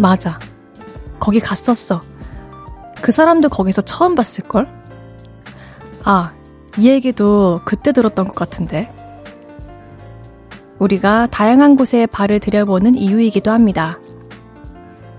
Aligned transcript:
맞아. 0.00 0.38
거기 1.18 1.40
갔었어. 1.40 2.00
그 3.02 3.12
사람도 3.12 3.50
거기서 3.50 3.82
처음 3.82 4.14
봤을걸? 4.14 4.66
아, 6.04 6.32
이 6.78 6.88
얘기도 6.88 7.60
그때 7.64 7.92
들었던 7.92 8.26
것 8.26 8.34
같은데. 8.34 8.92
우리가 10.78 11.26
다양한 11.26 11.76
곳에 11.76 12.06
발을 12.06 12.40
들여보는 12.40 12.94
이유이기도 12.94 13.50
합니다. 13.50 13.98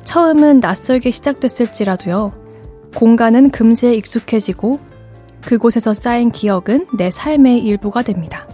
처음은 0.04 0.60
낯설게 0.60 1.12
시작됐을지라도요, 1.12 2.34
공간은 2.96 3.52
금세 3.52 3.94
익숙해지고 3.94 4.80
그곳에서 5.46 5.94
쌓인 5.94 6.32
기억은 6.32 6.88
내 6.98 7.12
삶의 7.12 7.60
일부가 7.60 8.02
됩니다. 8.02 8.48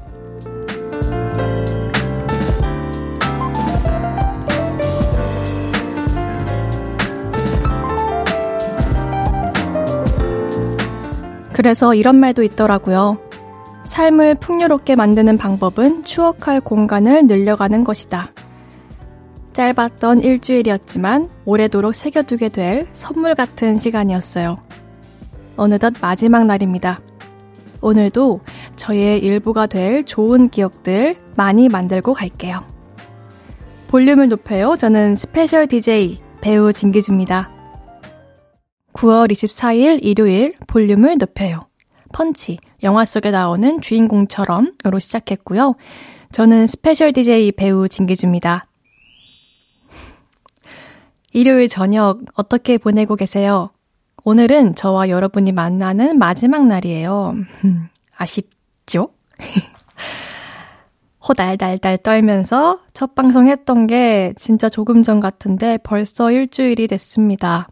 그래서 11.57 11.95
이런 11.95 12.17
말도 12.17 12.43
있더라고요. 12.43 13.17
삶을 13.85 14.35
풍요롭게 14.35 14.95
만드는 14.95 15.39
방법은 15.39 16.03
추억할 16.03 16.61
공간을 16.61 17.25
늘려가는 17.25 17.83
것이다. 17.83 18.31
짧았던 19.53 20.19
일주일이었지만 20.19 21.29
오래도록 21.45 21.95
새겨두게 21.95 22.49
될 22.49 22.87
선물 22.93 23.33
같은 23.33 23.79
시간이었어요. 23.79 24.57
어느덧 25.55 25.95
마지막 25.99 26.45
날입니다. 26.45 26.99
오늘도 27.81 28.41
저의 28.75 29.17
일부가 29.17 29.65
될 29.65 30.03
좋은 30.03 30.49
기억들 30.49 31.17
많이 31.35 31.69
만들고 31.69 32.13
갈게요. 32.13 32.63
볼륨을 33.87 34.29
높여요. 34.29 34.75
저는 34.77 35.15
special 35.15 35.65
DJ 35.65 36.21
배우 36.39 36.71
진기주입니다. 36.71 37.56
9월 38.97 39.31
24일 39.31 39.99
일요일 40.01 40.53
볼륨을 40.65 41.17
높여요. 41.19 41.61
펀치, 42.13 42.57
영화 42.81 43.05
속에 43.05 43.29
나오는 43.29 43.79
주인공처럼으로 43.79 44.97
시작했고요. 44.99 45.75
저는 46.31 46.65
special 46.65 47.13
DJ 47.13 47.51
배우 47.51 47.87
진기주입니다. 47.87 48.65
일요일 51.31 51.69
저녁 51.69 52.21
어떻게 52.33 52.79
보내고 52.79 53.15
계세요? 53.15 53.69
오늘은 54.23 54.73
저와 54.73 55.09
여러분이 55.09 55.51
만나는 55.51 56.17
마지막 56.17 56.65
날이에요. 56.65 57.35
아쉽죠? 58.15 59.09
호달달달 61.27 61.99
떨면서 61.99 62.79
첫 62.93 63.13
방송 63.13 63.47
했던 63.47 63.85
게 63.85 64.33
진짜 64.37 64.69
조금 64.69 65.03
전 65.03 65.19
같은데 65.19 65.77
벌써 65.83 66.31
일주일이 66.31 66.87
됐습니다. 66.87 67.67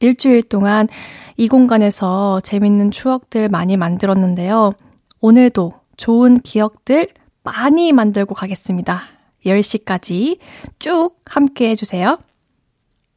일주일 0.00 0.42
동안 0.42 0.88
이 1.36 1.48
공간에서 1.48 2.40
재밌는 2.40 2.90
추억들 2.90 3.48
많이 3.48 3.76
만들었는데요. 3.76 4.72
오늘도 5.20 5.72
좋은 5.96 6.40
기억들 6.40 7.08
많이 7.42 7.92
만들고 7.92 8.34
가겠습니다. 8.34 9.02
10시까지 9.44 10.38
쭉 10.78 11.16
함께 11.24 11.70
해주세요. 11.70 12.18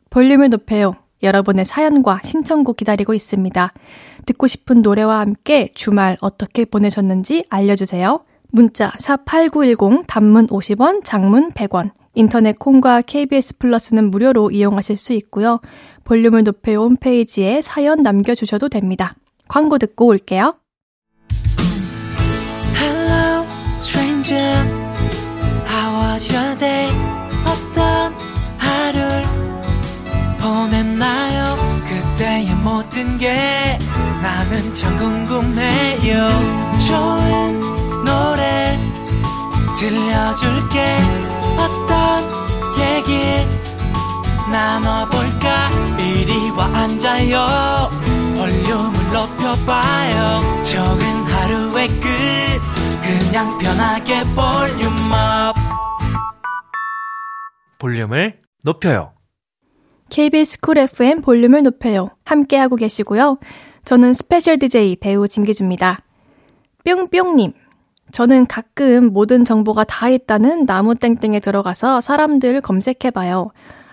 볼륨을 0.09 0.49
높여요. 0.49 0.93
여러분의 1.21 1.65
사연과 1.65 2.21
신청곡 2.23 2.77
기다리고 2.77 3.14
있습니다. 3.14 3.73
듣고 4.26 4.48
싶은 4.48 4.82
노래와 4.82 5.20
함께 5.20 5.71
주말 5.73 6.17
어떻게 6.21 6.65
보내셨는지 6.65 7.45
알려주세요. 7.49 8.23
문자 8.52 8.92
샵 8.99 9.26
8910 9.26 10.05
단문 10.08 10.48
50원, 10.48 11.03
장문 11.03 11.52
100원. 11.52 11.92
인터넷 12.19 12.59
콩과 12.59 13.03
KBS 13.03 13.59
플러스는 13.59 14.11
무료로 14.11 14.52
이용하실 14.52 14.97
수 14.97 15.13
있고요. 15.13 15.61
볼륨을 16.03 16.43
높여 16.43 16.73
홈페이지에 16.73 17.61
사연 17.61 18.03
남겨주셔도 18.03 18.67
됩니다. 18.67 19.15
광고 19.47 19.77
듣고 19.77 20.07
올게요. 20.07 20.55
Hello, 22.75 23.45
stranger. 23.79 24.67
How 25.65 26.13
was 26.13 26.35
your 26.35 26.58
day? 26.59 26.89
어떤 27.45 28.13
하루를 28.58 29.23
보냈나요? 30.41 31.55
그때의 31.87 32.53
모든 32.55 33.17
게 33.17 33.79
나는 34.21 34.73
참 34.73 34.97
궁금해요. 34.97 36.29
좋은 36.85 37.61
노래 38.03 38.77
들려줄게. 39.79 41.39
어떤 42.09 42.23
얘기 42.80 43.20
나눠볼까? 44.52 45.70
이리 45.99 46.49
와 46.52 46.65
앉아요. 46.65 47.45
볼륨을 48.36 49.14
높여봐요. 49.14 50.64
적은 50.64 51.02
하루의 51.02 51.87
끝. 51.87 52.09
그냥 53.03 53.58
편하게 53.59 54.23
volume 54.23 55.11
up. 55.11 55.55
볼륨을 57.77 58.41
높여요. 58.64 59.14
KBS 60.09 60.59
Cool 60.61 60.80
FM 60.80 61.21
볼륨을 61.21 61.61
높여요. 61.61 62.09
함께하고 62.26 62.76
계시고요. 62.76 63.37
저는 63.86 64.14
special 64.14 64.58
DJ 64.58 64.95
배우 64.95 65.27
진기주입니다. 65.27 65.99
뿅뿅님 66.83 67.53
저는 68.11 68.47
가끔 68.47 69.14
모든 69.14 69.45
정보가 69.45 69.83
다 69.86 70.09
있다는 70.09 70.65
나무땡땡에 70.65 71.39
들어가서 71.39 72.02
사람들 72.02 72.61
검색해봐요. 72.61 73.52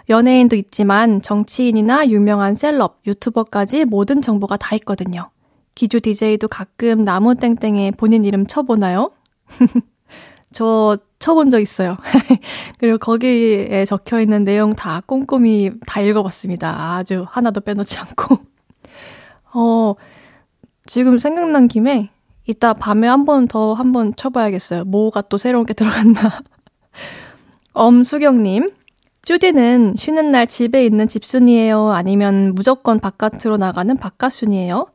연예인도 0.08 0.56
있지만 0.56 1.20
정치인이나 1.20 2.08
유명한 2.08 2.54
celeb, 2.54 3.00
YouTuber까지 3.06 3.84
모든 3.84 4.22
정보가 4.22 4.56
다 4.56 4.76
있거든요. 4.76 5.30
기주 5.74 6.00
DJ도 6.00 6.48
가끔 6.48 7.04
나무땡땡에 7.04 7.92
본인 7.92 8.24
이름 8.24 8.46
쳐보나요? 8.46 9.10
저 10.52 10.96
쳐본 11.18 11.50
적 11.50 11.60
있어요. 11.60 11.96
그리고 12.78 12.98
거기에 12.98 13.84
적혀 13.84 14.20
있는 14.20 14.44
내용 14.44 14.74
다 14.74 15.02
꼼꼼히 15.04 15.72
다 15.86 16.00
읽어봤습니다. 16.00 16.94
아주 16.94 17.26
하나도 17.28 17.60
빼놓지 17.60 17.98
않고. 17.98 18.38
어, 19.54 19.94
지금 20.86 21.18
생각난 21.18 21.68
김에 21.68 22.10
이따 22.46 22.72
밤에 22.72 23.08
한 23.08 23.24
번 23.24 23.48
더 23.48 23.74
한 23.74 23.92
번 23.92 24.14
쳐봐야겠어요. 24.16 24.84
뭐가 24.84 25.22
또 25.22 25.36
새로운 25.36 25.66
게 25.66 25.74
들어갔나. 25.74 26.20
엄수경님, 27.74 28.70
쭈디는 29.24 29.94
쉬는 29.96 30.30
날 30.30 30.46
집에 30.46 30.84
있는 30.86 31.08
집순이에요? 31.08 31.90
아니면 31.90 32.54
무조건 32.54 33.00
바깥으로 33.00 33.56
나가는 33.56 33.96
바깥순이에요? 33.96 34.86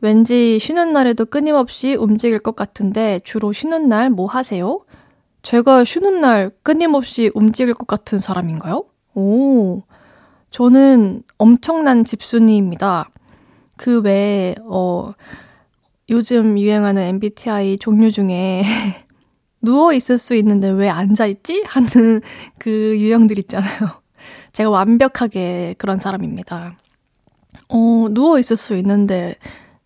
왠지 0.00 0.58
쉬는 0.58 0.92
날에도 0.92 1.24
끊임없이 1.26 1.94
움직일 1.94 2.38
것 2.38 2.56
같은데 2.56 3.20
주로 3.24 3.52
쉬는 3.52 3.88
날 3.88 4.10
뭐 4.10 4.26
하세요? 4.26 4.80
제가 5.42 5.84
쉬는 5.84 6.20
날 6.22 6.50
끊임없이 6.62 7.30
움직일 7.34 7.74
것 7.74 7.86
같은 7.86 8.18
사람인가요? 8.18 8.84
오, 9.14 9.82
저는 10.50 11.22
엄청난 11.38 12.04
집순이입니다. 12.04 13.10
그 13.76 14.00
외에, 14.00 14.54
어, 14.64 15.12
요즘 16.10 16.58
유행하는 16.58 17.02
MBTI 17.02 17.78
종류 17.78 18.10
중에 18.10 18.62
누워 19.62 19.94
있을 19.94 20.18
수 20.18 20.34
있는데 20.34 20.68
왜 20.68 20.90
앉아 20.90 21.26
있지? 21.26 21.62
하는 21.66 22.20
그 22.58 22.96
유형들 22.98 23.38
있잖아요. 23.40 24.02
제가 24.52 24.68
완벽하게 24.70 25.74
그런 25.78 25.98
사람입니다. 25.98 26.76
어, 27.68 28.06
누워 28.10 28.38
있을 28.38 28.56
수 28.56 28.76
있는데 28.76 29.36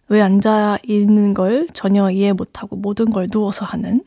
왜 0.08 0.20
앉아 0.20 0.78
있는 0.84 1.34
걸 1.34 1.68
전혀 1.72 2.10
이해 2.10 2.32
못하고 2.32 2.76
모든 2.76 3.10
걸 3.10 3.28
누워서 3.28 3.64
하는 3.64 4.02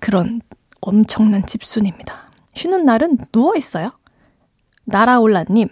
그런 0.00 0.40
엄청난 0.80 1.44
집순입니다. 1.46 2.30
쉬는 2.54 2.84
날은 2.84 3.18
누워 3.32 3.56
있어요. 3.56 3.90
나라올라님, 4.84 5.68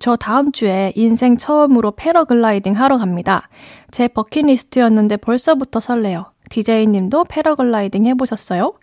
저 0.00 0.16
다음 0.16 0.52
주에 0.52 0.92
인생 0.94 1.36
처음으로 1.36 1.92
패러글라이딩 1.92 2.74
하러 2.74 2.98
갑니다. 2.98 3.48
제 3.90 4.08
버킷리스트였는데 4.08 5.16
벌써부터 5.18 5.80
설레요. 5.80 6.32
디제이님도 6.50 7.24
패러글라이딩 7.24 8.06
해보셨어요? 8.06 8.74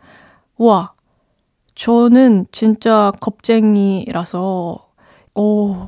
와, 0.58 0.94
저는 1.76 2.46
진짜 2.52 3.12
겁쟁이라서, 3.22 4.88
오, 5.36 5.88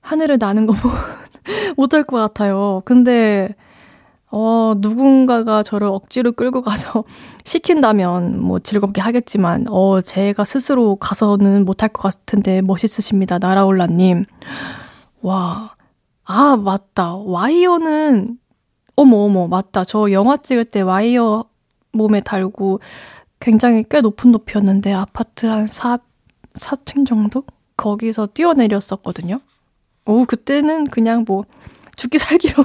하늘을 0.00 0.38
나는 0.38 0.66
거 0.66 0.74
못할 1.76 2.02
것 2.02 2.16
같아요. 2.16 2.82
근데, 2.84 3.54
어, 4.34 4.72
누군가가 4.78 5.62
저를 5.62 5.88
억지로 5.88 6.32
끌고 6.32 6.62
가서 6.62 7.04
시킨다면 7.44 8.40
뭐 8.40 8.58
즐겁게 8.58 9.02
하겠지만, 9.02 9.66
어, 9.68 10.00
제가 10.00 10.46
스스로 10.46 10.96
가서는 10.96 11.66
못할 11.66 11.90
것 11.90 12.02
같은데 12.02 12.62
멋있으십니다. 12.62 13.38
나라올라님. 13.38 14.24
와. 15.20 15.76
아, 16.24 16.56
맞다. 16.56 17.14
와이어는 17.14 18.38
어머, 18.96 19.16
어머, 19.18 19.48
맞다. 19.48 19.84
저 19.84 20.10
영화 20.12 20.38
찍을 20.38 20.64
때 20.64 20.80
와이어 20.80 21.44
몸에 21.92 22.22
달고 22.22 22.80
굉장히 23.38 23.84
꽤 23.90 24.00
높은 24.00 24.32
높이였는데 24.32 24.94
아파트 24.94 25.44
한 25.44 25.66
4, 25.66 25.98
4층 26.54 27.06
정도? 27.06 27.44
거기서 27.76 28.28
뛰어내렸었거든요. 28.28 29.40
오, 30.06 30.24
그때는 30.24 30.84
그냥 30.86 31.24
뭐, 31.26 31.44
죽기 31.96 32.18
살기로, 32.18 32.64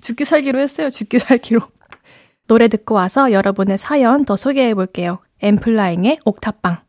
죽기 0.00 0.24
살기로 0.24 0.58
했어요. 0.58 0.90
죽기 0.90 1.18
살기로. 1.18 1.60
노래 2.46 2.68
듣고 2.68 2.94
와서 2.94 3.32
여러분의 3.32 3.78
사연 3.78 4.24
더 4.24 4.36
소개해 4.36 4.74
볼게요. 4.74 5.20
엠플라잉의 5.40 6.18
옥탑방. 6.24 6.84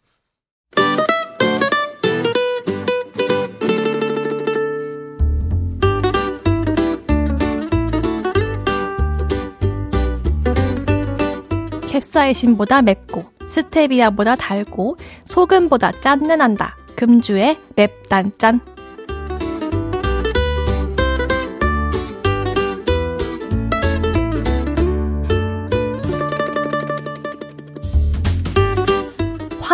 캡사이신보다 11.96 12.82
맵고 12.82 13.24
스테비아보다 13.48 14.36
달고 14.36 14.98
소금보다 15.24 15.92
짠내 16.02 16.36
난다. 16.36 16.76
금주의 16.96 17.58
맵단짠. 17.76 18.75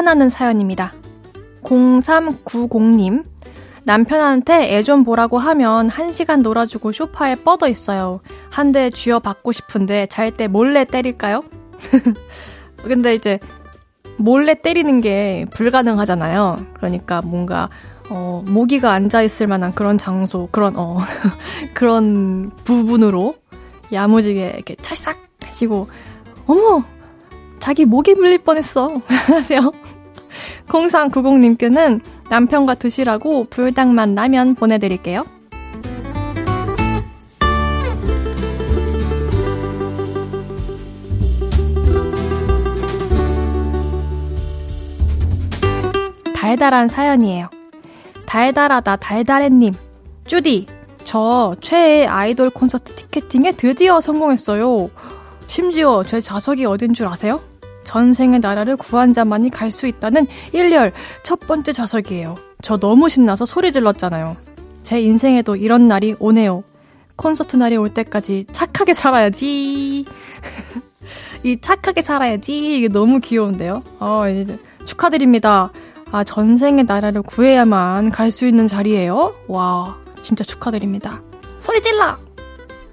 화나는 0.02 0.30
사연입니다. 0.30 0.94
0390님. 1.62 3.24
남편한테 3.84 4.76
애 4.76 4.82
좀 4.84 5.04
보라고 5.04 5.38
하면 5.38 5.90
1시간 5.90 6.42
놀아주고 6.42 6.92
쇼파에 6.92 7.36
뻗어 7.36 7.68
있어요. 7.70 8.22
한 8.50 8.72
대 8.72 8.90
쥐어 8.90 9.20
받고 9.20 9.52
싶은데 9.52 10.08
잘 10.08 10.32
때 10.32 10.48
몰래 10.48 10.86
때릴까요? 10.86 11.44
근데 12.84 13.14
이제 13.14 13.38
몰래 14.18 14.56
때리는 14.56 15.02
게 15.02 15.46
불가능하잖아요. 15.54 16.66
그러니까 16.74 17.22
뭔가 17.22 17.70
어, 18.10 18.44
모기가 18.48 18.92
앉아 18.94 19.22
있을 19.22 19.46
만한 19.46 19.72
그런 19.72 20.00
장소, 20.00 20.50
그런 20.52 20.74
어 20.78 20.98
그런 21.76 22.50
부분으로 22.64 23.36
야무지게 23.94 24.54
이렇게 24.56 24.76
찰싹 24.82 25.16
하시고 25.46 25.88
어머 26.48 26.84
자기 27.60 27.86
모기 27.86 28.16
물릴 28.16 28.40
뻔했어 28.40 29.02
하세요. 29.28 29.72
0390님께는 30.68 32.02
남편과 32.30 32.76
드시라고 32.76 33.46
불닭만 33.50 34.16
라면 34.16 34.56
보내드릴게요. 34.56 35.26
달달한 46.36 46.88
사연이에요. 46.88 47.50
달달하다 48.26 48.96
달달해님. 48.96 49.74
쭈디, 50.26 50.66
저 51.04 51.56
최애 51.62 52.08
아이돌 52.08 52.50
콘서트 52.50 52.94
티켓팅에 52.96 53.52
드디어 53.54 54.02
성공했어요. 54.02 54.90
심지어 55.48 56.04
제 56.04 56.22
자석이 56.22 56.66
어딘 56.66 56.94
줄 56.94 57.08
아세요? 57.08 57.42
전생의 57.84 58.40
나라를 58.40 58.78
구한 58.78 59.14
자만이 59.14 59.50
갈 59.50 59.72
수 59.72 59.88
있다는 59.88 60.28
1열 60.54 60.92
첫 61.24 61.40
번째 61.42 61.72
자석이에요. 61.74 62.36
저 62.62 62.78
너무 62.78 63.10
신나서 63.10 63.46
소리 63.46 63.72
질렀잖아요. 63.72 64.36
제 64.84 65.00
인생에도 65.02 65.56
이런 65.56 65.88
날이 65.88 66.16
오네요. 66.20 66.64
콘서트 67.16 67.56
날이 67.56 67.78
올 67.78 67.94
때까지 67.94 68.46
착하게 68.52 68.94
살아야지. 68.94 70.06
이 71.44 71.58
착하게 71.62 72.02
살아야지. 72.02 72.78
이게 72.78 72.88
너무 72.88 73.20
귀여운데요? 73.20 73.84
어, 74.00 74.28
이제 74.30 74.58
축하드립니다. 74.86 75.72
아, 76.12 76.24
전생의 76.24 76.86
나라를 76.86 77.22
구해야만 77.22 78.10
갈 78.10 78.32
수 78.32 78.46
있는 78.46 78.68
자리예요. 78.68 79.36
와, 79.48 79.96
진짜 80.22 80.44
축하드립니다. 80.44 81.22
소리 81.60 81.82
질러! 81.82 82.18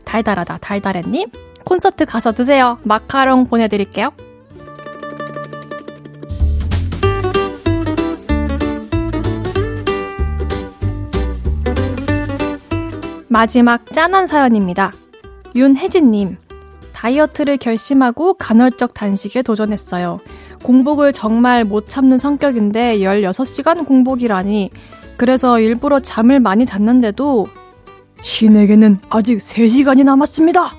달달하다, 0.05 0.59
달달해님. 0.59 1.29
콘서트 1.65 2.05
가서 2.07 2.33
드세요. 2.33 2.79
마카롱 2.85 3.47
보내드릴게요. 3.49 4.13
마지막 13.39 13.93
짠한 13.93 14.27
사연입니다. 14.27 14.91
윤혜진님. 15.55 16.39
다이어트를 16.93 17.57
결심하고 17.57 18.35
간헐적 18.35 18.95
단식에 18.95 19.43
도전했어요. 19.43 20.19
공복을 20.65 21.13
정말 21.13 21.65
못 21.65 21.89
참는 21.89 22.19
성격인데 22.19 22.99
16시간 22.99 23.87
공복이라니. 23.87 24.73
그래서 25.17 25.61
일부러 25.61 26.01
잠을 26.01 26.41
많이 26.41 26.67
잤는데도 26.67 27.47
신에게는 28.23 28.99
아직 29.09 29.39
3시간이 29.39 30.03
남았습니다. 30.03 30.73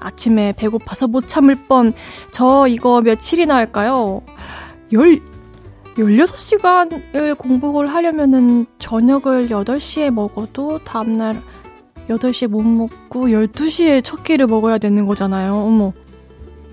아침에 0.00 0.54
배고파서 0.56 1.06
못 1.06 1.28
참을 1.28 1.54
뻔. 1.68 1.92
저 2.30 2.66
이거 2.66 3.02
며칠이나 3.02 3.54
할까요? 3.54 4.22
열, 4.94 5.20
16시간을 5.98 7.36
공복을 7.36 7.88
하려면은 7.88 8.66
저녁을 8.78 9.48
8시에 9.48 10.10
먹어도 10.10 10.78
다음날 10.84 11.42
8시에 12.08 12.48
못 12.48 12.62
먹고 12.62 13.28
12시에 13.28 14.02
첫 14.02 14.22
끼를 14.22 14.46
먹어야 14.46 14.78
되는 14.78 15.06
거잖아요. 15.06 15.54
어머. 15.56 15.92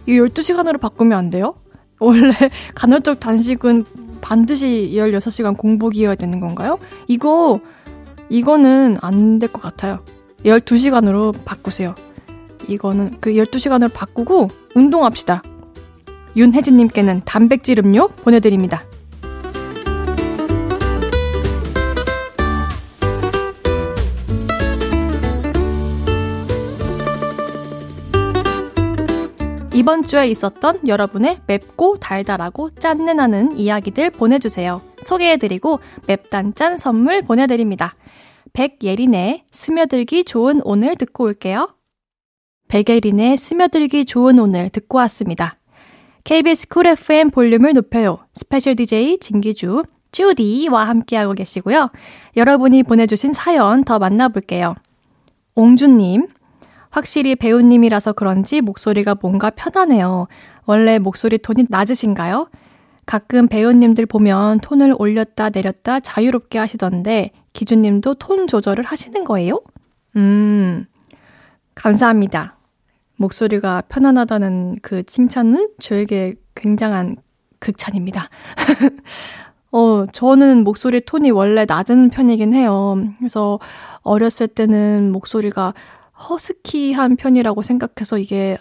이 0.05 0.13
12시간으로 0.13 0.79
바꾸면 0.79 1.17
안 1.17 1.29
돼요? 1.29 1.55
원래 1.99 2.31
간헐적 2.75 3.19
단식은 3.19 3.85
반드시 4.21 4.91
16시간 4.95 5.57
공복이어야 5.57 6.15
되는 6.15 6.39
건가요? 6.39 6.79
이거, 7.07 7.59
이거는 8.29 8.97
안 9.01 9.39
될 9.39 9.51
것 9.51 9.61
같아요. 9.61 9.99
12시간으로 10.45 11.33
바꾸세요. 11.45 11.95
이거는 12.67 13.17
그 13.19 13.31
12시간으로 13.33 13.91
바꾸고 13.93 14.47
운동합시다. 14.75 15.43
윤혜진님께는 16.35 17.21
단백질 17.25 17.79
음료 17.79 18.07
보내드립니다. 18.09 18.83
이번 29.75 30.03
주에 30.03 30.29
있었던 30.29 30.87
여러분의 30.87 31.39
맵고 31.47 31.99
달달하고 31.99 32.69
짠내 32.75 33.13
나는 33.13 33.57
이야기들 33.57 34.09
보내주세요. 34.09 34.81
소개해드리고 35.03 35.81
맵단짠 36.07 36.77
선물 36.77 37.23
보내드립니다. 37.23 37.95
백예린의 38.53 39.43
스며들기 39.51 40.23
좋은 40.23 40.61
오늘 40.63 40.95
듣고 40.95 41.25
올게요. 41.25 41.75
백예린의 42.69 43.35
스며들기 43.35 44.05
좋은 44.05 44.39
오늘 44.39 44.69
듣고 44.69 44.97
왔습니다. 44.99 45.57
KBS 46.23 46.69
Cool 46.69 46.87
FM 46.87 47.31
볼륨을 47.31 47.73
높여요. 47.73 48.19
special 48.33 48.77
DJ 48.77 49.19
진기주, 49.19 49.83
쭈디와 50.13 50.87
함께하고 50.87 51.33
계시고요. 51.33 51.91
여러분이 52.37 52.83
보내주신 52.83 53.33
사연 53.33 53.83
더 53.83 53.99
만나볼게요. 53.99 54.75
옹주님, 55.53 56.27
확실히 56.95 57.35
배우님이라서 57.35 58.13
그런지 58.13 58.61
목소리가 58.61 59.17
뭔가 59.21 59.49
편하네요. 59.49 60.27
원래 60.65 60.97
목소리 60.97 61.37
톤이 61.37 61.65
낮으신가요? 61.67 62.49
가끔 63.05 63.49
배우님들 63.49 64.05
보면 64.05 64.61
톤을 64.61 64.95
올렸다 64.97 65.49
내렸다 65.49 65.99
자유롭게 65.99 66.57
하시던데 66.57 67.31
기준님도 67.51 68.13
톤 68.13 68.47
조절을 68.47 68.85
하시는 68.85 69.25
거예요? 69.25 69.61
음, 70.15 70.85
감사합니다. 71.75 72.55
목소리가 73.17 73.83
편안하다는 73.89 74.77
그 74.81 75.03
칭찬은 75.03 75.71
저에게 75.79 76.35
굉장한 76.55 77.17
극찬입니다. 77.59 78.29
어, 79.73 80.05
저는 80.13 80.63
목소리 80.63 81.01
톤이 81.01 81.31
원래 81.31 81.65
낮은 81.67 82.09
편이긴 82.09 82.53
해요. 82.53 82.95
그래서 83.19 83.59
어렸을 84.03 84.47
때는 84.47 85.11
목소리가 85.11 85.73
허스키한 86.17 87.15
편이라고 87.17 87.61
생각해서 87.61 88.17
이게 88.17 88.57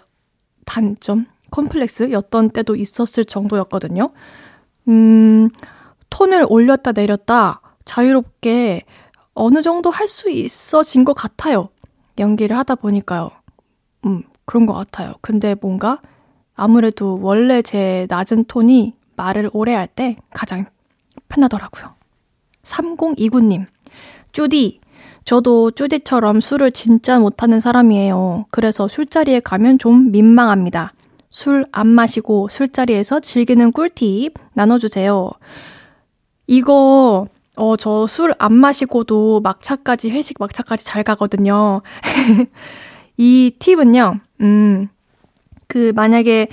단점, 0.64 1.26
콤플렉스였던 1.50 2.50
때도 2.50 2.76
있었을 2.76 3.24
정도였거든요. 3.24 4.10
음, 4.88 5.50
톤을 6.10 6.46
올렸다 6.48 6.92
내렸다 6.92 7.60
자유롭게 7.84 8.84
어느 9.34 9.62
정도 9.62 9.90
할 9.90 10.08
수 10.08 10.30
있어진 10.30 11.04
것 11.04 11.14
같아요. 11.14 11.68
연기를 12.18 12.56
하다 12.58 12.76
보니까요. 12.76 13.30
음, 14.06 14.22
그런 14.44 14.66
것 14.66 14.74
같아요. 14.74 15.14
근데 15.20 15.54
뭔가 15.60 16.00
아무래도 16.54 17.18
원래 17.20 17.62
제 17.62 18.06
낮은 18.08 18.44
톤이 18.44 18.94
말을 19.16 19.50
오래 19.52 19.74
할 19.74 19.86
때 19.88 20.16
가장 20.30 20.66
편하더라고요. 21.28 21.94
3029님, 22.62 23.66
쭈디, 24.32 24.80
저도 25.24 25.70
쭈디처럼 25.70 26.40
술을 26.40 26.70
진짜 26.72 27.18
못하는 27.18 27.60
사람이에요. 27.60 28.46
그래서 28.50 28.88
술자리에 28.88 29.40
가면 29.40 29.78
좀 29.78 30.10
민망합니다. 30.12 30.92
술 31.30 31.64
안 31.72 31.88
마시고 31.88 32.48
술자리에서 32.50 33.20
즐기는 33.20 33.72
꿀팁 33.72 34.34
나눠주세요. 34.54 35.30
이거 36.46 37.26
어, 37.56 37.76
저 37.76 38.04
술 38.04 38.34
안 38.38 38.52
마시고도 38.52 39.40
막차까지, 39.40 40.10
회식 40.10 40.36
막차까지 40.40 40.84
잘 40.84 41.02
가거든요. 41.04 41.82
이 43.16 43.52
팁은요, 43.60 44.18
음, 44.40 44.88
그, 45.68 45.92
만약에, 45.94 46.48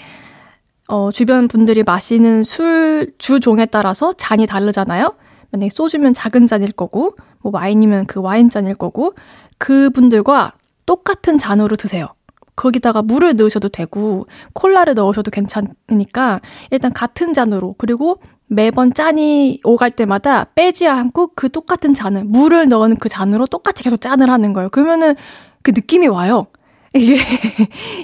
어, 0.87 1.11
주변 1.11 1.47
분들이 1.47 1.81
마시는 1.83 2.43
술 2.43 3.13
주종에 3.17 3.65
따라서 3.65 4.13
잔이 4.13 4.45
다르잖아요? 4.45 5.15
만약에 5.51 5.69
소주면 5.69 6.13
작은 6.13 6.47
잔일 6.47 6.71
거고, 6.71 7.15
뭐 7.41 7.51
와인이면 7.53 8.05
그 8.07 8.21
와인 8.21 8.49
잔일 8.49 8.75
거고, 8.75 9.13
그분들과 9.57 10.53
똑같은 10.85 11.37
잔으로 11.37 11.75
드세요. 11.75 12.07
거기다가 12.55 13.01
물을 13.01 13.35
넣으셔도 13.35 13.69
되고, 13.69 14.27
콜라를 14.53 14.93
넣으셔도 14.95 15.31
괜찮으니까, 15.31 16.41
일단 16.71 16.93
같은 16.93 17.33
잔으로, 17.33 17.75
그리고 17.77 18.21
매번 18.47 18.93
짠이 18.93 19.61
오갈 19.63 19.91
때마다 19.91 20.45
빼지 20.55 20.87
않고 20.87 21.31
그 21.35 21.49
똑같은 21.49 21.93
잔을, 21.93 22.25
물을 22.25 22.67
넣은 22.67 22.97
그 22.97 23.07
잔으로 23.07 23.47
똑같이 23.47 23.81
계속 23.83 24.01
짠을 24.01 24.29
하는 24.29 24.51
거예요. 24.51 24.69
그러면은 24.69 25.15
그 25.63 25.71
느낌이 25.71 26.07
와요. 26.07 26.47
이게, 26.93 27.21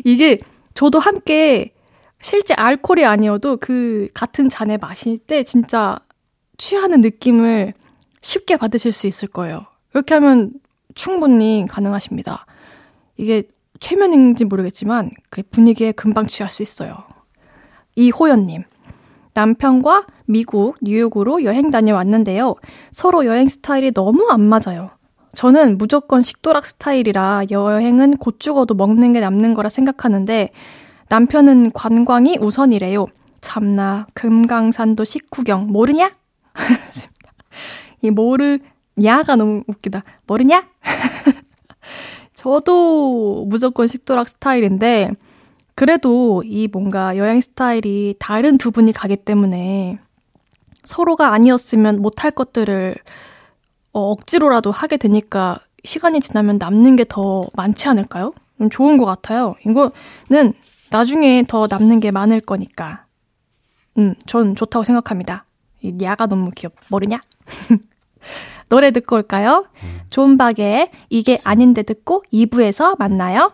이게 0.05 0.39
저도 0.73 0.99
함께 0.99 1.73
실제 2.21 2.53
알코올이 2.53 3.05
아니어도 3.05 3.57
그 3.57 4.07
같은 4.13 4.47
잔에 4.47 4.77
마실 4.77 5.17
때 5.17 5.43
진짜 5.43 5.99
취하는 6.57 7.01
느낌을 7.01 7.73
쉽게 8.21 8.57
받으실 8.57 8.91
수 8.91 9.07
있을 9.07 9.27
거예요. 9.27 9.65
그렇게 9.91 10.15
하면 10.15 10.51
충분히 10.95 11.65
가능하십니다. 11.69 12.45
이게 13.15 13.43
최면인지 13.79 14.45
모르겠지만 14.45 15.11
그 15.29 15.43
분위기에 15.49 15.91
금방 15.91 16.27
취할 16.27 16.51
수 16.51 16.63
있어요. 16.63 16.97
이호연님. 17.95 18.63
남편과 19.33 20.07
미국, 20.25 20.77
뉴욕으로 20.81 21.43
여행 21.43 21.69
다녀왔는데요. 21.69 22.55
서로 22.91 23.25
여행 23.25 23.47
스타일이 23.47 23.91
너무 23.91 24.27
안 24.29 24.41
맞아요. 24.41 24.89
저는 25.35 25.77
무조건 25.77 26.23
식도락 26.23 26.65
스타일이라 26.65 27.43
여행은 27.51 28.17
곧 28.17 28.39
죽어도 28.39 28.73
먹는 28.73 29.13
게 29.13 29.19
남는 29.19 29.53
거라 29.53 29.69
생각하는데 29.69 30.49
남편은 31.09 31.71
관광이 31.73 32.39
우선이래요. 32.41 33.05
참나, 33.41 34.07
금강산도 34.15 35.03
식후경, 35.03 35.67
모르냐? 35.67 36.11
이 38.01 38.09
모르냐가 38.09 39.35
너무 39.35 39.63
웃기다. 39.67 40.03
모르냐? 40.27 40.67
저도 42.33 43.45
무조건 43.49 43.87
식도락 43.87 44.29
스타일인데, 44.29 45.11
그래도 45.75 46.43
이 46.45 46.67
뭔가 46.71 47.17
여행 47.17 47.41
스타일이 47.41 48.15
다른 48.19 48.57
두 48.57 48.71
분이 48.71 48.93
가기 48.93 49.17
때문에 49.17 49.99
서로가 50.83 51.33
아니었으면 51.33 52.01
못할 52.01 52.31
것들을 52.31 52.95
어, 53.93 54.11
억지로라도 54.11 54.71
하게 54.71 54.97
되니까 54.97 55.59
시간이 55.83 56.19
지나면 56.21 56.57
남는 56.57 56.95
게 56.95 57.05
더 57.07 57.47
많지 57.53 57.87
않을까요? 57.89 58.33
좋은 58.71 58.97
것 58.97 59.05
같아요. 59.05 59.55
이거는 59.65 60.53
나중에 60.91 61.43
더 61.47 61.67
남는 61.69 61.99
게 61.99 62.11
많을 62.11 62.39
거니까. 62.39 63.05
음, 63.97 64.15
전 64.25 64.55
좋다고 64.55 64.83
생각합니다. 64.83 65.45
이 65.87 65.97
야가 66.01 66.27
너무 66.27 66.51
귀엽, 66.55 66.73
모르냐? 66.89 67.19
노래 68.69 68.91
듣고 68.91 69.15
올까요? 69.15 69.67
존박의 70.09 70.91
이게 71.09 71.39
아닌데 71.43 71.83
듣고 71.83 72.23
2부에서 72.33 72.97
만나요. 72.97 73.53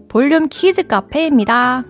볼륨 0.11 0.49
kids 0.49 0.85
카페입니다. 0.87 1.85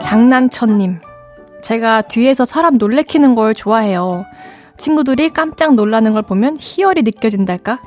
장난천님. 0.00 1.00
제가 1.62 2.00
뒤에서 2.00 2.46
사람 2.46 2.78
놀래키는 2.78 3.34
걸 3.34 3.52
좋아해요. 3.54 4.24
친구들이 4.78 5.28
깜짝 5.28 5.74
놀라는 5.74 6.14
걸 6.14 6.22
보면 6.22 6.56
희열이 6.58 7.02
느껴진달까? 7.02 7.82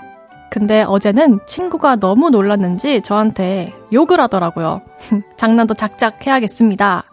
근데 0.51 0.83
어제는 0.83 1.39
친구가 1.47 1.95
너무 1.95 2.29
놀랐는지 2.29 3.01
저한테 3.01 3.73
욕을 3.91 4.19
하더라고요. 4.19 4.83
장난도 5.35 5.73
작작 5.73 6.27
해야겠습니다. 6.27 7.05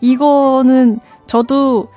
이거는 0.00 1.00
저도 1.26 1.88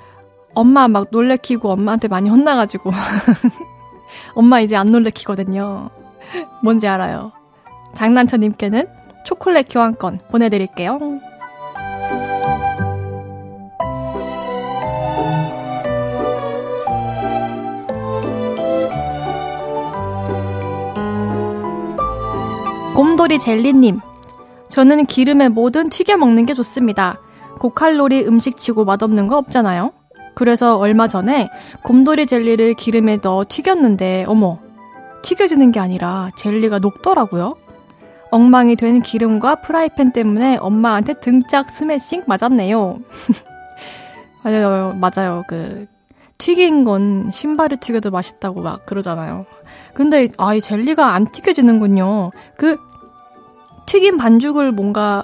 엄마 0.54 0.88
막 0.88 1.08
놀래키고 1.12 1.70
엄마한테 1.72 2.08
많이 2.08 2.30
혼나가지고. 2.30 2.92
엄마 4.36 4.60
이제 4.60 4.76
안 4.76 4.92
놀래키거든요. 4.92 5.90
뭔지 6.64 6.88
알아요. 6.88 7.32
장난쳐님께는 7.94 8.88
초콜릿 9.26 9.68
교환권 9.70 10.20
보내드릴게요. 10.30 11.00
곰돌이 22.96 23.40
젤리님. 23.40 24.00
저는 24.70 25.06
기름에 25.06 25.50
뭐든 25.50 25.90
튀겨 25.90 26.18
먹는 26.18 26.46
게 26.46 26.54
좋습니다. 26.54 27.20
고칼로리 27.60 28.26
음식치고 28.26 28.86
맛없는 28.86 29.28
거 29.28 29.38
없잖아요. 29.38 29.92
그래서 30.34 30.78
얼마 30.78 31.08
전에 31.08 31.50
곰돌이 31.84 32.26
젤리를 32.26 32.74
기름에 32.76 33.18
넣어 33.22 33.46
튀겼는데, 33.48 34.26
어머, 34.28 34.60
튀겨지는 35.22 35.72
게 35.72 35.80
아니라 35.80 36.32
젤리가 36.36 36.80
녹더라고요. 36.80 37.56
엉망이 38.32 38.76
된 38.76 39.02
기름과 39.02 39.56
프라이팬 39.56 40.14
때문에 40.14 40.58
엄마한테 40.58 41.16
등짝 41.16 41.70
스매싱 41.70 42.24
맞았네요. 42.28 43.00
맞아요, 44.44 44.98
맞아요. 45.00 45.44
그, 45.48 45.86
튀긴 46.38 46.86
건 46.86 47.30
신발을 47.32 47.78
튀겨도 47.78 48.10
맛있다고 48.10 48.62
막 48.62 48.86
그러잖아요. 48.86 49.46
근데, 49.94 50.30
아, 50.38 50.56
이 50.56 50.62
젤리가 50.62 51.14
안 51.14 51.26
튀겨지는군요. 51.32 52.32
그, 52.58 52.78
튀김 53.86 54.18
반죽을 54.18 54.72
뭔가 54.72 55.22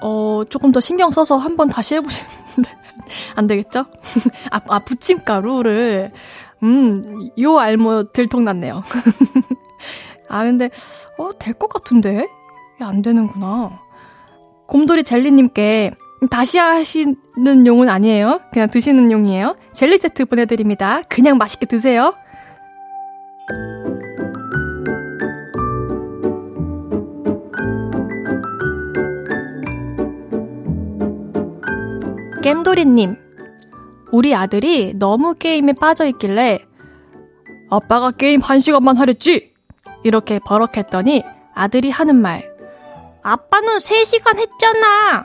어 0.00 0.42
조금 0.48 0.70
더 0.70 0.78
신경 0.78 1.10
써서 1.10 1.36
한번 1.36 1.68
다시 1.68 1.94
해보시는데 1.96 2.43
안 3.36 3.46
되겠죠? 3.46 3.86
아, 4.50 4.60
아 4.68 4.78
부침가루를 4.80 6.12
음 6.62 7.30
요 7.38 7.58
알모 7.58 8.12
들통났네요. 8.12 8.82
아 10.28 10.44
근데 10.44 10.70
어 11.18 11.32
될 11.38 11.54
것 11.54 11.68
같은데 11.68 12.26
안 12.80 13.02
되는구나. 13.02 13.80
곰돌이 14.66 15.04
젤리님께 15.04 15.92
다시 16.30 16.58
하시는 16.58 17.66
용은 17.66 17.88
아니에요. 17.88 18.40
그냥 18.52 18.68
드시는 18.68 19.12
용이에요. 19.12 19.56
젤리 19.74 19.98
세트 19.98 20.24
보내드립니다. 20.26 21.02
그냥 21.08 21.36
맛있게 21.38 21.66
드세요. 21.66 22.14
겜돌이님, 32.44 33.16
우리 34.12 34.34
아들이 34.34 34.92
너무 34.98 35.34
게임에 35.34 35.72
빠져 35.80 36.04
있길래 36.04 36.62
아빠가 37.70 38.10
게임 38.10 38.42
한 38.42 38.60
시간만 38.60 38.98
하랬지? 38.98 39.54
이렇게 40.02 40.38
버럭했더니 40.40 41.24
아들이 41.54 41.88
하는 41.88 42.16
말. 42.16 42.54
아빠는 43.22 43.78
3시간 43.78 44.38
했잖아! 44.38 45.24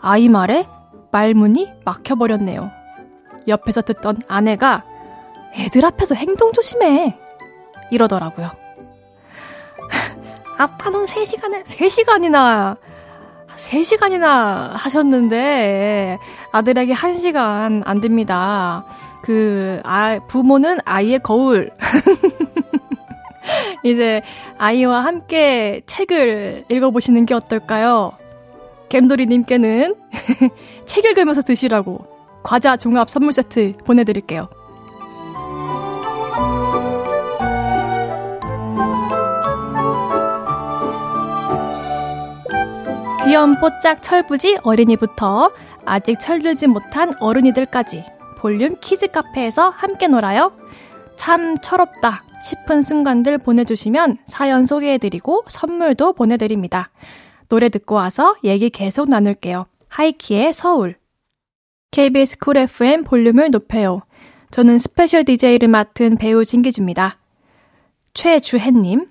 아이 0.00 0.30
말에 0.30 0.66
말문이 1.12 1.70
막혀버렸네요. 1.84 2.70
옆에서 3.46 3.82
듣던 3.82 4.22
아내가 4.26 4.86
애들 5.52 5.84
앞에서 5.84 6.14
행동 6.14 6.54
조심해. 6.54 7.18
이러더라고요. 7.90 8.50
아빠 10.56 10.88
는 10.88 11.04
3시간에, 11.04 11.66
3시간이나, 11.66 12.78
3시간이나 13.60 14.70
하셨는데 14.72 16.18
아들에게 16.52 16.94
1시간 16.94 17.82
안 17.84 18.00
됩니다. 18.00 18.84
그, 19.22 19.80
아, 19.84 20.18
부모는 20.26 20.78
아이의 20.84 21.20
거울. 21.20 21.70
이제 23.84 24.22
아이와 24.58 25.04
함께 25.04 25.82
책을 25.86 26.64
읽어보시는 26.68 27.26
게 27.26 27.34
어떨까요? 27.34 28.12
겜돌이님께는 28.88 29.94
책 30.86 31.04
읽으면서 31.04 31.42
드시라고 31.42 32.06
과자 32.42 32.76
종합 32.76 33.08
선물 33.08 33.32
세트 33.32 33.74
보내드릴게요. 33.84 34.48
귀여운 43.30 43.60
뽀짝 43.60 44.02
철부지 44.02 44.58
어린이부터 44.64 45.52
아직 45.84 46.18
철들지 46.18 46.66
못한 46.66 47.12
어른이들까지 47.20 48.04
볼륨 48.38 48.74
kids 48.80 49.06
카페에서 49.06 49.70
함께 49.70 50.08
놀아요. 50.08 50.50
참 51.14 51.56
철없다 51.58 52.24
싶은 52.42 52.82
순간들 52.82 53.38
보내주시면 53.38 54.18
사연 54.24 54.66
소개해드리고 54.66 55.44
선물도 55.46 56.14
보내드립니다. 56.14 56.90
노래 57.48 57.68
듣고 57.68 57.94
와서 57.94 58.34
얘기 58.42 58.68
계속 58.68 59.08
나눌게요. 59.08 59.66
하이키의 59.86 60.52
서울. 60.52 60.96
KBS 61.92 62.38
Cool 62.38 62.56
FM 62.56 63.04
볼륨을 63.04 63.52
높여요. 63.52 64.02
저는 64.50 64.80
special 64.80 65.24
DJ를 65.24 65.68
맡은 65.68 66.16
배우 66.16 66.44
진기주입니다. 66.44 67.20
최주혜님. 68.12 69.06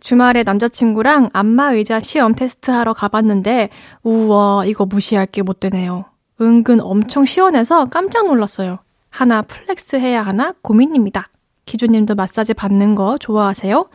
주말에 0.00 0.42
남자친구랑 0.44 1.30
안마 1.32 1.72
의자 1.72 2.00
시험 2.00 2.34
테스트하러 2.34 2.92
가봤는데, 2.94 3.70
우와, 4.02 4.64
이거 4.66 4.86
무시할 4.86 5.26
게 5.26 5.42
못 5.42 5.60
되네요. 5.60 6.04
은근 6.40 6.80
엄청 6.80 7.24
시원해서 7.24 7.86
깜짝 7.86 8.26
놀랐어요. 8.26 8.78
하나 9.10 9.42
flex 9.42 9.96
해야 9.96 10.22
하나 10.24 10.52
고민입니다. 10.62 11.28
기주님도 11.64 12.14
마사지 12.14 12.54
받는 12.54 12.94
거 12.94 13.18
좋아하세요? 13.18 13.88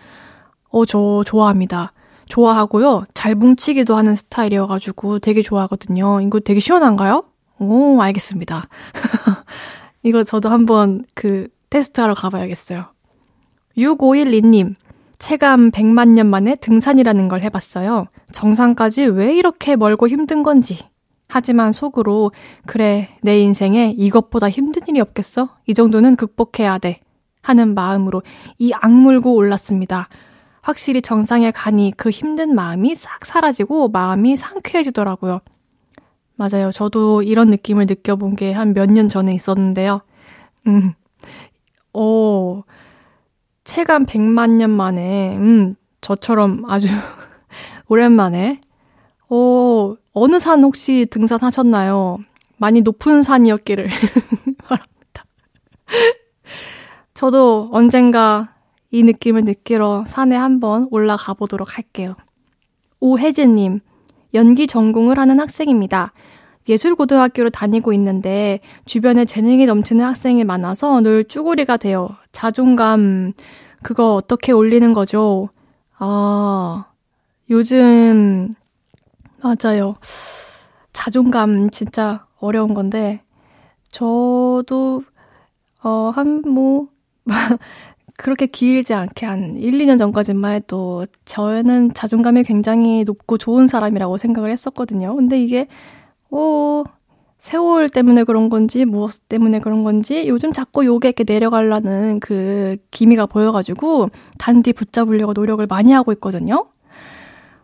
어, 0.69 0.85
저 0.85 1.23
좋아합니다. 1.25 1.93
좋아하고요. 2.27 3.05
잘 3.13 3.35
뭉치기도 3.35 3.95
하는 3.95 4.15
스타일이어가지고 4.15 5.19
되게 5.19 5.41
좋아하거든요. 5.41 6.19
이거 6.21 6.39
되게 6.39 6.59
시원한가요? 6.59 7.23
오, 7.59 8.01
알겠습니다. 8.01 8.67
이거 10.03 10.23
저도 10.23 10.49
한번 10.49 11.05
그 11.13 11.47
테스트하러 11.69 12.13
가봐야겠어요. 12.13 12.85
6512님, 13.77 14.75
체감 15.27 15.71
100만 15.71 16.09
년 16.09 16.27
만에 16.27 16.55
등산이라는 16.55 17.29
걸 17.29 17.41
해봤어요. 17.43 18.07
정상까지 18.33 19.05
왜 19.05 19.33
이렇게 19.33 19.77
멀고 19.77 20.09
힘든 20.09 20.43
건지. 20.43 20.77
하지만 21.29 21.71
속으로, 21.71 22.33
그래, 22.65 23.07
내 23.21 23.39
인생에 23.39 23.93
이것보다 23.97 24.49
힘든 24.49 24.81
일이 24.89 24.99
없겠어? 24.99 25.47
이 25.65 25.73
정도는 25.73 26.17
극복해야 26.17 26.77
돼. 26.77 26.99
하는 27.41 27.73
마음으로 27.73 28.21
이 28.59 28.73
악물고 28.73 29.33
올랐습니다. 29.33 30.09
확실히 30.61 31.01
정상에 31.01 31.51
가니 31.51 31.93
그 31.95 32.09
힘든 32.09 32.53
마음이 32.53 32.93
싹 32.93 33.25
사라지고 33.25 33.87
마음이 33.89 34.35
상쾌해지더라고요. 34.35 35.39
맞아요. 36.35 36.69
저도 36.73 37.23
이런 37.23 37.49
느낌을 37.49 37.85
느껴본 37.87 38.35
게 38.35 38.51
한 38.51 38.73
몇 38.73 38.89
년 38.91 39.07
전에 39.07 39.33
있었는데요. 39.33 40.01
음, 40.67 40.93
오, 41.93 42.63
체감 43.63 44.05
100만 44.05 44.51
년 44.51 44.69
만에, 44.69 45.35
음, 45.37 45.75
저처럼 46.01 46.63
아주 46.67 46.87
오랜만에, 47.87 48.59
오, 49.29 49.97
어느 50.13 50.39
산 50.39 50.63
혹시 50.63 51.07
등산하셨나요? 51.09 52.19
많이 52.57 52.81
높은 52.81 53.23
산이었기를 53.23 53.87
바랍니다. 54.63 55.25
저도 57.13 57.69
언젠가 57.71 58.53
이 58.91 59.03
느낌을 59.03 59.43
느끼러 59.43 60.03
산에 60.05 60.35
한번 60.35 60.87
올라가 60.91 61.33
보도록 61.33 61.77
할게요. 61.77 62.15
오혜진님, 62.99 63.79
연기 64.33 64.67
전공을 64.67 65.17
하는 65.17 65.39
학생입니다. 65.39 66.13
예술고등학교를 66.67 67.51
다니고 67.51 67.93
있는데 67.93 68.59
주변에 68.85 69.25
재능이 69.25 69.65
넘치는 69.65 70.03
학생이 70.03 70.43
많아서 70.43 71.01
늘 71.01 71.25
쭈구리가 71.25 71.77
돼요. 71.77 72.09
자존감, 72.31 73.33
그거 73.81 74.15
어떻게 74.15 74.51
올리는 74.51 74.93
거죠? 74.93 75.49
아, 75.99 76.85
요즘, 77.49 78.55
맞아요. 79.41 79.95
자존감 80.93 81.69
진짜 81.69 82.25
어려운 82.39 82.73
건데, 82.73 83.21
저도, 83.91 85.03
어, 85.83 86.11
한, 86.15 86.41
뭐, 86.47 86.87
그렇게 88.17 88.45
길지 88.45 88.93
않게 88.93 89.25
한 89.25 89.57
1, 89.57 89.73
2년 89.79 89.97
전까지만 89.97 90.55
해도 90.55 91.05
저는 91.25 91.93
자존감이 91.93 92.43
굉장히 92.43 93.03
높고 93.03 93.37
좋은 93.37 93.67
사람이라고 93.67 94.17
생각을 94.17 94.51
했었거든요. 94.51 95.15
근데 95.15 95.41
이게, 95.41 95.67
어, 96.35 96.83
세월 97.37 97.89
때문에 97.89 98.23
그런 98.23 98.49
건지, 98.49 98.85
무엇 98.85 99.27
때문에 99.29 99.59
그런 99.59 99.83
건지, 99.83 100.27
요즘 100.27 100.51
자꾸 100.51 100.85
요게 100.85 101.09
이렇게 101.09 101.23
내려가려는 101.25 102.19
그 102.19 102.77
기미가 102.91 103.27
보여가지고, 103.27 104.09
단디 104.39 104.73
붙잡으려고 104.73 105.33
노력을 105.33 105.65
많이 105.67 105.91
하고 105.91 106.11
있거든요. 106.13 106.65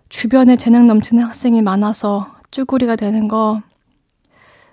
주변에 0.09 0.55
재능 0.55 0.85
넘치는 0.87 1.23
학생이 1.23 1.61
많아서 1.63 2.27
쭈구리가 2.51 2.95
되는 2.95 3.27
거, 3.27 3.61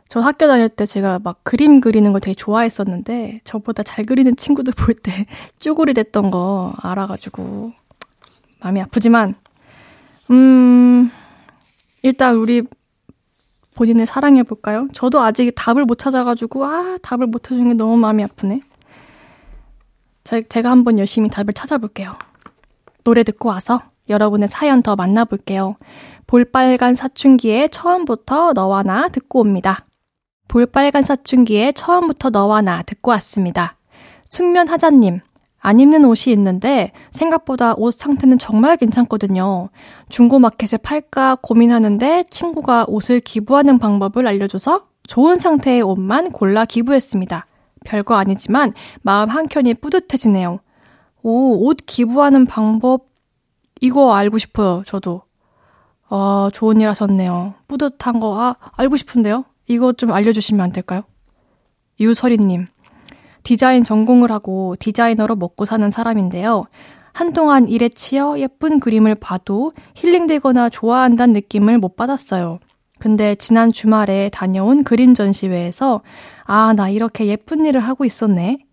저 0.08 0.20
학교 0.20 0.46
다닐 0.46 0.68
때 0.68 0.86
제가 0.86 1.18
막 1.22 1.40
그림 1.42 1.80
그리는 1.80 2.12
걸 2.12 2.20
되게 2.20 2.34
좋아했었는데 2.34 3.40
저보다 3.44 3.82
잘 3.82 4.04
그리는 4.04 4.36
친구들 4.36 4.72
볼 4.72 4.94
때 4.94 5.26
쭈구리 5.58 5.94
됐던 5.94 6.30
거 6.30 6.72
알아가지고 6.80 7.72
마음이 8.60 8.80
아프지만 8.82 9.34
음 10.30 11.10
일단 12.02 12.36
우리 12.36 12.62
본인을 13.76 14.06
사랑해 14.06 14.42
볼까요? 14.42 14.88
저도 14.92 15.20
아직 15.20 15.52
답을 15.54 15.84
못 15.84 15.98
찾아가지고 15.98 16.64
아 16.64 16.98
답을 17.02 17.26
못 17.26 17.50
해준 17.50 17.68
게 17.68 17.74
너무 17.74 17.96
마음이 17.96 18.24
아프네. 18.24 18.60
제, 20.24 20.42
제가 20.42 20.70
한번 20.70 20.98
열심히 20.98 21.28
답을 21.28 21.52
찾아볼게요. 21.54 22.12
노래 23.04 23.22
듣고 23.22 23.50
와서 23.50 23.80
여러분의 24.08 24.48
사연 24.48 24.82
더 24.82 24.96
만나볼게요. 24.96 25.76
볼빨간 26.26 26.94
사춘기에 26.94 27.68
처음부터 27.68 28.52
너와 28.54 28.82
나 28.82 29.08
듣고 29.08 29.40
옵니다. 29.40 29.84
볼빨간 30.48 31.04
사춘기에 31.04 31.72
처음부터 31.72 32.30
너와 32.30 32.62
나 32.62 32.82
듣고 32.82 33.10
왔습니다. 33.12 33.76
숙면 34.30 34.68
하자님, 34.68 35.20
안 35.66 35.80
입는 35.80 36.04
옷이 36.04 36.32
있는데 36.32 36.92
생각보다 37.10 37.74
옷 37.76 37.90
상태는 37.92 38.38
정말 38.38 38.76
괜찮거든요. 38.76 39.68
중고마켓에 40.10 40.76
팔까 40.76 41.38
고민하는데 41.42 42.22
친구가 42.30 42.84
옷을 42.86 43.18
기부하는 43.18 43.80
방법을 43.80 44.28
알려줘서 44.28 44.86
좋은 45.08 45.34
상태의 45.34 45.82
옷만 45.82 46.30
골라 46.30 46.66
기부했습니다. 46.66 47.46
별거 47.84 48.14
아니지만 48.14 48.74
마음 49.02 49.28
한켠이 49.28 49.74
뿌듯해지네요. 49.74 50.60
오, 51.24 51.66
옷 51.66 51.78
기부하는 51.84 52.46
방법, 52.46 53.08
이거 53.80 54.14
알고 54.14 54.38
싶어요, 54.38 54.84
저도. 54.86 55.22
아, 56.08 56.48
좋은 56.52 56.80
일 56.80 56.88
하셨네요. 56.90 57.54
뿌듯한 57.66 58.20
거, 58.20 58.40
아, 58.40 58.54
알고 58.76 58.96
싶은데요? 58.96 59.44
이거 59.66 59.92
좀 59.92 60.12
알려주시면 60.12 60.60
안 60.62 60.70
될까요? 60.70 61.02
유설이님, 61.98 62.68
디자인 63.46 63.84
전공을 63.84 64.32
하고 64.32 64.74
디자이너로 64.80 65.36
먹고 65.36 65.66
사는 65.66 65.88
사람인데요. 65.88 66.64
한동안 67.12 67.68
일에 67.68 67.88
치여 67.88 68.40
예쁜 68.40 68.80
그림을 68.80 69.14
봐도 69.14 69.72
힐링되거나 69.94 70.68
좋아한다는 70.68 71.32
느낌을 71.34 71.78
못 71.78 71.94
받았어요. 71.94 72.58
근데 72.98 73.36
지난 73.36 73.70
주말에 73.70 74.30
다녀온 74.30 74.82
그림 74.82 75.14
전시회에서 75.14 76.00
아, 76.42 76.72
나 76.72 76.88
이렇게 76.88 77.26
예쁜 77.26 77.64
일을 77.66 77.80
하고 77.82 78.04
있었네. 78.04 78.66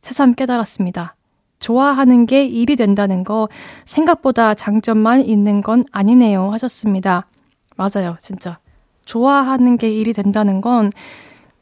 새삼 0.00 0.34
깨달았습니다. 0.34 1.14
좋아하는 1.60 2.26
게 2.26 2.46
일이 2.46 2.74
된다는 2.74 3.22
거 3.22 3.48
생각보다 3.84 4.54
장점만 4.54 5.20
있는 5.20 5.60
건 5.60 5.84
아니네요 5.92 6.50
하셨습니다. 6.50 7.26
맞아요, 7.76 8.16
진짜. 8.18 8.58
좋아하는 9.04 9.76
게 9.76 9.88
일이 9.88 10.12
된다는 10.12 10.60
건 10.60 10.90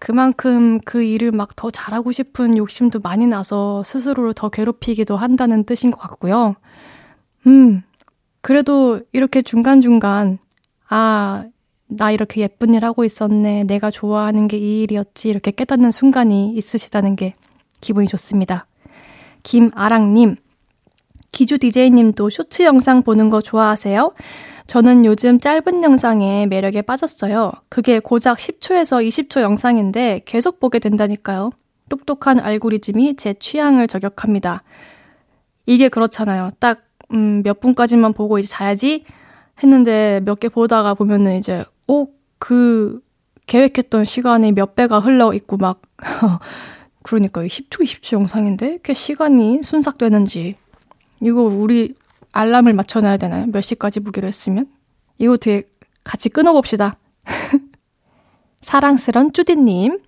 그만큼 0.04 0.80
그 0.84 1.02
일을 1.02 1.32
막 1.32 1.56
더 1.56 1.70
잘하고 1.70 2.12
싶은 2.12 2.58
욕심도 2.58 3.00
많이 3.00 3.26
나서 3.26 3.82
스스로를 3.84 4.34
더 4.34 4.50
괴롭히기도 4.50 5.16
한다는 5.16 5.64
뜻인 5.64 5.90
것 5.90 5.98
같고요. 5.98 6.56
음, 7.46 7.82
그래도 8.42 9.00
이렇게 9.12 9.40
중간중간, 9.40 10.38
아, 10.90 11.46
나 11.86 12.10
이렇게 12.10 12.42
예쁜 12.42 12.74
일 12.74 12.84
하고 12.84 13.04
있었네. 13.04 13.64
내가 13.64 13.90
좋아하는 13.90 14.46
게 14.46 14.58
이 14.58 14.82
일이었지. 14.82 15.30
이렇게 15.30 15.50
깨닫는 15.50 15.90
순간이 15.90 16.52
있으시다는 16.54 17.16
게 17.16 17.32
기분이 17.80 18.06
좋습니다. 18.06 18.66
김아랑님, 19.42 20.36
기주 21.34 21.58
DJ님도 21.58 22.30
쇼츠 22.30 22.62
영상 22.62 23.02
보는 23.02 23.28
거 23.28 23.40
좋아하세요? 23.40 24.14
저는 24.68 25.04
요즘 25.04 25.40
짧은 25.40 25.82
영상에 25.82 26.46
매력에 26.46 26.80
빠졌어요. 26.80 27.50
그게 27.68 27.98
고작 27.98 28.38
10초에서 28.38 29.06
20초 29.06 29.40
영상인데 29.40 30.22
계속 30.24 30.60
보게 30.60 30.78
된다니까요. 30.78 31.50
똑똑한 31.90 32.38
알고리즘이 32.38 33.16
제 33.16 33.34
취향을 33.34 33.88
저격합니다. 33.88 34.62
이게 35.66 35.88
그렇잖아요. 35.88 36.52
딱, 36.60 36.84
음, 37.12 37.42
몇 37.42 37.58
분까지만 37.60 38.12
보고 38.12 38.38
이제 38.38 38.48
자야지 38.48 39.04
했는데 39.60 40.20
몇 40.24 40.38
개 40.38 40.48
보다가 40.48 40.94
보면은 40.94 41.36
이제, 41.36 41.64
오, 41.88 42.06
그, 42.38 43.00
계획했던 43.46 44.04
시간이 44.04 44.52
몇 44.52 44.76
배가 44.76 45.00
흘러 45.00 45.34
있고 45.34 45.56
막, 45.56 45.82
그러니까 47.02 47.42
10초, 47.42 47.82
20초 47.82 48.12
영상인데, 48.14 48.68
이렇게 48.70 48.94
시간이 48.94 49.62
순삭되는지. 49.64 50.56
이거 51.24 51.42
우리 51.42 51.94
알람을 52.32 52.72
맞춰놔야 52.74 53.16
되나요? 53.16 53.46
몇 53.46 53.60
시까지 53.62 54.00
보기로 54.00 54.26
했으면? 54.28 54.66
이거 55.18 55.36
되게 55.36 55.66
같이 56.04 56.28
끊어봅시다. 56.28 56.96
사랑스런 58.60 59.32
쭈디님. 59.32 60.00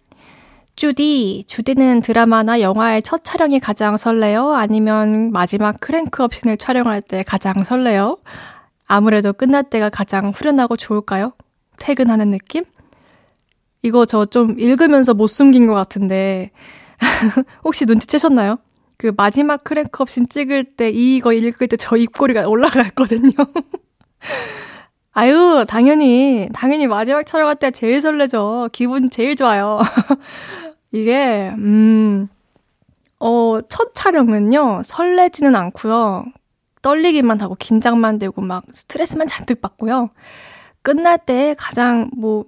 쭈디, 0.76 1.44
주디는 1.46 2.02
드라마나 2.02 2.60
영화의 2.60 3.02
첫 3.02 3.22
촬영이 3.24 3.60
가장 3.60 3.96
설레요? 3.96 4.52
아니면 4.52 5.30
마지막 5.32 5.80
크랭크업 5.80 6.34
씬을 6.34 6.58
촬영할 6.58 7.00
때 7.00 7.22
가장 7.22 7.64
설레요? 7.64 8.18
아무래도 8.86 9.32
끝날 9.32 9.62
때가 9.62 9.88
가장 9.88 10.30
후련하고 10.34 10.76
좋을까요? 10.76 11.32
퇴근하는 11.78 12.30
느낌? 12.30 12.64
이거 13.82 14.04
저 14.04 14.26
좀 14.26 14.58
읽으면서 14.58 15.14
못 15.14 15.28
숨긴 15.28 15.66
것 15.66 15.72
같은데, 15.74 16.50
혹시 17.64 17.86
눈치채셨나요? 17.86 18.58
그 18.98 19.12
마지막 19.16 19.62
크랭크업 19.64 20.08
씬 20.10 20.28
찍을 20.28 20.64
때 20.76 20.90
이거 20.90 21.32
읽을 21.32 21.68
때 21.68 21.76
저 21.76 21.96
입꼬리가 21.96 22.48
올라갔거든요. 22.48 23.32
아유, 25.12 25.64
당연히, 25.68 26.48
당연히 26.52 26.86
마지막 26.86 27.24
촬영할 27.24 27.56
때 27.56 27.70
제일 27.70 28.00
설레죠. 28.02 28.68
기분 28.72 29.08
제일 29.10 29.34
좋아요. 29.34 29.80
이게, 30.92 31.50
음, 31.56 32.28
어, 33.18 33.60
첫 33.68 33.94
촬영은요, 33.94 34.82
설레지는 34.84 35.54
않고요. 35.56 36.26
떨리기만 36.82 37.40
하고 37.40 37.54
긴장만 37.54 38.18
되고 38.18 38.40
막 38.42 38.64
스트레스만 38.70 39.26
잔뜩 39.26 39.60
받고요. 39.62 40.10
끝날 40.82 41.18
때 41.18 41.54
가장 41.58 42.10
뭐, 42.16 42.44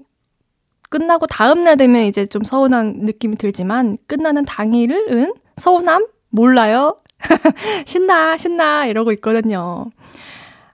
끝나고 0.90 1.26
다음날 1.26 1.76
되면 1.76 2.04
이제 2.04 2.26
좀 2.26 2.44
서운한 2.44 3.00
느낌이 3.00 3.36
들지만, 3.36 3.96
끝나는 4.06 4.44
당일은 4.44 5.32
서운함? 5.56 6.06
몰라요? 6.30 7.00
신나, 7.86 8.36
신나, 8.36 8.86
이러고 8.86 9.12
있거든요. 9.12 9.90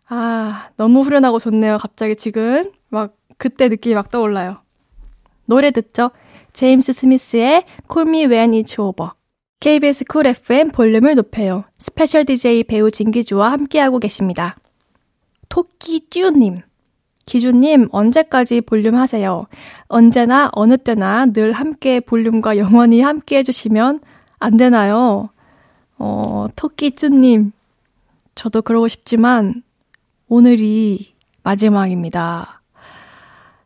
아, 0.09 0.69
너무 0.77 1.01
후련하고 1.01 1.39
좋네요. 1.39 1.79
갑자기 1.79 2.17
지금. 2.17 2.73
막, 2.89 3.17
그때 3.39 3.69
느낌이 3.69 3.95
막 3.95 4.11
떠올라요. 4.11 4.59
노래 5.47 5.71
듣죠? 5.71 6.11
제임스 6.53 6.93
스미스의 6.93 7.65
Call 7.93 8.09
Me 8.09 8.27
When 8.27 8.53
It's 8.53 8.79
Over. 8.79 9.13
KBS 9.61 10.05
Cool 10.05 10.27
FM 10.27 10.71
볼륨을 10.71 11.15
높여요. 11.15 11.65
special 11.79 12.25
DJ 12.25 12.65
배우 12.65 12.91
진기주와 12.91 13.51
함께하고 13.53 13.99
계십니다. 13.99 14.57
토끼쭈님. 15.49 16.61
기주님, 17.27 17.89
언제까지 17.91 18.61
볼륨 18.61 18.97
하세요? 18.97 19.47
언제나, 19.89 20.51
어느 20.53 20.77
때나 20.77 21.27
늘 21.27 21.53
함께 21.53 22.01
볼륨과 22.01 22.59
영원히 22.59 23.01
함께 23.01 23.39
해주시면 23.39 24.01
안 24.39 24.57
되나요? 24.59 25.31
어, 26.07 26.49
토끼쭈님, 26.55 27.53
저도 28.35 28.61
그러고 28.61 28.89
싶지만, 28.89 29.63
오늘이 30.29 31.15
마지막입니다. 31.43 32.61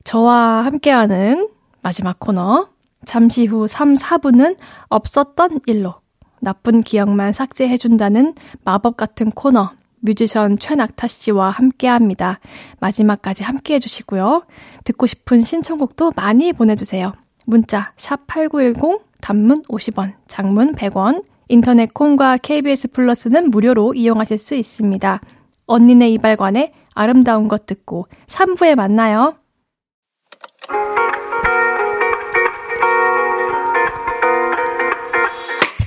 저와 0.04 0.64
함께하는 0.64 1.48
마지막 1.82 2.20
코너, 2.20 2.68
잠시 3.04 3.44
후 3.46 3.66
3, 3.66 3.94
4분은 3.94 4.56
없었던 4.88 5.62
일로 5.66 5.96
나쁜 6.40 6.80
기억만 6.82 7.32
삭제해준다는 7.32 8.34
마법 8.62 8.96
같은 8.96 9.32
코너, 9.32 9.72
뮤지션 9.98 10.56
최낙타 10.60 11.08
씨와 11.08 11.50
함께 11.50 11.88
합니다. 11.88 12.38
마지막까지 12.78 13.42
함께 13.42 13.74
해주시고요. 13.74 14.44
듣고 14.84 15.08
싶은 15.08 15.40
신청곡도 15.40 16.12
많이 16.14 16.52
보내주세요. 16.52 17.14
문자, 17.46 17.92
샵8910, 17.96 19.00
단문 19.20 19.64
50원, 19.64 20.14
장문 20.28 20.76
100원, 20.76 21.24
인터넷 21.48 21.92
콩과 21.92 22.38
KBS 22.38 22.92
플러스는 22.92 23.50
무료로 23.50 23.94
이용하실 23.94 24.38
수 24.38 24.54
있습니다. 24.54 25.20
언니네 25.66 26.10
이발관의 26.10 26.72
아름다운 26.94 27.48
것 27.48 27.66
듣고 27.66 28.06
3부에 28.26 28.74
만나요. 28.74 29.36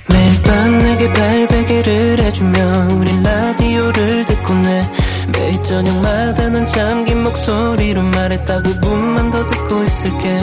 매일 0.08 0.42
밤 0.42 0.78
내게 0.78 1.12
발베개를 1.12 2.18
해주며 2.20 2.88
우린 2.98 3.22
라디오를 3.22 4.24
듣고 4.24 4.54
내 4.54 4.90
매일 5.32 5.62
저녁마다 5.62 6.48
넌 6.48 6.66
잠긴 6.66 7.22
목소리로 7.22 8.02
말했다 8.02 8.62
5분만 8.62 9.32
더 9.32 9.46
듣고 9.46 9.82
있을게 9.82 10.40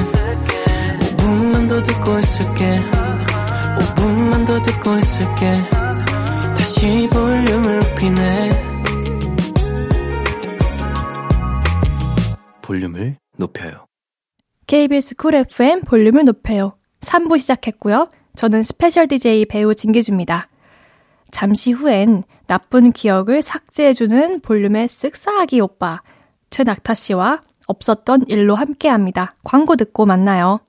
5분만 1.17 1.69
더 1.69 1.83
듣고 1.83 2.19
있을게 2.19 3.08
5분만 3.79 4.45
더 4.45 4.61
듣고 4.61 4.97
있을게. 4.97 5.45
다시 6.57 7.09
볼륨을 7.11 7.79
높이네. 7.79 8.49
볼륨을 12.61 13.17
높여요. 13.37 13.85
KBS 14.67 15.15
Cool 15.15 15.33
FM 15.35 15.81
볼륨을 15.81 16.25
높여요. 16.25 16.77
3부 17.01 17.39
시작했고요. 17.39 18.09
저는 18.35 18.63
special 18.63 19.07
DJ 19.07 19.45
배우 19.45 19.73
진기주입니다. 19.73 20.49
잠시 21.31 21.71
후엔 21.71 22.23
나쁜 22.47 22.91
기억을 22.91 23.41
삭제해주는 23.41 24.41
볼륨의 24.41 24.87
쓱싹이 24.87 25.63
오빠 25.63 26.01
최낙타 26.49 26.93
씨와 26.93 27.41
없었던 27.67 28.25
일로 28.27 28.55
함께합니다. 28.55 29.35
광고 29.43 29.75
듣고 29.75 30.05
만나요. 30.05 30.59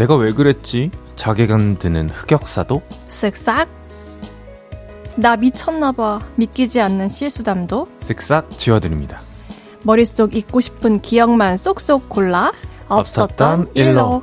내가 0.00 0.16
왜 0.16 0.32
그랬지? 0.32 0.90
자괴감 1.14 1.76
드는 1.78 2.08
흑역사도? 2.08 2.80
쓱싹 3.08 3.68
나 5.16 5.36
미쳤나봐 5.36 6.20
믿기지 6.36 6.80
않는 6.80 7.10
실수담도 7.10 7.86
쓱싹 8.00 8.56
지워드립니다. 8.56 9.20
머릿속 9.82 10.34
잊고 10.34 10.60
싶은 10.60 11.02
기억만 11.02 11.58
쏙쏙 11.58 12.08
골라 12.08 12.50
없었던, 12.88 13.72
일로 13.74 14.22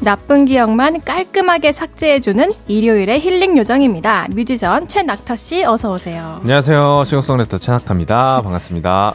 나쁜 0.00 0.46
기억만 0.46 1.02
깔끔하게 1.02 1.72
삭제해주는 1.72 2.52
일요일의 2.68 3.20
힐링 3.20 3.58
요정입니다. 3.58 4.28
뮤지션 4.30 4.88
최낙타 4.88 5.36
씨 5.36 5.62
어서 5.62 5.92
오세요. 5.92 6.38
안녕하세요. 6.40 7.04
싱어송래터 7.04 7.58
최낙타입니다. 7.58 8.40
반갑습니다. 8.42 9.14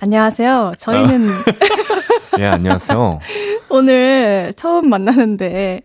안녕하세요. 0.00 0.72
저희는 0.78 1.20
예, 2.40 2.46
안녕하세요. 2.46 3.20
오늘 3.68 4.52
처음 4.56 4.88
만나는데 4.88 5.80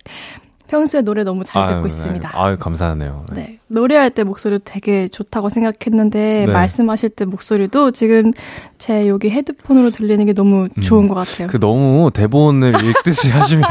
평소에 0.67 1.01
노래 1.01 1.23
너무 1.23 1.43
잘 1.43 1.67
듣고 1.67 1.79
아유, 1.79 1.87
있습니다. 1.87 2.29
네. 2.29 2.33
아유, 2.37 2.57
감사하네요. 2.57 3.25
네. 3.33 3.41
네. 3.41 3.59
노래할 3.67 4.09
때 4.11 4.23
목소리도 4.23 4.63
되게 4.65 5.07
좋다고 5.09 5.49
생각했는데 5.49 6.45
네. 6.47 6.51
말씀하실 6.51 7.09
때 7.09 7.25
목소리도 7.25 7.91
지금 7.91 8.31
제 8.77 9.07
여기 9.07 9.29
헤드폰으로 9.29 9.91
들리는 9.91 10.25
게 10.25 10.33
너무 10.33 10.69
음, 10.75 10.81
좋은 10.81 11.07
것 11.07 11.13
같아요. 11.15 11.47
그 11.47 11.59
너무 11.59 12.09
대본을 12.13 12.83
읽듯이 12.85 13.29
하시면 13.35 13.63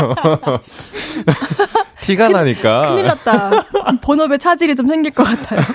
티가 2.03 2.29
나니까. 2.29 2.83
큰일 2.93 3.07
났다. 3.07 3.51
본업에 4.03 4.37
차질이 4.39 4.77
좀 4.77 4.87
생길 4.87 5.11
것 5.13 5.23
같아요. 5.25 5.61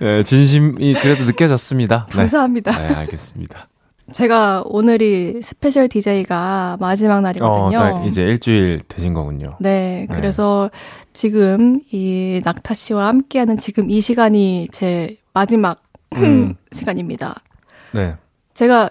네, 0.00 0.22
진심이 0.22 0.94
그래도 0.94 1.24
느껴졌습니다. 1.24 2.06
감사합니다. 2.10 2.70
네, 2.72 2.88
네 2.88 2.94
알겠습니다. 2.94 3.68
제가 4.12 4.62
오늘이 4.66 5.40
special 5.42 5.88
DJ가 5.88 6.76
마지막 6.78 7.22
날이거든요. 7.22 7.78
어, 7.78 8.04
이제 8.06 8.22
일주일 8.22 8.80
되신 8.86 9.14
거군요. 9.14 9.56
네, 9.58 10.06
그래서 10.10 10.70
네. 10.72 10.78
지금 11.12 11.80
이 11.90 12.40
낙타 12.44 12.74
씨와 12.74 13.08
함께하는 13.08 13.56
지금 13.56 13.90
이 13.90 14.00
시간이 14.00 14.68
제 14.70 15.16
마지막 15.32 15.82
음. 16.14 16.54
시간입니다. 16.72 17.34
네. 17.92 18.14
제가 18.54 18.90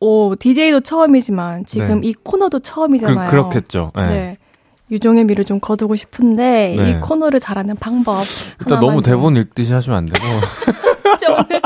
오 0.00 0.34
DJ도 0.34 0.80
처음이지만 0.80 1.64
지금 1.64 2.00
네. 2.00 2.08
이 2.08 2.14
코너도 2.14 2.58
처음이잖아요. 2.58 3.26
그, 3.26 3.30
그렇겠죠. 3.30 3.92
네. 3.94 4.06
네. 4.06 4.36
유종의 4.94 5.24
미를 5.24 5.44
좀 5.44 5.60
거두고 5.60 5.96
싶은데 5.96 6.74
네. 6.78 6.90
이 6.90 7.00
코너를 7.00 7.40
잘하는 7.40 7.76
방법 7.76 8.24
일단 8.60 8.80
너무 8.80 9.02
대본 9.02 9.36
읽듯이 9.36 9.74
하시면 9.74 9.98
안 9.98 10.06
되고 10.06 10.24
오늘 11.48 11.60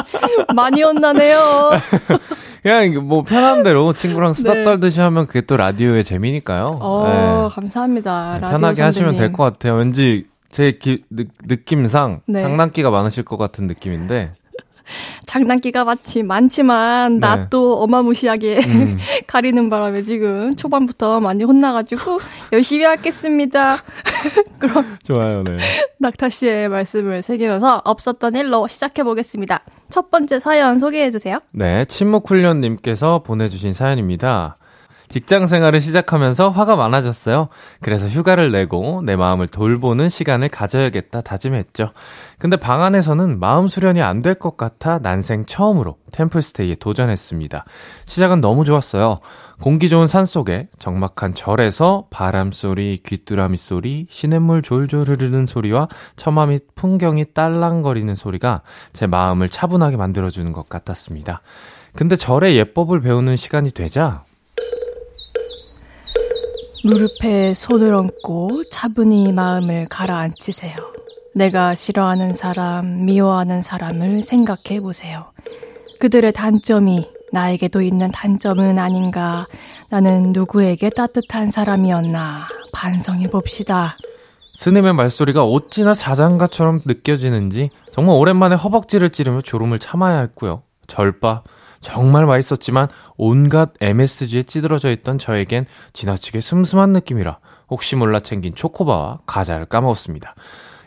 많이 0.55 0.83
혼나네요. 0.83 1.39
그냥 2.63 3.07
뭐 3.07 3.23
편한 3.23 3.63
대로 3.63 3.93
친구랑 3.93 4.33
수다 4.33 4.55
네. 4.55 4.65
떨듯이 4.65 5.01
하면 5.01 5.27
그게 5.27 5.41
또 5.43 5.57
라디오의 5.57 6.05
재미니까요. 6.05 6.79
어, 6.81 7.49
네. 7.49 7.55
감사합니다. 7.55 8.39
네, 8.41 8.51
편하게 8.51 8.83
하시면 8.83 9.17
될 9.17 9.33
것 9.33 9.43
같아요. 9.45 9.75
왠지 9.75 10.27
제 10.51 10.73
기, 10.73 11.05
느, 11.11 11.25
느낌상 11.47 12.21
네. 12.27 12.41
장난기가 12.43 12.91
많으실 12.91 13.25
것 13.25 13.37
같은 13.37 13.67
느낌인데 13.67 14.33
장난기가 15.27 15.85
마치 15.85 16.23
많지만 16.23 17.21
네. 17.21 17.27
낯도 17.27 17.83
어마무시하게 17.83 18.61
음. 18.67 18.99
가리는 19.27 19.69
바람에 19.71 20.03
지금 20.03 20.57
초반부터 20.57 21.21
많이 21.21 21.45
혼나가지고 21.45 22.19
열심히 22.53 22.85
하겠습니다. 22.85 23.79
그럼 24.59 24.99
좋아요, 25.05 25.43
네. 25.43 25.57
낙타 25.99 26.29
씨의 26.29 26.69
말씀을 26.69 27.23
새기면서 27.23 27.83
없었던 27.85 28.37
일로 28.37 28.67
시작해 28.69 29.03
보겠습니다. 29.03 29.61
첫 29.91 30.11
번째 30.11 30.39
사연 30.39 30.79
소개해 30.79 31.11
주세요. 31.11 31.39
네, 31.53 31.85
침묵 31.85 32.31
훈련님께서 32.31 33.23
보내주신 33.23 33.73
사연입니다. 33.73 34.59
직장 35.09 35.47
생활을 35.47 35.81
시작하면서 35.81 36.51
화가 36.51 36.77
많아졌어요. 36.77 37.49
그래서 37.81 38.07
휴가를 38.09 38.53
내고 38.53 39.03
내 39.05 39.17
마음을 39.17 39.49
돌보는 39.49 40.09
시간을 40.09 40.49
가져야겠다 40.49 41.23
다짐했죠. 41.23 41.93
근데 42.39 42.57
방 42.57 42.83
안에서는 42.83 43.39
마음 43.41 43.67
수련이 43.69 44.03
안 44.03 44.23
될 44.23 44.35
것 44.39 44.57
같아 44.57 44.99
난생 44.99 45.47
처음으로 45.47 45.97
템플스테이에 46.13 46.77
도전했습니다. 46.77 47.65
시작은 48.05 48.41
너무 48.41 48.65
좋았어요. 48.65 49.21
공기 49.61 49.89
좋은 49.89 50.07
산 50.07 50.25
속에 50.27 50.69
적막한 50.79 51.35
절에서 51.35 52.07
바람 52.11 52.53
소리, 52.53 52.99
귀뚜라미 53.05 53.57
소리, 53.57 54.07
시냇물 54.11 54.63
졸졸 54.63 55.05
흐르는 55.09 55.47
소리와 55.47 55.89
처마 56.17 56.47
및 56.47 56.67
풍경이 56.75 57.33
딸랑거리는 57.35 58.15
소리가 58.15 58.63
제 58.93 59.07
마음을 59.07 59.49
차분하게 59.49 59.97
만들어주는 59.97 60.53
것 60.53 60.69
같았습니다. 60.69 61.41
근데 61.95 62.15
절의 62.17 62.57
예법을 62.57 63.01
배우는 63.01 63.37
시간이 63.37 63.71
되자 63.73 64.23
무릎에 66.85 67.55
손을 67.55 67.95
얹고 67.95 68.65
차분히 68.71 69.33
마음을 69.33 69.87
가라앉히세요. 69.91 70.77
내가 71.35 71.75
싫어하는 71.75 72.35
사람, 72.35 73.05
미워하는 73.05 73.63
사람을 73.63 74.23
생각해 74.23 74.81
보세요. 74.81 75.33
그들의 76.01 76.33
단점이 76.33 77.11
나에게도 77.33 77.83
있는 77.83 78.11
단점은 78.11 78.79
아닌가? 78.79 79.47
나는 79.91 80.33
누구에게 80.33 80.91
따뜻한 80.91 81.51
사람이었나? 81.51 82.41
반성해 82.73 83.29
봅시다. 83.29 83.95
스님의 84.55 84.95
말소리가 84.95 85.45
어찌나 85.45 85.95
자장가처럼 85.95 86.81
느껴지는지 86.85 87.71
정말 87.93 88.17
오랜만에 88.17 88.57
허벅지를 88.57 89.11
찌르며 89.11 89.41
졸음을 89.41 89.79
참아야 89.79 90.21
했고요. 90.21 90.63
절밥, 90.87 91.45
정말 91.81 92.27
맛있었지만 92.27 92.89
온갖 93.17 93.71
MSG에 93.81 94.43
찌들어져 94.43 94.91
있던 94.91 95.19
저에겐 95.19 95.67
지나치게 95.93 96.41
슴슴한 96.41 96.93
느낌이라 96.93 97.39
혹시 97.69 97.97
몰라 97.97 98.21
챙긴 98.21 98.55
초코바와 98.55 99.21
과자를 99.27 99.67
까먹었습니다. 99.67 100.35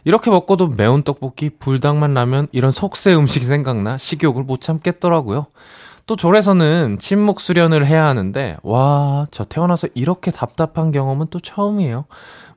이렇게 0.03 0.31
먹고도 0.31 0.67
매운 0.67 1.03
떡볶이, 1.03 1.49
불닭만 1.49 2.13
라면 2.13 2.47
이런 2.51 2.71
속세 2.71 3.13
음식이 3.13 3.45
생각나 3.45 3.97
식욕을 3.97 4.43
못 4.43 4.61
참겠더라고요. 4.61 5.45
또 6.07 6.15
절에서는 6.15 6.97
침묵 6.99 7.39
수련을 7.39 7.85
해야 7.85 8.05
하는데 8.05 8.57
와, 8.63 9.27
저 9.31 9.45
태어나서 9.45 9.87
이렇게 9.93 10.31
답답한 10.31 10.91
경험은 10.91 11.27
또 11.29 11.39
처음이에요. 11.39 12.05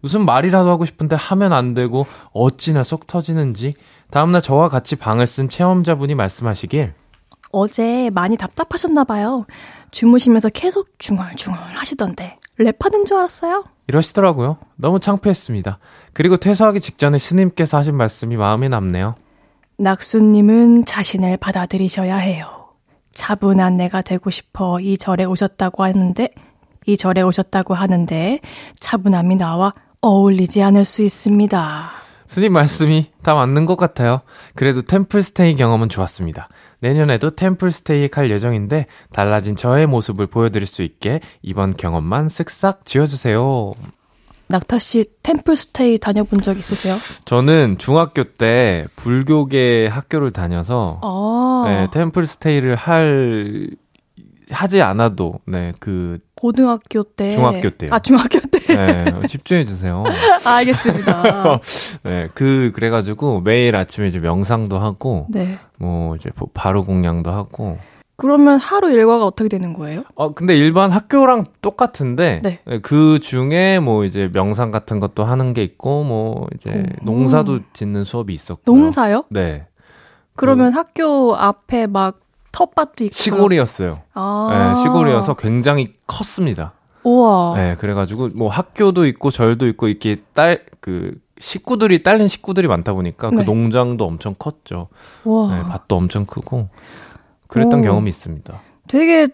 무슨 0.01 0.25
말이라도 0.25 0.71
하고 0.71 0.87
싶은데 0.87 1.17
하면 1.17 1.53
안 1.53 1.75
되고 1.75 2.07
어찌나 2.33 2.83
속 2.83 3.07
터지는지 3.07 3.73
다음날 4.11 4.41
저와 4.41 4.69
같이 4.69 4.97
방을 4.97 5.27
쓴 5.27 5.49
체험자분이 5.49 6.15
말씀하시길 6.15 6.95
어제 7.55 8.11
많이 8.13 8.37
답답하셨나 8.37 9.05
봐요. 9.05 9.47
주무시면서 9.91 10.49
계속 10.49 10.89
중얼중얼 10.99 11.59
하시던데 11.59 12.37
랩하는 12.59 13.07
줄 13.07 13.17
알았어요? 13.17 13.65
이러시더라고요. 13.87 14.59
너무 14.77 14.99
창피했습니다. 14.99 15.79
그리고 16.13 16.37
퇴소하기 16.37 16.81
직전에 16.81 17.19
스님께서 17.19 17.79
하신 17.79 17.97
말씀이 17.97 18.37
마음에 18.37 18.69
남네요. 18.69 19.15
낙수님은 19.79 20.87
자신을 20.87 21.37
받아들이셔야 21.37 22.17
해요. 22.17 22.47
차분한 23.11 23.77
내가 23.77 24.03
되고 24.03 24.31
싶어 24.31 24.81
이 24.81 24.99
절에 24.99 25.25
오셨다고 25.25 25.85
하는데, 25.85 26.31
이 26.87 26.97
절에 26.97 27.23
오셨다고 27.23 27.75
하는데, 27.75 28.41
차분함이 28.81 29.37
나와 29.37 29.73
어울리지 30.01 30.63
않을 30.63 30.85
수 30.85 31.03
있습니다. 31.03 31.91
스님 32.27 32.53
말씀이 32.53 33.11
다 33.23 33.35
맞는 33.35 33.67
것 33.67 33.77
같아요. 33.77 34.23
그래도 34.55 34.83
템플스테이 34.83 35.57
경험은 35.57 35.89
좋았습니다. 35.89 36.49
내년에도 36.85 37.31
템플스테이에 37.31 38.09
갈 38.09 38.31
예정인데 38.31 38.87
달라진 39.11 39.57
저의 39.57 39.87
모습을 39.87 40.27
보여드릴 40.27 40.67
수 40.67 40.83
있게 40.83 41.21
이번 41.41 41.75
경험만 41.75 42.27
쓱싹 42.27 42.85
지워주세요. 42.85 43.73
낙타 44.49 44.79
씨 44.79 45.07
템플스테이 45.23 45.97
다녀본 45.97 46.43
적 46.43 46.59
있으세요? 46.59 46.95
저는 47.25 47.79
중학교 47.79 48.25
때 48.25 48.85
불교계 48.97 49.89
학교를 49.91 50.31
다녀서 50.31 51.01
아~ 51.03 51.65
네, 51.67 51.89
템플스테이를 51.91 52.77
할 52.77 53.71
하지 54.51 54.83
않아도 54.83 55.41
네그 55.47 56.19
고등학교 56.45 57.05
때 57.05 57.31
중학교 57.31 57.71
때요. 57.71 57.89
아 57.91 57.99
중학교 58.01 58.39
때. 58.39 58.59
네 58.77 59.27
집중해 59.27 59.65
주세요. 59.65 60.05
아, 60.45 60.57
알겠습니다. 60.61 61.61
네 62.05 62.29
그 62.35 62.71
그래가지고 62.75 63.41
매일 63.41 63.77
아침에 63.77 64.09
이제 64.09 64.19
명상도 64.19 64.79
하고 64.79 65.27
네. 65.31 65.59
뭐 65.79 66.15
이제 66.17 66.31
바로 66.53 66.85
공양도 66.85 67.31
하고. 67.31 67.79
그러면 68.17 68.59
하루 68.59 68.91
일과가 68.91 69.25
어떻게 69.25 69.49
되는 69.49 69.73
거예요? 69.73 70.03
어 70.17 70.35
근데 70.35 70.55
일반 70.55 70.91
학교랑 70.91 71.47
똑같은데 71.63 72.43
네. 72.43 72.61
네그 72.67 73.21
중에 73.21 73.79
뭐 73.81 74.05
이제 74.05 74.29
명상 74.31 74.71
같은 74.71 75.01
것도 75.01 75.25
하는 75.25 75.55
게 75.55 75.63
있고 75.63 76.05
뭐 76.05 76.47
이제 76.55 76.85
오. 77.01 77.05
농사도 77.07 77.61
짓는 77.73 78.05
수업이 78.05 78.35
있었고 78.35 78.61
농사요? 78.67 79.25
네. 79.31 79.67
그러면 80.37 80.73
그, 80.73 80.77
학교 80.77 81.35
앞에 81.37 81.87
막 81.87 82.21
텃밭도 82.55 83.05
있고 83.05 83.15
시골이었어요. 83.15 84.01
아~ 84.15 84.75
네, 84.75 84.83
시골이어서 84.83 85.35
굉장히 85.35 85.93
컸습니다. 86.07 86.73
우와. 87.03 87.55
네, 87.57 87.77
그래가지고 87.77 88.31
뭐 88.35 88.49
학교도 88.49 89.07
있고 89.07 89.31
절도 89.31 89.67
있고 89.67 89.89
이렇게 89.89 90.23
딸 90.33 90.65
그 90.85 91.19
식구들이 91.39 92.03
딸린 92.03 92.29
식구들이 92.29 92.69
많다 92.69 92.93
보니까 92.93 93.31
그 93.31 93.37
네. 93.37 93.43
그 93.43 93.51
농장도 93.51 94.05
엄청 94.05 94.35
컸죠. 94.39 94.89
우와. 95.25 95.57
네, 95.57 95.63
밭도 95.63 95.97
엄청 95.97 96.27
크고 96.27 96.69
그랬던 97.49 97.81
오. 97.81 97.83
경험이 97.83 98.11
있습니다. 98.11 98.61
되게 98.87 99.29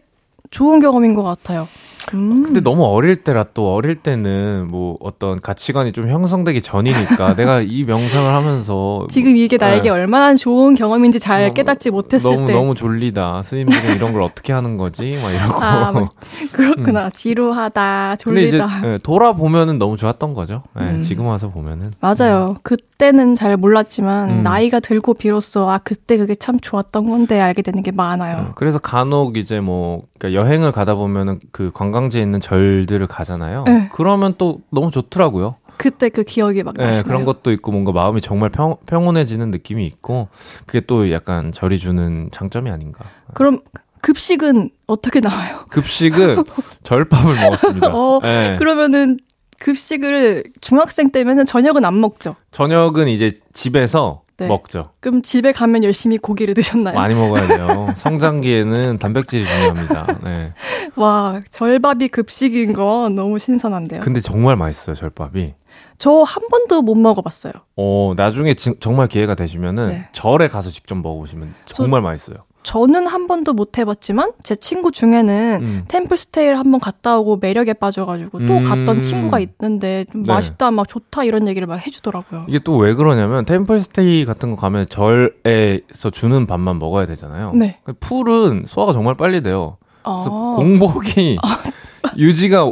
좋은 0.51 0.81
경험인 0.81 1.15
것 1.15 1.23
같아요. 1.23 1.69
음. 2.15 2.43
근데 2.43 2.61
너무 2.61 2.85
어릴 2.85 3.23
때라 3.23 3.45
또 3.55 3.75
어릴 3.75 3.97
때는 3.97 4.69
뭐 4.69 4.97
어떤 5.01 5.41
가치관이 5.41 5.93
좀 5.93 6.09
형성되기 6.09 6.63
전이니까 6.63 7.35
내가 7.37 7.61
이 7.61 7.85
명상을 7.85 8.33
하면서 8.33 9.07
지금 9.11 9.37
이게 9.37 9.57
나에게 9.57 9.83
네. 9.83 9.91
얼마나 9.91 10.35
좋은 10.35 10.75
경험인지 10.75 11.21
잘 11.21 11.43
너무, 11.43 11.55
깨닫지 11.55 11.91
못했을 11.91 12.31
너무, 12.31 12.47
때 12.47 12.53
너무 12.53 12.75
졸리다 12.75 13.43
스님들은 13.43 13.97
이런 13.97 14.13
걸 14.13 14.23
어떻게 14.23 14.53
하는 14.53 14.77
거지 14.77 15.19
막 15.23 15.31
이러고 15.31 15.63
아, 15.63 15.93
뭐, 15.93 16.09
그렇구나 16.53 17.07
음. 17.07 17.11
지루하다 17.13 18.17
졸리다 18.17 18.67
근데 18.67 18.79
이제 18.79 18.89
네, 18.89 18.99
돌아보면은 18.99 19.79
너무 19.79 19.97
좋았던 19.97 20.35
거죠 20.35 20.63
네, 20.77 20.91
음. 20.91 21.03
지금 21.03 21.27
와서 21.27 21.51
보면은 21.51 21.93
맞아요 22.01 22.55
음. 22.57 22.61
그때는 22.63 23.35
잘 23.35 23.57
몰랐지만 23.57 24.31
음. 24.31 24.43
나이가 24.43 24.81
들고 24.81 25.15
비로소 25.15 25.69
아 25.69 25.79
그때 25.79 26.17
그게 26.17 26.35
참 26.35 26.59
좋았던 26.59 27.09
건데 27.09 27.41
알게 27.41 27.63
되는 27.63 27.83
게 27.83 27.93
많아요 27.93 28.37
네, 28.39 28.45
그래서 28.55 28.79
간혹 28.79 29.37
이제 29.37 29.61
뭐 29.61 30.03
그러니까 30.19 30.40
여행을 30.41 30.73
가다 30.73 30.95
보면은 30.95 31.41
그 31.53 31.71
관광지에 31.73 32.23
있는 32.23 32.41
절들을 32.41 33.07
가잖아요. 33.07 33.65
네. 33.67 33.89
그러면 33.93 34.35
또 34.39 34.61
너무 34.71 34.91
좋더라고요. 34.91 35.57
그때 35.77 36.11
그 36.11 36.25
기억이 36.25 36.63
막? 36.63 36.75
네, 36.77 36.91
그런 37.03 37.25
것도 37.25 37.53
있고 37.53 37.73
뭔가 37.73 37.93
마음이 37.93 38.21
정말 38.21 38.51
평, 38.51 38.77
평온해지는 38.85 39.51
느낌이 39.51 39.87
있고 39.87 40.29
그게 40.67 40.81
또 40.81 41.11
약간 41.11 41.53
절이 41.53 41.79
주는 41.79 42.29
장점이 42.33 42.71
아닌가. 42.71 43.05
그럼 43.33 43.61
급식은 44.03 44.71
어떻게 44.87 45.21
나와요? 45.21 45.65
급식은 45.71 46.45
절밥을 46.83 47.35
먹었습니다. 47.35 47.89
어, 47.97 48.21
네. 48.23 48.57
그러면은 48.59 49.19
급식을 49.59 50.45
중학생 50.61 51.11
때면은 51.11 51.47
저녁은 51.47 51.85
안 51.85 52.01
먹죠. 52.01 52.37
저녁은 52.51 53.09
이제 53.09 53.33
집에서 53.53 54.23
네. 54.41 54.49
먹죠. 54.49 54.91
그럼 55.01 55.23
집에 55.23 55.53
가면 55.53 55.85
열심히 55.85 56.19
고기를 56.19 56.55
드셨나요? 56.55 56.95
많이 56.95 57.15
먹어야 57.15 57.47
돼요. 57.47 57.89
성장기에는 57.97 58.99
단백질이 58.99 59.45
중요합니다. 59.47 60.19
네. 60.25 60.53
와, 60.97 61.39
절밥이 61.51 62.09
급식인 62.09 62.73
건 62.73 63.15
너무 63.15 63.39
신선한데요. 63.39 64.01
근데 64.01 64.21
정말 64.21 64.57
맛있어요, 64.57 64.97
절밥이. 64.97 65.55
저 65.99 66.23
한 66.25 66.49
번도 66.51 66.81
못 66.83 66.95
먹어봤어요. 66.95 67.53
어, 67.77 68.15
나중에 68.17 68.55
지, 68.55 68.73
정말 68.81 69.07
기회가 69.07 69.35
되시면은 69.35 69.89
네. 69.89 70.09
절에 70.13 70.49
가서 70.49 70.71
직접 70.71 70.95
먹어보시면 70.97 71.55
정말 71.67 72.01
맛있어요. 72.01 72.39
저는 72.63 73.07
한 73.07 73.27
번도 73.27 73.55
못 73.55 73.79
해봤지만 73.79 74.33
제 74.43 74.55
친구 74.55 74.91
중에는 74.93 75.59
음. 75.63 75.85
템플스테이를 75.89 76.59
한 76.59 76.71
번 76.71 76.79
갔다 76.79 77.19
오고 77.19 77.39
매력에 77.39 77.73
빠져가지고 77.73 78.47
또 78.47 78.57
음. 78.59 78.63
갔던 78.63 79.01
친구가 79.01 79.41
있는데 79.41 80.05
좀 80.13 80.23
네. 80.23 80.33
맛있다 80.33 80.71
막 80.71 80.87
좋다 80.87 81.25
이런 81.25 81.49
얘기를 81.49 81.67
막 81.67 81.85
해주더라고요. 81.85 82.45
이게 82.49 82.59
또 82.59 82.77
왜 82.77 82.95
그러냐면 82.95 83.45
템플스테이 83.47 84.25
같은 84.27 84.51
거 84.51 84.57
가면 84.57 84.87
절에서 84.89 86.11
주는 86.11 86.47
밥만 86.47 86.79
먹어야 86.79 87.07
되잖아요. 87.07 87.53
네. 87.55 87.79
그 87.83 87.93
풀은 87.99 88.65
소화가 88.67 88.93
정말 88.93 89.15
빨리 89.17 89.43
돼요. 89.43 89.79
그래서 90.03 90.31
아. 90.31 90.57
공복이 90.57 91.39
유지가 92.17 92.71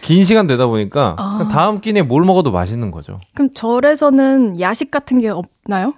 긴 0.00 0.24
시간 0.24 0.46
되다 0.46 0.66
보니까 0.66 1.14
아. 1.18 1.48
다음 1.50 1.80
끼니에 1.80 2.02
뭘 2.02 2.24
먹어도 2.24 2.50
맛있는 2.52 2.90
거죠. 2.90 3.18
그럼 3.34 3.50
절에서는 3.54 4.60
야식 4.60 4.90
같은 4.90 5.18
게 5.20 5.28
없나요? 5.30 5.94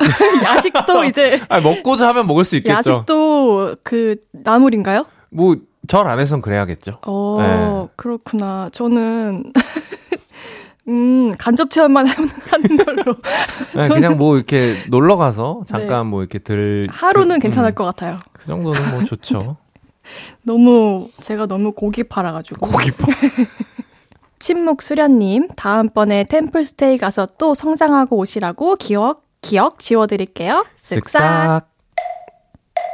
야식도 0.44 1.04
이제 1.04 1.40
아, 1.48 1.60
먹고자 1.60 2.08
하면 2.08 2.26
먹을 2.26 2.44
수 2.44 2.56
있겠죠. 2.56 2.74
야식도 2.76 3.76
그 3.82 4.16
나물인가요? 4.32 5.06
뭐 5.30 5.56
절 5.88 6.06
안에선 6.06 6.40
그래야겠죠. 6.40 6.98
어 7.06 7.38
네. 7.40 7.92
그렇구나. 7.96 8.68
저는 8.70 9.52
음 10.88 11.32
간접 11.38 11.70
체험만 11.70 12.06
하는 12.06 12.76
걸로 12.84 13.16
네, 13.74 13.88
그냥 13.88 14.16
뭐 14.18 14.36
이렇게 14.36 14.76
놀러 14.88 15.16
가서 15.16 15.62
잠깐 15.66 16.06
뭐 16.06 16.20
이렇게 16.20 16.38
들 16.38 16.86
네. 16.90 16.96
하루는 16.96 17.36
들- 17.38 17.42
괜찮을 17.42 17.70
음, 17.70 17.74
것 17.74 17.84
같아요. 17.84 18.18
그 18.32 18.46
정도는 18.46 18.90
뭐 18.92 19.04
좋죠. 19.04 19.56
너무 20.42 21.08
제가 21.20 21.46
너무 21.46 21.72
고기 21.72 22.04
팔아가지고. 22.04 22.66
고기밥. 22.68 23.08
침묵 24.38 24.82
수련님 24.82 25.48
다음번에 25.56 26.24
템플스테이 26.24 26.98
가서 26.98 27.28
또 27.38 27.54
성장하고 27.54 28.16
오시라고 28.16 28.76
기억 28.76 29.22
기억 29.40 29.78
지워드릴게요. 29.78 30.66
쓱싹. 30.76 31.64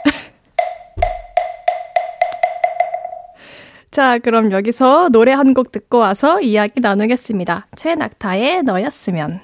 자, 3.90 4.18
그럼 4.18 4.52
여기서 4.52 5.08
노래 5.10 5.32
한 5.32 5.54
곡 5.54 5.72
듣고 5.72 5.98
와서 5.98 6.40
이야기 6.40 6.80
나누겠습니다. 6.80 7.68
최낙타의 7.76 8.62
너였으면. 8.64 9.40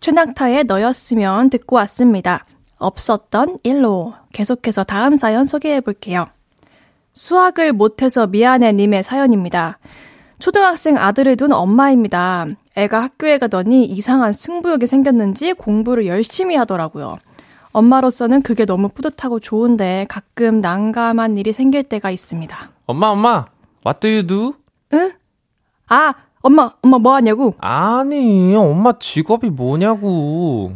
최낙타의 0.00 0.64
너였으면 0.64 1.50
듣고 1.50 1.76
왔습니다. 1.76 2.46
없었던 2.78 3.58
일로. 3.62 4.14
계속해서 4.32 4.84
다음 4.84 5.16
사연 5.16 5.46
소개해 5.46 5.80
볼게요. 5.80 6.26
수학을 7.14 7.72
못해서 7.72 8.26
미안해 8.26 8.72
님의 8.72 9.02
사연입니다. 9.04 9.78
초등학생 10.40 10.98
아들을 10.98 11.36
둔 11.36 11.52
엄마입니다. 11.52 12.46
애가 12.76 13.02
학교에 13.02 13.38
가더니 13.38 13.84
이상한 13.86 14.32
승부욕이 14.32 14.86
생겼는지 14.86 15.54
공부를 15.54 16.06
열심히 16.06 16.56
하더라고요. 16.56 17.18
엄마로서는 17.72 18.42
그게 18.42 18.64
너무 18.64 18.88
뿌듯하고 18.88 19.40
좋은데 19.40 20.06
가끔 20.08 20.60
난감한 20.60 21.36
일이 21.38 21.52
생길 21.52 21.82
때가 21.82 22.10
있습니다. 22.10 22.56
엄마 22.86 23.08
엄마. 23.08 23.46
What 23.84 24.00
do 24.00 24.10
you 24.10 24.26
do? 24.26 24.54
응? 24.92 25.12
아, 25.88 26.14
엄마, 26.42 26.72
엄마 26.82 26.98
뭐 26.98 27.14
하냐고? 27.14 27.54
아니, 27.58 28.54
엄마 28.54 28.92
직업이 28.98 29.50
뭐냐고. 29.50 30.72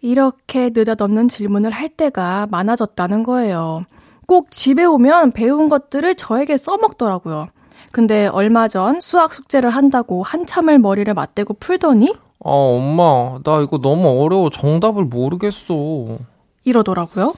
이렇게 0.00 0.70
느닷없는 0.74 1.28
질문을 1.28 1.70
할 1.70 1.88
때가 1.88 2.46
많아졌다는 2.50 3.22
거예요. 3.22 3.84
꼭 4.26 4.50
집에 4.50 4.84
오면 4.84 5.32
배운 5.32 5.68
것들을 5.68 6.14
저에게 6.16 6.56
써먹더라고요. 6.56 7.48
근데 7.90 8.26
얼마 8.26 8.68
전 8.68 9.00
수학 9.00 9.34
숙제를 9.34 9.70
한다고 9.70 10.22
한참을 10.22 10.78
머리를 10.78 11.12
맞대고 11.12 11.54
풀더니 11.54 12.14
아, 12.44 12.50
엄마, 12.50 13.38
나 13.42 13.60
이거 13.62 13.78
너무 13.78 14.22
어려워. 14.22 14.50
정답을 14.50 15.04
모르겠어. 15.04 16.18
이러더라고요. 16.64 17.34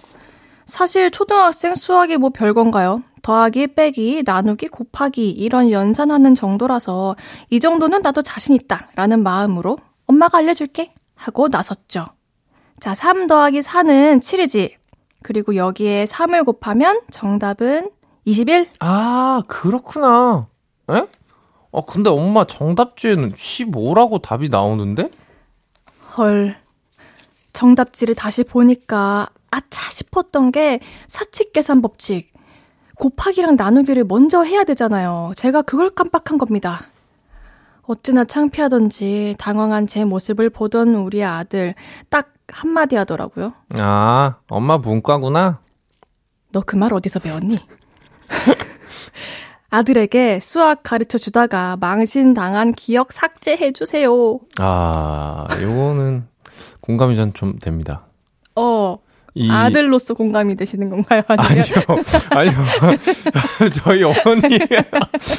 사실 0.65 1.11
초등학생 1.13 1.77
수학이 1.77 2.17
뭐 2.17 2.31
별건가요? 2.31 3.03
더하기, 3.23 3.75
빼기, 3.75 4.23
나누기, 4.25 4.69
곱하기 4.69 5.31
이런 5.31 5.71
연산하는 5.71 6.35
정도라서 6.35 7.17
이 7.51 7.61
정도는 7.61 8.03
나도 8.03 8.23
자신 8.23 8.55
있다 8.55 8.89
라는 8.97 9.23
마음으로 9.23 9.79
엄마가 10.07 10.39
알려줄게 10.39 10.93
하고 11.15 11.49
나섰죠. 11.49 12.07
자, 12.81 12.95
3 12.95 13.27
더하기 13.27 13.61
4는 13.61 14.19
7이지. 14.19 14.73
그리고 15.23 15.57
여기에 15.57 16.05
3을 16.05 16.45
곱하면 16.45 17.01
정답은 17.11 17.91
21. 18.31 18.69
아, 18.81 19.41
그렇구나. 19.47 20.49
에? 20.91 21.07
아, 21.73 21.81
근데 21.87 22.11
엄마 22.11 22.45
정답지에는 22.45 23.31
15라고 23.33 24.21
답이 24.21 24.49
나오는데? 24.49 25.09
헐. 26.19 26.57
정답지를 27.53 28.15
다시 28.17 28.43
보니까 28.43 29.29
아차 29.51 29.89
싶었던 29.91 30.51
게 30.51 30.81
사칙 31.07 31.53
계산 31.53 31.81
법칙. 31.81 32.33
곱하기랑 32.97 33.55
나누기를 33.57 34.05
먼저 34.05 34.43
해야 34.43 34.65
되잖아요. 34.65 35.33
제가 35.37 35.63
그걸 35.63 35.91
깜빡한 35.91 36.37
겁니다. 36.39 36.81
어찌나 37.83 38.25
창피하던지 38.25 39.37
당황한 39.39 39.87
제 39.87 40.05
모습을 40.05 40.51
보던 40.51 40.97
우리 40.97 41.23
아들 41.23 41.75
딱 42.11 42.33
한마디 42.49 42.97
하더라고요. 42.97 43.53
아, 43.79 44.37
엄마 44.49 44.79
문과구나? 44.79 45.61
너 46.53 46.63
그 46.63 46.77
말 46.77 46.93
어디서 46.93 47.21
배웠니? 47.21 47.59
아들에게 49.71 50.41
수학 50.41 50.83
가르쳐 50.83 51.19
주다가 51.19 51.77
망신당한 51.81 52.73
기억 52.73 53.13
삭제해 53.13 53.73
주세요. 53.73 54.39
아, 54.59 55.47
요거는 55.61 56.27
공감이 56.81 57.17
전 57.17 57.33
좀 57.35 57.59
됩니다. 57.59 58.07
어, 58.55 58.99
이... 59.35 59.51
아들로서 59.51 60.15
공감이 60.15 60.55
되시는 60.55 60.89
건가요? 60.89 61.23
아니면 61.29 61.65
아니요, 62.31 62.53
아니요. 62.89 62.99
저희 63.75 64.03
어머니 64.03 64.59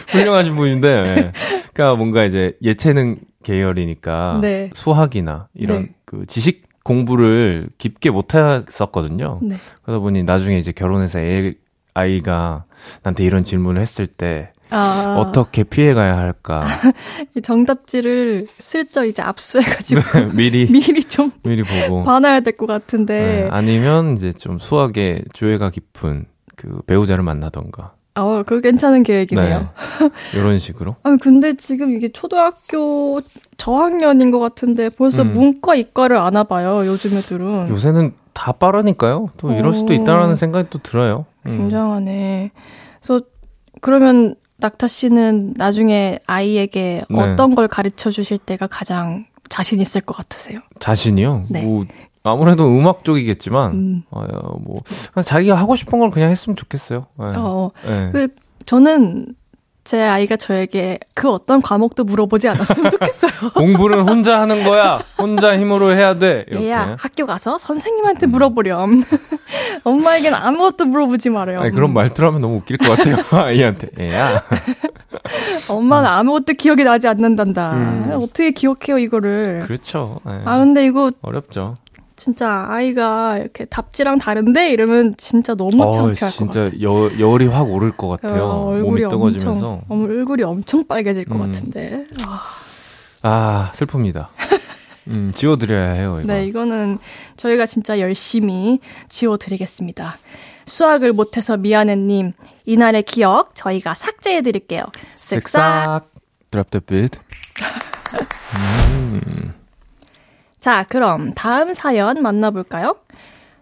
훌륭하신 0.10 0.56
분인데, 0.56 0.88
예. 0.88 1.32
그러니까 1.74 1.96
뭔가 1.96 2.26
이제 2.26 2.56
예체능 2.62 3.18
계열이니까 3.44 4.40
네. 4.42 4.70
수학이나 4.76 5.48
이런 5.56 5.84
네. 5.84 5.96
그 6.06 6.26
지식 6.28 6.68
공부를 6.84 7.70
깊게 7.78 8.12
못 8.12 8.36
했었거든요. 8.36 9.40
네. 9.42 9.56
그러다 9.84 10.00
보니 10.00 10.24
나중에 10.24 10.58
이제 10.58 10.72
결혼해서 10.72 11.20
애, 11.20 11.54
아이가 11.98 12.66
나한테 13.04 13.24
이런 13.24 13.44
질문을 13.44 13.82
했을 13.82 14.06
때 14.06 14.52
아, 14.70 15.16
어떻게 15.18 15.64
피해가야 15.64 16.18
할까 16.18 16.64
이 17.36 17.42
정답지를 17.42 18.48
슬쩍 18.60 19.06
이제 19.06 19.22
압수해가지고 19.22 20.34
미리 20.34 20.68
미리 20.72 21.04
좀 21.04 21.32
미리 21.44 21.64
보고 21.64 22.04
봐놔야 22.04 22.42
될것 22.42 22.68
네, 22.68 22.74
같은데. 22.74 23.48
아니면 23.52 24.14
이제 24.18 24.32
좀 24.34 24.60
수학에 24.60 25.24
조예가 25.34 25.70
깊은 25.70 26.26
그 26.56 26.82
배우자를 26.86 27.24
만나던가 27.24 27.94
어, 28.16 28.42
그거 28.44 28.62
괜찮은 28.62 29.04
계획이네요. 29.04 29.70
이런 30.36 30.58
식으로 30.58 30.96
아니, 31.04 31.20
근데 31.20 31.54
지금 31.54 31.94
이게 31.94 32.10
초등학교 32.10 33.22
저학년인 33.58 34.32
것 34.32 34.40
같은데 34.40 34.90
벌써 34.90 35.22
음. 35.22 35.34
문과, 35.34 35.76
이과를 35.76 36.18
아나 36.18 36.44
봐요, 36.44 36.82
요즘 36.88 37.16
애들은. 37.16 37.70
요새는 37.70 38.14
다 38.38 38.52
빠르니까요. 38.52 39.32
또 39.38 39.52
이럴 39.52 39.74
수도 39.74 39.94
어. 39.94 39.96
있다라는 39.96 40.36
생각이 40.36 40.70
또 40.70 40.78
들어요. 40.78 41.26
음. 41.48 41.58
굉장하네. 41.58 42.52
그래서 43.02 43.26
그러면 43.82 44.36
낙타 44.58 44.88
씨는 44.88 45.56
나중에 45.58 46.20
아이에게 46.28 47.04
네. 47.10 47.20
어떤 47.20 47.56
걸 47.56 47.68
가르쳐 47.68 48.12
주실 48.12 48.38
때가 48.38 48.68
가장 48.68 49.26
자신 49.50 49.80
있을 49.80 50.02
것 50.02 50.16
같으세요? 50.16 50.60
자신이요? 50.80 51.46
네. 51.50 51.64
뭐 51.64 51.86
아무래도 52.22 52.68
음악 52.68 53.04
쪽이겠지만 53.04 53.72
음. 53.72 54.04
어, 54.12 54.24
뭐 54.60 54.82
자기가 55.24 55.56
하고 55.56 55.76
싶은 55.76 55.98
걸 55.98 56.12
그냥 56.12 56.30
했으면 56.30 56.56
좋겠어요. 56.56 57.08
네. 57.18 57.26
어, 57.36 57.72
네. 57.88 58.10
그 58.12 58.28
저는 58.68 59.34
제 59.88 60.02
아이가 60.02 60.36
저에게 60.36 61.00
그 61.14 61.32
어떤 61.32 61.62
과목도 61.62 62.04
물어보지 62.04 62.50
않았으면 62.50 62.92
좋겠어요. 62.92 63.32
공부는 63.56 64.06
혼자 64.06 64.42
하는 64.42 64.66
거야. 64.66 65.00
혼자 65.18 65.58
힘으로 65.58 65.94
해야 65.94 66.14
돼. 66.14 66.44
이렇게. 66.50 66.66
얘야 66.66 66.98
학교 67.00 67.26
가서 67.26 67.58
선생님한테 67.58 68.28
물어보렴. 68.28 69.02
엄마에게는 69.86 70.38
아무것도 70.38 70.88
물어보지 70.88 71.30
말아요. 71.30 71.62
아니, 71.62 71.72
그런 71.72 71.94
말투를 71.94 72.28
하면 72.28 72.42
너무 72.42 72.58
웃길 72.58 72.78
것 72.80 72.98
같아요. 72.98 73.16
아이한테. 73.32 73.88
얘야. 73.98 74.44
엄마는 75.70 76.10
아무것도 76.10 76.56
기억이 76.58 76.84
나지 76.84 77.08
않는단다. 77.08 77.72
음. 77.72 78.12
어떻게 78.16 78.52
기억해요 78.52 78.98
이거를? 78.98 79.60
그렇죠. 79.60 80.20
네. 80.26 80.42
아 80.44 80.58
근데 80.58 80.84
이거 80.84 81.14
어렵죠. 81.22 81.78
진짜 82.18 82.66
아이가 82.68 83.38
이렇게 83.38 83.64
답지랑 83.66 84.18
다른데 84.18 84.72
이러면 84.72 85.14
진짜 85.18 85.54
너무 85.54 85.84
어, 85.84 85.92
창피할 85.92 86.32
것 86.32 86.36
진짜 86.36 86.66
같아. 86.66 86.82
여, 86.82 87.12
열이 87.20 87.46
확 87.46 87.72
오를 87.72 87.92
것 87.96 88.08
같아요. 88.10 88.44
어, 88.44 88.66
몸이 88.72 89.04
얼굴이 89.04 89.10
뜨거워지면서. 89.10 89.82
엄청, 89.88 90.02
얼굴이 90.04 90.44
엄청 90.44 90.86
빨개질 90.88 91.26
것 91.26 91.36
음. 91.36 91.42
같은데. 91.42 92.08
아, 92.26 92.42
아, 93.22 93.72
슬픕니다. 93.74 94.28
음, 95.10 95.32
지워드려야 95.34 95.92
해요, 95.92 96.20
이거. 96.22 96.34
네, 96.34 96.46
이거는 96.46 96.98
저희가 97.38 97.66
진짜 97.68 98.00
열심히 98.00 98.80
지워드리겠습니다. 99.10 100.18
수학을 100.66 101.14
못해서 101.14 101.56
미안해님, 101.56 102.34
이날의 102.66 103.04
기억 103.04 103.56
저희가 103.56 103.94
삭제해드릴게요. 103.94 104.84
쓱싹. 105.16 106.04
Drop 106.52 106.72
the 106.72 106.82
beat. 106.86 107.20
음. 108.58 109.37
자, 110.68 110.84
그럼 110.90 111.32
다음 111.32 111.74
사연 111.74 112.22
만나볼까요? 112.22 112.98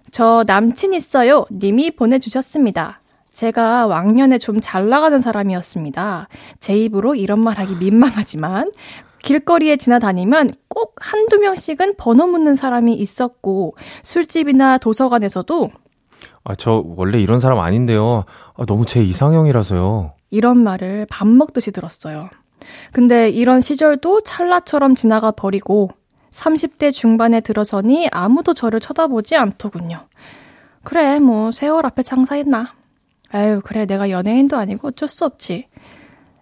저 0.09 0.43
남친 0.47 0.95
있어요. 0.95 1.45
님이 1.51 1.91
보내주셨습니다. 1.91 2.99
제가 3.29 3.85
왕년에 3.85 4.39
좀 4.39 4.59
잘 4.59 4.89
나가는 4.89 5.19
사람이었습니다. 5.19 6.27
제 6.59 6.75
입으로 6.75 7.13
이런 7.13 7.41
말 7.41 7.59
하기 7.59 7.75
민망하지만 7.75 8.71
길거리에 9.21 9.77
지나다니면 9.77 10.49
꼭 10.67 10.95
한두 10.99 11.37
명씩은 11.37 11.97
번호 11.97 12.25
묻는 12.25 12.55
사람이 12.55 12.95
있었고 12.95 13.75
술집이나 14.01 14.79
도서관에서도 14.79 15.69
아, 16.43 16.55
저 16.55 16.83
원래 16.97 17.21
이런 17.21 17.39
사람 17.39 17.59
아닌데요. 17.59 18.25
아, 18.57 18.65
너무 18.65 18.87
제 18.87 19.03
이상형이라서요. 19.03 20.15
이런 20.31 20.57
말을 20.57 21.05
밥 21.11 21.27
먹듯이 21.27 21.71
들었어요. 21.71 22.31
근데 22.93 23.29
이런 23.29 23.61
시절도 23.61 24.21
찰나처럼 24.21 24.95
지나가 24.95 25.29
버리고 25.29 25.91
30대 26.35 26.91
중반에 26.91 27.39
들어서니 27.39 28.09
아무도 28.11 28.53
저를 28.53 28.79
쳐다보지 28.79 29.35
않더군요. 29.37 30.07
그래, 30.83 31.19
뭐, 31.19 31.51
세월 31.51 31.85
앞에 31.85 32.03
장사했나. 32.03 32.73
아유, 33.31 33.61
그래, 33.63 33.85
내가 33.85 34.09
연예인도 34.09 34.57
아니고 34.57 34.89
어쩔 34.89 35.07
수 35.07 35.25
없지. 35.25 35.67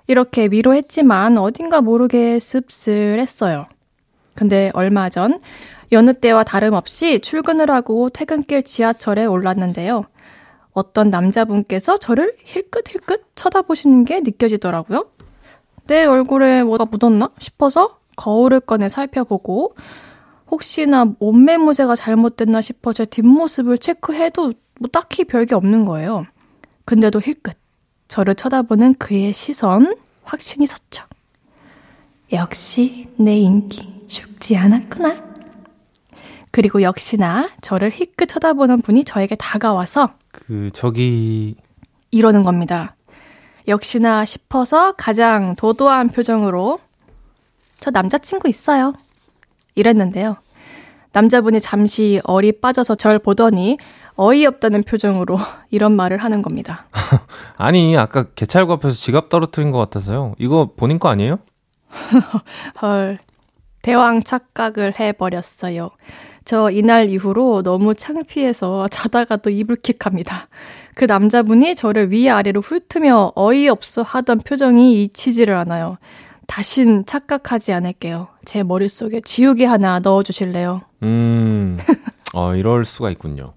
이렇게 0.07 0.47
위로했지만 0.47 1.37
어딘가 1.37 1.81
모르게 1.81 2.39
씁쓸했어요. 2.39 3.67
근데 4.35 4.71
얼마 4.73 5.09
전, 5.09 5.39
여느 5.91 6.13
때와 6.13 6.43
다름없이 6.43 7.19
출근을 7.19 7.69
하고 7.69 8.09
퇴근길 8.09 8.63
지하철에 8.63 9.25
올랐는데요. 9.25 10.03
어떤 10.73 11.11
남자분께서 11.11 11.99
저를 11.99 12.35
힐끗힐끗 12.43 13.27
쳐다보시는 13.35 14.05
게 14.05 14.21
느껴지더라고요. 14.21 15.05
내 15.85 16.03
얼굴에 16.03 16.63
뭐가 16.63 16.85
묻었나 16.85 17.29
싶어서 17.37 17.99
거울을 18.15 18.59
꺼내 18.59 18.89
살펴보고 18.89 19.75
혹시나 20.49 21.05
몸매무새가 21.19 21.95
잘못됐나 21.95 22.61
싶어 22.61 22.93
제 22.93 23.05
뒷모습을 23.05 23.77
체크해도 23.77 24.53
뭐 24.79 24.89
딱히 24.91 25.23
별게 25.23 25.55
없는 25.55 25.85
거예요. 25.85 26.25
근데도 26.85 27.21
힐끗 27.21 27.57
저를 28.07 28.35
쳐다보는 28.35 28.95
그의 28.95 29.33
시선 29.33 29.95
확신이 30.23 30.65
섰죠. 30.67 31.05
역시 32.31 33.07
내 33.17 33.37
인기 33.37 34.07
죽지 34.07 34.57
않았구나. 34.57 35.33
그리고 36.51 36.81
역시나 36.83 37.49
저를 37.61 37.91
힐끗 37.91 38.27
쳐다보는 38.27 38.81
분이 38.81 39.05
저에게 39.05 39.35
다가와서 39.35 40.13
그 40.31 40.69
저기 40.73 41.55
이러는 42.11 42.43
겁니다. 42.43 42.95
역시나 43.67 44.25
싶어서 44.25 44.91
가장 44.91 45.55
도도한 45.55 46.09
표정으로 46.09 46.79
저 47.83 47.91
남자친구 47.91 48.47
있어요. 48.47 48.93
이랬는데요. 49.75 50.37
남자분이 51.11 51.59
잠시 51.59 52.21
얼이 52.23 52.61
빠져서 52.61 52.95
절 52.95 53.19
보더니 53.19 53.77
어이없다는 54.15 54.83
표정으로 54.83 55.37
이런 55.69 55.91
말을 55.91 56.15
하는 56.15 56.41
겁니다. 56.41 56.85
아니, 57.57 57.97
아까 57.97 58.23
개찰구 58.35 58.71
앞에서 58.71 58.95
지갑 58.95 59.27
떨어뜨린 59.27 59.69
것 59.69 59.79
같아서요. 59.79 60.33
이거 60.39 60.69
본인 60.77 60.97
거 60.97 61.09
아니에요? 61.09 61.39
헐. 62.81 63.19
대왕 63.81 64.23
착각을 64.23 64.97
해버렸어요. 64.97 65.89
저 66.45 66.71
이날 66.71 67.09
이후로 67.09 67.63
너무 67.63 67.95
창피해서 67.95 68.87
자다가도 68.87 69.49
이불 69.49 69.75
킥합니다. 69.75 70.47
그 70.95 71.03
남자분이 71.03 71.75
저를 71.75 72.13
위아래로 72.13 72.61
훑으며 72.61 73.33
어이없어 73.35 74.03
하던 74.03 74.39
표정이 74.39 75.03
잊히지를 75.03 75.55
않아요. 75.57 75.97
다신 76.47 77.05
착각하지 77.05 77.73
않을게요. 77.73 78.27
제 78.45 78.63
머릿속에 78.63 79.21
지우개 79.21 79.65
하나 79.65 79.99
넣어주실래요? 79.99 80.81
음, 81.03 81.77
어, 82.33 82.55
이럴 82.55 82.85
수가 82.85 83.09
있군요. 83.11 83.53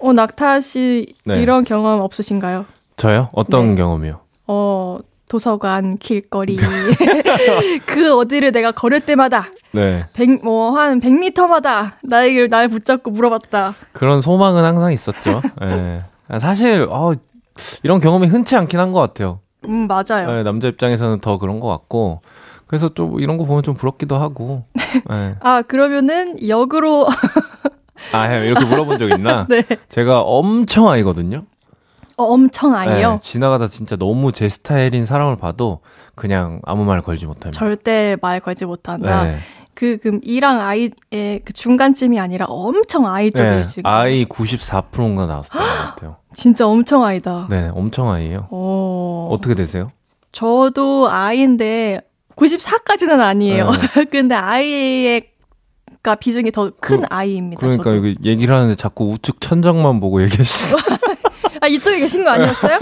어, 0.00 0.12
낙타 0.12 0.60
씨, 0.60 1.14
네. 1.24 1.40
이런 1.42 1.64
경험 1.64 2.00
없으신가요? 2.00 2.64
저요? 2.96 3.30
어떤 3.32 3.70
네. 3.70 3.74
경험이요? 3.76 4.20
어, 4.46 4.98
도서관, 5.28 5.98
길거리. 5.98 6.56
그 7.86 8.16
어디를 8.16 8.52
내가 8.52 8.70
걸을 8.72 9.00
때마다. 9.00 9.46
네. 9.72 10.04
100, 10.14 10.44
뭐, 10.44 10.70
한 10.78 11.00
100m마다 11.00 11.92
나에게 12.02 12.48
날 12.48 12.68
붙잡고 12.68 13.10
물어봤다. 13.10 13.74
그런 13.92 14.20
소망은 14.20 14.64
항상 14.64 14.92
있었죠. 14.92 15.42
네. 15.60 15.98
사실, 16.40 16.86
어, 16.90 17.12
이런 17.82 18.00
경험이 18.00 18.28
흔치 18.28 18.56
않긴 18.56 18.78
한 18.78 18.92
것 18.92 19.00
같아요. 19.00 19.40
음, 19.66 19.88
맞아요. 19.88 20.30
네, 20.30 20.42
남자 20.42 20.68
입장에서는 20.68 21.20
더 21.20 21.38
그런 21.38 21.60
것 21.60 21.68
같고. 21.68 22.20
그래서 22.66 22.90
좀 22.90 23.18
이런 23.20 23.38
거 23.38 23.44
보면 23.44 23.62
좀 23.62 23.74
부럽기도 23.74 24.16
하고. 24.16 24.64
네. 25.08 25.36
아, 25.40 25.62
그러면은 25.62 26.36
역으로. 26.46 27.06
아, 28.12 28.34
이렇게 28.36 28.64
물어본 28.64 28.98
적 28.98 29.10
있나? 29.10 29.46
네. 29.50 29.64
제가 29.88 30.20
엄청 30.20 30.88
아이거든요. 30.88 31.44
어, 32.16 32.24
엄청 32.24 32.74
아이요? 32.74 33.12
네, 33.12 33.18
지나가다 33.20 33.68
진짜 33.68 33.94
너무 33.96 34.32
제 34.32 34.48
스타일인 34.48 35.06
사람을 35.06 35.36
봐도 35.36 35.80
그냥 36.16 36.60
아무 36.64 36.84
말 36.84 37.00
걸지 37.00 37.26
못합니다. 37.26 37.52
절대 37.52 38.16
말 38.20 38.40
걸지 38.40 38.64
못한다. 38.64 39.24
네. 39.24 39.36
그, 39.78 39.96
그, 40.02 40.18
이랑 40.22 40.60
아이의 40.60 40.90
그 41.44 41.52
중간쯤이 41.52 42.18
아니라 42.18 42.46
엄청 42.48 43.06
아이 43.06 43.30
쪽에 43.30 43.48
네, 43.48 43.62
지금. 43.62 43.86
아이 43.86 44.24
94%인가 44.24 45.26
나왔을 45.26 45.52
것 45.52 45.58
같아요. 45.60 46.16
진짜 46.34 46.66
엄청 46.66 47.04
아이다. 47.04 47.46
네, 47.48 47.70
엄청 47.72 48.10
아이예요. 48.10 48.48
어... 48.50 49.28
어떻게 49.30 49.54
되세요? 49.54 49.92
저도 50.32 51.08
아이인데 51.08 52.00
94까지는 52.34 53.20
아니에요. 53.20 53.70
네. 53.70 54.04
근데 54.10 54.34
아이의 54.34 55.28
가 56.02 56.16
비중이 56.16 56.50
더큰 56.50 57.02
그, 57.02 57.06
아이입니다. 57.08 57.60
그러니까 57.60 57.84
저도. 57.84 57.98
여기 57.98 58.16
얘기를 58.24 58.56
하는데 58.56 58.74
자꾸 58.74 59.12
우측 59.12 59.40
천장만 59.40 60.00
보고 60.00 60.20
얘기하시죠. 60.22 60.76
아, 61.60 61.66
이쪽에 61.66 62.00
계신 62.00 62.24
거 62.24 62.30
아니었어요? 62.30 62.78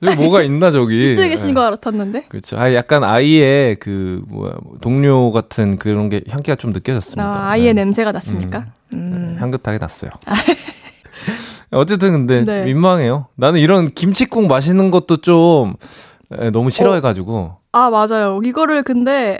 뭐가 0.16 0.42
있나, 0.42 0.70
저기. 0.70 1.12
이쪽에 1.12 1.30
계신 1.30 1.48
네. 1.48 1.54
거 1.54 1.62
알았었는데. 1.62 2.26
그렇죠. 2.28 2.58
아, 2.58 2.72
약간 2.74 3.04
아이의 3.04 3.76
그, 3.76 4.22
뭐야, 4.28 4.52
동료 4.80 5.30
같은 5.32 5.76
그런 5.78 6.08
게 6.08 6.22
향기가 6.28 6.56
좀 6.56 6.72
느껴졌습니다. 6.72 7.24
아, 7.24 7.50
아이의 7.50 7.74
네. 7.74 7.84
냄새가 7.84 8.12
났습니까? 8.12 8.66
음. 8.92 8.98
음. 8.98 9.32
네, 9.34 9.40
향긋하게 9.40 9.78
났어요. 9.78 10.10
어쨌든 11.70 12.12
근데 12.12 12.44
네. 12.44 12.64
민망해요. 12.64 13.28
나는 13.34 13.60
이런 13.60 13.90
김치국 13.92 14.46
마시는 14.46 14.90
것도 14.90 15.22
좀 15.22 15.74
너무 16.52 16.70
싫어해가지고. 16.70 17.36
어. 17.36 17.58
아, 17.72 17.88
맞아요. 17.88 18.40
이거를 18.44 18.82
근데 18.82 19.38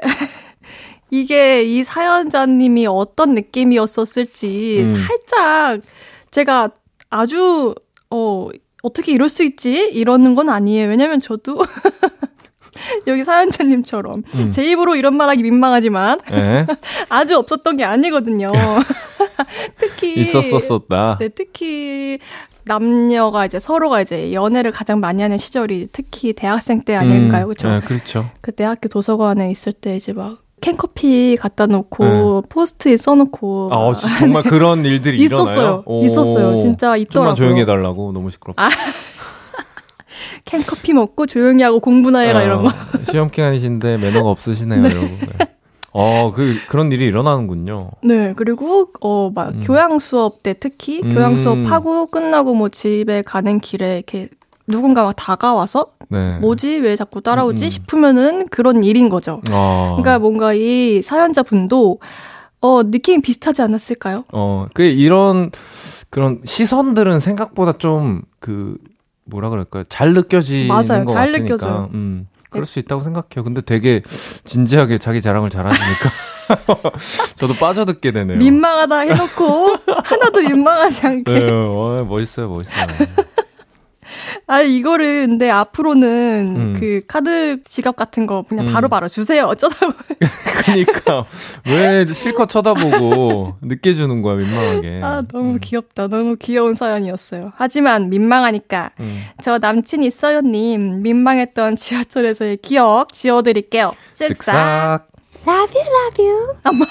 이게 1.12 1.62
이 1.62 1.84
사연자님이 1.84 2.86
어떤 2.86 3.34
느낌이었었을지 3.34 4.78
음. 4.80 4.88
살짝 4.88 5.82
제가 6.30 6.70
아주 7.10 7.74
어 8.10 8.48
어떻게 8.82 9.12
이럴 9.12 9.28
수 9.28 9.44
있지? 9.44 9.88
이러는 9.92 10.34
건 10.34 10.48
아니에요. 10.48 10.88
왜냐면 10.88 11.20
저도 11.20 11.62
여기 13.06 13.24
사연자님처럼 13.24 14.22
음. 14.34 14.50
제 14.50 14.64
입으로 14.70 14.96
이런 14.96 15.16
말하기 15.16 15.42
민망하지만 15.42 16.18
네. 16.30 16.66
아주 17.08 17.38
없었던 17.38 17.76
게 17.76 17.84
아니거든요. 17.84 18.50
특히 19.78 20.20
있었었었다. 20.20 21.18
네, 21.20 21.28
특히 21.28 22.18
남녀가 22.64 23.46
이제 23.46 23.58
서로가 23.58 24.00
이제 24.02 24.32
연애를 24.32 24.72
가장 24.72 25.00
많이 25.00 25.22
하는 25.22 25.36
시절이 25.36 25.88
특히 25.92 26.32
대학생 26.32 26.80
때 26.82 26.94
아닐까요, 26.94 27.44
그렇죠? 27.44 27.68
네, 27.68 27.80
그렇죠. 27.80 28.30
그 28.40 28.52
대학교 28.52 28.88
도서관에 28.88 29.50
있을 29.50 29.72
때 29.72 29.96
이제 29.96 30.12
막 30.12 30.41
캔커피 30.62 31.36
갖다 31.38 31.66
놓고 31.66 32.04
네. 32.42 32.48
포스트잇 32.48 32.98
써놓고 32.98 33.70
아 33.72 33.92
정말 33.94 34.42
그런 34.44 34.84
일들이 34.84 35.18
있었어요. 35.22 35.82
일어나요? 35.86 36.04
있었어요. 36.04 36.54
진짜 36.56 36.96
있더라고요. 36.96 37.34
조용히 37.34 37.60
해달라고 37.62 38.12
너무 38.12 38.30
시끄럽고. 38.30 38.62
아. 38.62 38.68
캔커피 40.44 40.92
먹고 40.92 41.26
조용히 41.26 41.62
하고 41.62 41.80
공부나 41.80 42.20
해라 42.20 42.40
어, 42.40 42.42
이런 42.42 42.62
거. 42.64 42.70
시험 43.10 43.30
기간이신데 43.30 43.96
매너가 43.98 44.28
없으시네요, 44.30 44.82
네. 44.82 44.90
이러고. 44.90 45.06
네. 45.08 45.48
어, 45.92 46.32
그, 46.34 46.56
그런 46.68 46.90
일이 46.90 47.06
일어나는군요. 47.06 47.90
네, 48.02 48.32
그리고, 48.36 48.88
어, 49.02 49.30
막, 49.34 49.50
음. 49.50 49.60
교양 49.62 49.98
수업 49.98 50.42
때 50.42 50.54
특히, 50.58 51.00
음. 51.02 51.12
교양 51.12 51.36
수업하고 51.36 52.06
끝나고 52.06 52.54
뭐 52.54 52.68
집에 52.70 53.22
가는 53.22 53.58
길에 53.58 53.96
이렇게 53.96 54.28
누군가가 54.66 55.12
다가와서 55.12 55.86
네. 56.08 56.38
뭐지 56.38 56.78
왜 56.78 56.96
자꾸 56.96 57.20
따라오지 57.20 57.64
음, 57.64 57.66
음. 57.66 57.68
싶으면은 57.68 58.48
그런 58.48 58.82
일인 58.84 59.08
거죠. 59.08 59.40
아. 59.50 59.96
그러니까 59.96 60.18
뭔가 60.18 60.52
이 60.54 61.00
사연자 61.02 61.42
분도 61.42 61.98
어 62.60 62.82
느낌이 62.84 63.22
비슷하지 63.22 63.62
않았을까요? 63.62 64.24
어그 64.30 64.82
이런 64.82 65.50
그런 66.10 66.40
시선들은 66.44 67.20
생각보다 67.20 67.72
좀 67.72 68.22
그 68.42 68.76
뭐라 69.24 69.48
그럴까요? 69.48 69.84
잘 69.88 70.12
느껴지는 70.12 70.66
맞아요. 70.68 71.04
것잘 71.04 71.32
같으니까. 71.32 71.38
느껴져요. 71.38 71.90
음. 71.94 72.26
그럴 72.50 72.66
수 72.66 72.78
있다고 72.80 73.00
생각해요. 73.00 73.44
근데 73.44 73.62
되게 73.62 74.02
진지하게 74.44 74.98
자기 74.98 75.22
자랑을 75.22 75.48
잘하시니까 75.48 76.10
저도 77.36 77.54
빠져듣게 77.54 78.12
되네요. 78.12 78.36
민망하다 78.36 78.98
해놓고 78.98 79.76
하나도 80.04 80.40
민망하지 80.40 81.06
않게. 81.06 81.32
네, 81.32 81.50
어, 81.50 82.04
멋있어요, 82.06 82.50
멋있어요. 82.50 82.86
아, 84.46 84.60
이거를 84.60 85.26
근데 85.26 85.50
앞으로는 85.50 86.54
음. 86.56 86.76
그 86.78 87.02
카드 87.06 87.62
지갑 87.64 87.96
같은 87.96 88.26
거 88.26 88.42
그냥 88.42 88.66
바로바로 88.66 88.86
음. 88.86 88.90
바로 88.90 89.08
주세요. 89.08 89.44
어쩌다 89.44 89.76
보면. 89.80 89.94
그니까. 90.64 91.24
왜 91.66 92.06
실컷 92.12 92.48
쳐다보고 92.48 93.56
늦게 93.62 93.94
주는 93.94 94.22
거야, 94.22 94.36
민망하게. 94.36 95.00
아, 95.02 95.22
너무 95.30 95.54
음. 95.54 95.58
귀엽다. 95.60 96.08
너무 96.08 96.36
귀여운 96.36 96.74
사연이었어요. 96.74 97.52
하지만 97.56 98.08
민망하니까. 98.10 98.90
음. 99.00 99.24
저 99.42 99.58
남친 99.58 100.02
있어요님, 100.02 101.02
민망했던 101.02 101.76
지하철에서의 101.76 102.58
기억 102.58 103.12
지워드릴게요. 103.12 103.92
쓱싹. 104.18 105.02
Love 105.46 105.74
you, 105.74 105.90
love 105.90 106.24
you. 106.24 106.54
엄마. 106.64 106.86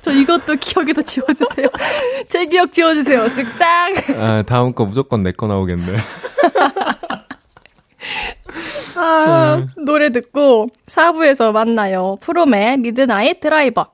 저 0.00 0.10
이것도 0.10 0.56
기억에다 0.60 1.02
지워주세요. 1.02 1.66
제 2.28 2.46
기억 2.46 2.72
지워주세요. 2.72 3.24
쓱싹. 3.26 4.18
아, 4.18 4.42
다음 4.42 4.72
거 4.74 4.84
무조건 4.84 5.22
내 5.22 5.32
거 5.32 5.46
나오겠네. 5.46 5.92
아, 8.96 9.66
노래 9.84 10.10
듣고 10.10 10.68
4부에서 10.86 11.52
만나요. 11.52 12.16
프롬의 12.20 12.78
미드나잇 12.78 13.40
드라이버. 13.40 13.92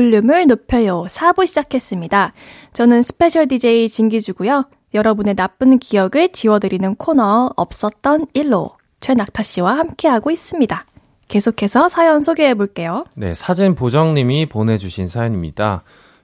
볼륨을 0.00 0.46
높여요. 0.46 1.04
4부 1.08 1.46
시작했습니다. 1.46 2.32
저는 2.72 3.02
special 3.02 3.46
DJ 3.46 3.90
진기주고요. 3.90 4.64
여러분의 4.94 5.34
나쁜 5.34 5.78
기억을 5.78 6.30
지워드리는 6.32 6.94
코너 6.96 7.50
없었던 7.54 8.26
일로 8.32 8.70
최낙타 9.00 9.42
씨와 9.42 9.76
함께하고 9.76 10.30
있습니다. 10.30 10.86
계속해서 11.28 11.90
사연 11.90 12.20
소개해 12.20 12.54
볼게요. 12.54 13.04
네, 13.14 13.34
사진 13.34 13.74
보정님이 13.74 14.46
보내주신 14.46 15.06
사연입니다. 15.06 15.82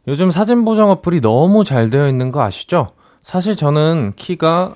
요즘 0.09 0.31
사진 0.31 0.65
보정 0.65 0.91
어플이 0.91 1.21
너무 1.21 1.63
잘 1.63 1.91
되어 1.91 2.09
있는 2.09 2.31
거 2.31 2.43
아시죠? 2.43 2.93
사실 3.23 3.57
저는 3.57 4.15
키가 4.17 4.75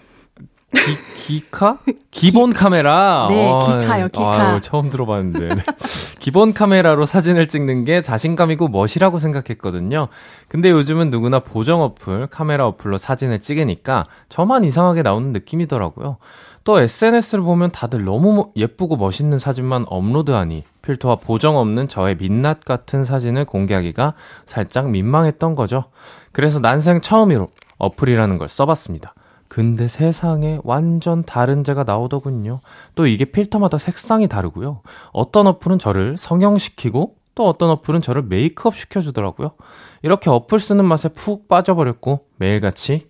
기, 1.17 1.43
카 1.51 1.79
기본 2.11 2.53
카메라? 2.53 3.27
네, 3.29 3.51
어, 3.51 3.81
기카요, 3.81 4.09
기카. 4.09 4.53
아유, 4.53 4.61
처음 4.61 4.89
들어봤는데. 4.89 5.55
네. 5.55 5.63
기본 6.21 6.53
카메라로 6.53 7.07
사진을 7.07 7.49
찍는 7.49 7.85
게 7.85 8.03
자신감이고 8.03 8.69
멋이라고 8.69 9.19
생각했거든요. 9.19 10.09
근데 10.49 10.71
요즘은 10.71 11.11
누구나 11.11 11.41
보정 11.41 11.81
어플, 11.81 12.29
카메라 12.29 12.67
어플로 12.69 12.99
사진을 12.99 13.41
찍으니까 13.41 14.05
저만 14.29 14.65
이상하게 14.65 15.03
나오는 15.03 15.33
느낌이더라고요. 15.33 16.19
또 16.65 16.79
SNS를 16.79 17.43
보면 17.43 17.73
다들 17.73 18.05
너무 18.05 18.51
예쁘고 18.55 18.97
멋있는 18.97 19.39
사진만 19.39 19.87
업로드하니 19.89 20.65
필터와 20.83 21.17
보정 21.17 21.57
없는 21.57 21.89
저의 21.89 22.17
민낯 22.17 22.65
같은 22.65 23.05
사진을 23.05 23.47
공개하기가 23.47 24.15
살짝 24.45 24.91
민망했던 24.91 25.55
거죠. 25.55 25.85
그래서 26.33 26.61
난생 26.61 27.01
처음으로 27.01 27.49
어플이라는 27.79 28.39
걸 28.39 28.49
써봤습니다. 28.49 29.15
근데 29.51 29.89
세상에 29.89 30.61
완전 30.63 31.25
다른 31.25 31.65
제가 31.65 31.83
나오더군요. 31.83 32.61
또 32.95 33.09
이게 33.09 33.25
필터마다 33.25 33.79
색상이 33.79 34.29
다르고요. 34.29 34.83
어떤 35.13 35.49
어플은 35.49 35.81
저를 35.81 36.17
성형시키고 36.17 37.17
또 37.35 37.49
어떤 37.49 37.69
어플은 37.71 38.01
저를 38.01 38.23
메이크업 38.23 38.77
시켜주더라고요. 38.77 39.55
이렇게 40.03 40.31
어플 40.31 40.61
쓰는 40.61 40.85
맛에 40.85 41.09
푹 41.09 41.49
빠져버렸고 41.49 42.27
매일같이 42.37 43.09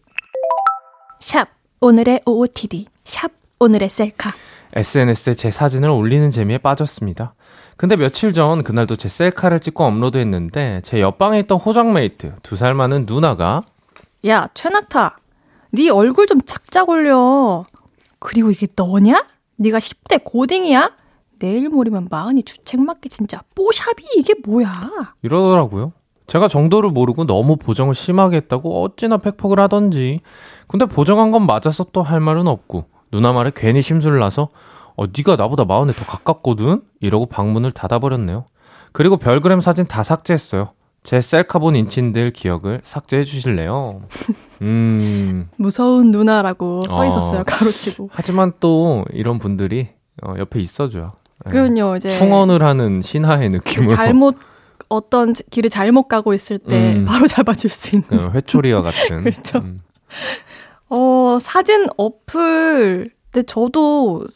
샵 1.21 1.49
오늘의 1.83 2.23
OOTD 2.25 2.87
샵 3.05 3.33
오늘의 3.59 3.91
셀카 3.91 4.33
SNS에 4.75 5.35
제 5.35 5.51
사진을 5.51 5.91
올리는 5.91 6.31
재미에 6.31 6.57
빠졌습니다. 6.57 7.35
근데 7.77 7.97
며칠 7.97 8.33
전 8.33 8.65
그날도 8.65 8.97
제 8.97 9.11
셀카를 9.11 9.61
찍고 9.61 9.85
업로드했는데 9.85 10.81
제 10.85 11.03
옆방에 11.03 11.41
있던 11.41 11.59
housemate 11.59 12.37
두 12.43 12.57
살 12.57 12.73
많은 12.73 13.05
누나가 13.07 13.61
야 14.27 14.49
최낙타 14.55 15.19
네 15.73 15.89
얼굴 15.91 16.27
좀 16.27 16.41
작작 16.43 16.89
올려. 16.89 17.65
그리고 18.19 18.51
이게 18.51 18.67
너냐? 18.75 19.25
네가 19.57 19.79
10대 19.79 20.21
고딩이야? 20.25 20.93
내일 21.39 21.69
모레면 21.71 22.09
마흔이 22.11 22.43
주책 22.43 22.81
맞게 22.83 23.09
진짜 23.09 23.41
뽀샵이 23.55 24.05
이게 24.17 24.35
뭐야? 24.45 25.15
이러더라고요. 25.23 25.93
제가 26.27 26.49
정도를 26.49 26.91
모르고 26.91 27.25
너무 27.25 27.57
보정을 27.57 27.95
심하게 27.95 28.37
했다고 28.37 28.85
어찌나 28.85 29.17
팩폭을 29.19 29.59
하던지. 29.59 30.21
근데 30.69 30.85
보정한 30.87 31.31
건 31.31 31.47
맞아서 31.47 31.85
또 31.93 32.03
할 32.03 32.21
말은 32.21 32.47
없고 32.47 32.85
누나 33.11 33.33
말에 33.33 33.51
괜히 33.55 33.83
심술을 33.83 34.19
나서 34.21 34.49
어 34.97 35.07
네가 35.07 35.37
나보다 35.37 35.65
마흔에 35.65 35.93
더 35.93 36.05
가깝거든? 36.05 36.83
이러고 37.01 37.27
방문을 37.27 37.73
닫아버렸네요. 37.73 38.45
그리고 38.93 39.17
별그램 39.17 39.61
사진 39.61 39.87
다 39.87 40.03
삭제했어요. 40.03 40.73
제 41.03 41.21
셀카본 41.21 41.77
인친들 41.77 42.33
기억을 42.33 42.81
삭제해 42.83 43.23
주실래요? 43.25 44.03
음. 44.63 45.49
무서운 45.57 46.11
누나라고 46.11 46.83
써 46.89 47.07
있었어요, 47.07 47.41
어. 47.41 47.45
가로치고. 47.45 48.11
하지만 48.13 48.53
또 48.61 49.05
이런 49.13 49.39
분들이 49.39 49.89
어, 50.23 50.35
옆에 50.39 50.61
있어줘요. 50.61 51.13
네. 51.47 51.53
그럼요, 51.53 51.97
이제. 51.97 52.11
충원을 52.11 52.63
하는 52.63 53.01
신하의 53.01 53.49
느낌으로. 53.49 53.95
잘못, 53.95 54.37
어떤 54.91 55.33
길을 55.33 55.71
잘못 55.71 56.09
가고 56.09 56.35
있을 56.35 56.59
때 56.59 56.97
음. 56.97 57.07
바로 57.07 57.27
잡아줄 57.27 57.71
수 57.71 57.97
있는. 57.97 58.07
어, 58.19 58.31
회초리와 58.33 58.83
같은. 58.83 59.25
그렇죠. 59.25 59.59
음. 59.59 59.81
어, 60.91 61.39
사진 61.41 61.87
어플, 61.97 63.11
근데 63.31 63.47
저도 63.47 64.27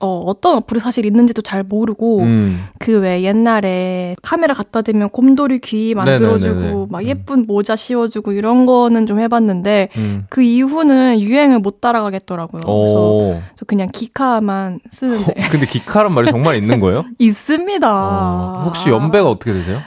어, 0.00 0.22
어떤 0.24 0.56
어플이 0.56 0.80
사실 0.80 1.04
있는지도 1.04 1.42
잘 1.42 1.62
모르고, 1.62 2.20
음. 2.20 2.64
그왜 2.78 3.22
옛날에 3.22 4.16
카메라 4.22 4.54
갖다 4.54 4.80
대면 4.80 5.10
곰돌이 5.10 5.58
귀 5.58 5.94
만들어주고, 5.94 6.54
네네네네. 6.54 6.86
막 6.88 7.02
음. 7.02 7.06
예쁜 7.06 7.38
음. 7.40 7.44
모자 7.46 7.76
씌워주고 7.76 8.32
이런 8.32 8.64
거는 8.64 9.06
좀 9.06 9.20
해봤는데, 9.20 9.90
음. 9.96 10.24
그 10.30 10.40
이후는 10.42 11.20
유행을 11.20 11.58
못 11.58 11.82
따라가겠더라고요. 11.82 12.62
그래서 12.62 13.40
저 13.56 13.64
그냥 13.66 13.88
기카만 13.92 14.80
쓰는데. 14.90 15.32
어, 15.32 15.34
근데 15.52 15.66
기카란 15.66 16.14
말이 16.14 16.30
정말 16.30 16.56
있는 16.56 16.80
거예요? 16.80 17.04
있습니다. 17.18 17.92
어, 17.92 18.62
혹시 18.64 18.88
연배가 18.88 19.28
어떻게 19.28 19.52
되세요? 19.52 19.80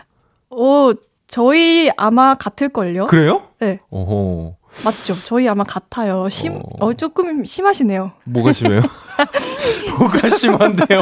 어, 0.51 0.91
저희 1.26 1.89
아마 1.97 2.36
같을걸요? 2.36 3.07
그래요? 3.07 3.41
네. 3.59 3.80
오호. 3.89 4.57
맞죠. 4.84 5.13
저희 5.26 5.47
아마 5.47 5.63
같아요. 5.63 6.28
심, 6.30 6.55
어, 6.55 6.61
어 6.80 6.93
조금 6.93 7.45
심하시네요. 7.45 8.11
뭐가 8.26 8.53
심해요? 8.53 8.82
뭐가 9.99 10.30
심한데요? 10.30 10.99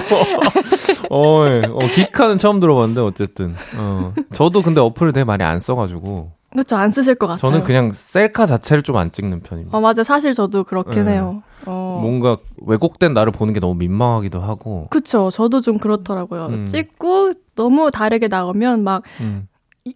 어, 1.09 1.45
예. 1.47 1.63
어, 1.67 1.79
기카는 1.95 2.37
처음 2.37 2.59
들어봤는데, 2.59 3.01
어쨌든. 3.01 3.55
어. 3.77 4.13
저도 4.33 4.61
근데 4.61 4.81
어플을 4.81 5.13
되게 5.13 5.23
많이 5.23 5.43
안 5.43 5.59
써가지고. 5.59 6.31
그렇죠. 6.51 6.75
안 6.75 6.91
쓰실 6.91 7.15
것 7.15 7.27
같아요. 7.27 7.39
저는 7.39 7.63
그냥 7.63 7.91
셀카 7.93 8.45
자체를 8.45 8.83
좀 8.83 8.97
안 8.97 9.11
찍는 9.11 9.39
편입니다. 9.39 9.77
어, 9.77 9.79
맞아. 9.81 10.03
사실 10.03 10.33
저도 10.33 10.65
그렇긴 10.65 11.05
네. 11.05 11.13
해요. 11.13 11.41
어. 11.65 11.99
뭔가 12.01 12.37
왜곡된 12.65 13.13
나를 13.13 13.31
보는 13.31 13.53
게 13.53 13.61
너무 13.61 13.75
민망하기도 13.75 14.41
하고. 14.41 14.87
그쵸. 14.89 15.29
저도 15.31 15.61
좀 15.61 15.77
그렇더라고요. 15.77 16.47
음. 16.47 16.65
찍고 16.65 17.33
너무 17.55 17.89
다르게 17.89 18.27
나오면 18.27 18.83
막 18.83 19.03
음. 19.21 19.47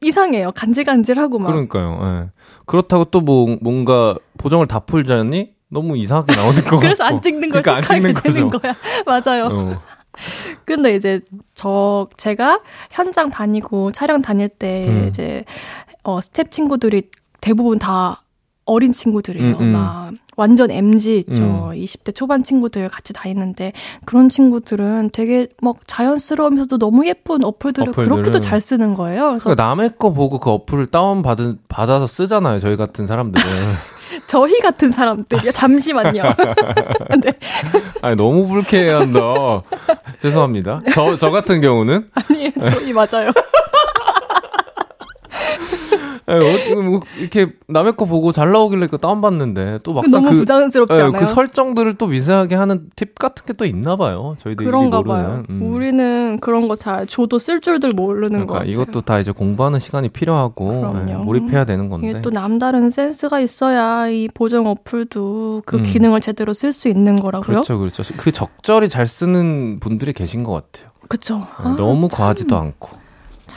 이상해요. 0.02 0.52
간질간질하고 0.54 1.40
막. 1.40 1.48
그러니까요. 1.48 2.00
예. 2.04 2.30
그렇다고 2.66 3.06
또 3.06 3.22
뭐 3.22 3.58
뭔가 3.62 4.16
보정을 4.38 4.68
다 4.68 4.80
풀자니 4.80 5.54
너무 5.70 5.98
이상하게 5.98 6.36
나오는 6.36 6.64
거 6.64 6.80
그래서 6.80 7.04
안 7.04 7.22
찍는 7.22 7.50
걸 7.50 7.62
그러니까 7.62 7.76
안 7.94 8.02
찍는 8.02 8.14
되는 8.22 8.50
거야. 8.50 8.74
맞아요. 9.06 9.46
어. 9.52 9.82
근데 10.66 10.96
이제 10.96 11.22
저 11.54 12.08
제가 12.18 12.62
현장 12.92 13.30
다니고 13.30 13.92
촬영 13.92 14.22
다닐 14.22 14.48
때 14.50 14.88
음. 14.88 15.08
이제 15.10 15.44
어 16.04 16.22
스텝 16.22 16.52
친구들이 16.52 17.10
대부분 17.42 17.78
다 17.80 18.24
어린 18.66 18.92
친구들이에요. 18.92 19.58
음, 19.58 19.62
음. 19.62 19.72
막 19.74 20.12
완전 20.36 20.70
MZ 20.72 21.18
있죠. 21.20 21.42
음. 21.42 21.70
20대 21.76 22.14
초반 22.14 22.44
친구들 22.44 22.90
같이 22.90 23.14
다니는데 23.14 23.72
그런 24.06 24.30
친구들은 24.30 25.12
되게 25.14 25.48
막 25.62 25.78
자연스러우면서도 25.88 26.78
너무 26.78 27.08
예쁜 27.08 27.44
어플들을 27.44 27.90
어플들은. 27.90 28.10
그렇게도 28.10 28.40
잘 28.40 28.60
쓰는 28.62 28.94
거예요. 28.96 29.30
그래서 29.30 29.46
그러니까 29.46 29.64
남의 29.64 29.92
거 29.98 30.12
보고 30.12 30.40
그 30.40 30.50
어플을 30.50 30.88
다운 30.88 31.22
받은 31.22 31.60
받아서 31.70 32.08
쓰잖아요. 32.08 32.60
저희 32.60 32.76
같은 32.76 33.08
사람들은. 33.08 33.46
저희 34.28 34.60
같은 34.60 34.92
사람들이요. 34.92 35.52
잠시만요. 35.52 36.24
네. 37.22 37.34
아니 38.02 38.16
너무 38.16 38.48
불쾌해한다. 38.48 39.20
죄송합니다. 40.20 40.82
저저 40.94 41.32
같은 41.32 41.60
경우는 41.62 42.10
아니에요. 42.14 42.52
저희 42.64 42.94
맞아요. 42.94 43.32
예, 46.28 46.34
어, 46.34 46.82
뭐 46.82 47.01
이렇게 47.19 47.53
남의 47.67 47.95
거 47.97 48.05
보고 48.05 48.32
잘 48.32 48.51
나오길래 48.51 48.88
그 48.88 48.97
다운받는데 48.97 49.80
또 49.84 49.93
막상 49.93 50.09
너무 50.11 50.30
그, 50.32 50.36
부자연스럽지 50.38 50.93
예, 50.99 51.03
않아요? 51.03 51.19
그 51.19 51.26
설정들을 51.28 51.93
또 51.95 52.07
미세하게 52.07 52.55
하는 52.55 52.89
팁 52.95 53.13
같은 53.19 53.45
게 53.45 53.53
또 53.55 53.65
있나 53.65 53.95
봐요. 53.95 54.36
저희들이 54.39 54.65
그런가 54.65 54.97
모르는. 54.97 55.15
봐요. 55.23 55.43
음. 55.49 55.61
우리는 55.61 56.39
그런 56.41 56.67
거 56.67 56.76
잘 56.76 57.05
저도 57.07 57.38
쓸 57.39 57.61
줄들 57.61 57.91
모르는 57.95 58.47
그러니까. 58.47 58.65
이것도 58.65 59.01
다 59.01 59.19
이제 59.19 59.32
공부하는 59.32 59.80
시간이 59.80 60.09
필요하고 60.09 60.95
예, 61.07 61.13
몰입해야 61.13 61.63
되는 61.65 61.88
건데. 61.89 62.09
이게 62.09 62.21
또 62.21 62.32
남다른 62.32 62.89
센스가 62.89 63.39
있어야 63.39 64.09
이 64.09 64.28
보정 64.34 64.67
어플도 64.67 65.61
그 65.65 65.78
음. 65.78 65.84
기능을 65.84 66.21
제대로 66.21 66.53
쓸 66.53 66.73
수 66.73 66.89
있는 66.89 67.15
거라고요. 67.17 67.45
그렇죠, 67.61 67.78
그렇죠. 67.78 68.03
그 68.17 68.32
적절히 68.32 68.89
잘 68.89 69.07
쓰는 69.07 69.80
분들이 69.80 70.11
계신 70.11 70.43
것 70.43 70.51
같아요. 70.53 70.89
그렇죠. 71.07 71.47
아, 71.57 71.76
너무 71.78 72.09
참. 72.09 72.17
과하지도 72.17 72.55
않고. 72.57 73.05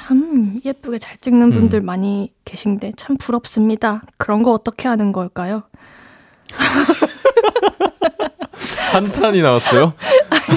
참 0.08 0.58
예쁘게 0.64 0.98
잘 0.98 1.18
찍는 1.18 1.50
분들 1.50 1.80
음. 1.80 1.84
많이 1.84 2.32
계신데 2.46 2.92
참 2.96 3.18
부럽습니다. 3.18 4.00
그런 4.16 4.42
거 4.42 4.52
어떻게 4.52 4.88
하는 4.88 5.12
걸까요? 5.12 5.64
한탄이 8.92 9.42
나왔어요? 9.42 9.92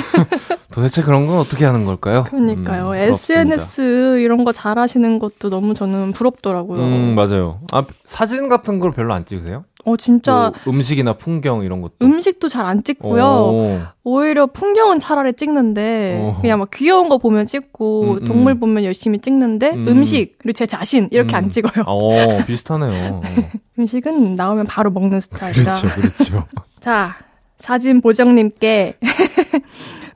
도대체 0.71 1.01
그런 1.01 1.25
건 1.25 1.37
어떻게 1.37 1.65
하는 1.65 1.83
걸까요? 1.83 2.23
그러니까요. 2.23 2.91
음, 2.91 2.95
SNS 2.95 4.19
이런 4.21 4.45
거 4.45 4.53
잘하시는 4.53 5.19
것도 5.19 5.49
너무 5.49 5.73
저는 5.73 6.13
부럽더라고요. 6.13 6.81
음, 6.81 7.13
맞아요. 7.13 7.59
아, 7.73 7.83
사진 8.05 8.47
같은 8.47 8.79
걸 8.79 8.91
별로 8.91 9.13
안 9.13 9.25
찍으세요? 9.25 9.65
어, 9.85 9.97
진짜. 9.97 10.51
뭐 10.65 10.73
음식이나 10.73 11.13
풍경 11.13 11.63
이런 11.63 11.81
것도. 11.81 11.95
음식도 12.01 12.49
잘 12.49 12.65
안 12.65 12.83
찍고요. 12.83 13.23
오. 13.23 13.79
오히려 14.03 14.45
풍경은 14.47 14.99
차라리 14.99 15.33
찍는데, 15.33 16.21
오. 16.37 16.41
그냥 16.41 16.59
막 16.59 16.69
귀여운 16.73 17.09
거 17.09 17.17
보면 17.17 17.45
찍고, 17.45 18.03
음, 18.03 18.17
음. 18.17 18.25
동물 18.25 18.59
보면 18.59 18.83
열심히 18.83 19.19
찍는데, 19.19 19.71
음. 19.71 20.03
식 20.05 20.37
그리고 20.39 20.53
제 20.55 20.65
자신, 20.65 21.07
이렇게 21.11 21.35
안 21.35 21.45
음. 21.45 21.49
찍어요. 21.49 21.83
어, 21.87 22.09
비슷하네요. 22.45 23.21
음식은 23.79 24.35
나오면 24.35 24.67
바로 24.67 24.91
먹는 24.91 25.19
스타일이라. 25.21 25.73
그렇죠, 25.73 25.87
그렇죠. 26.01 26.45
자, 26.79 27.15
사진 27.57 28.01
보정님께. 28.01 28.97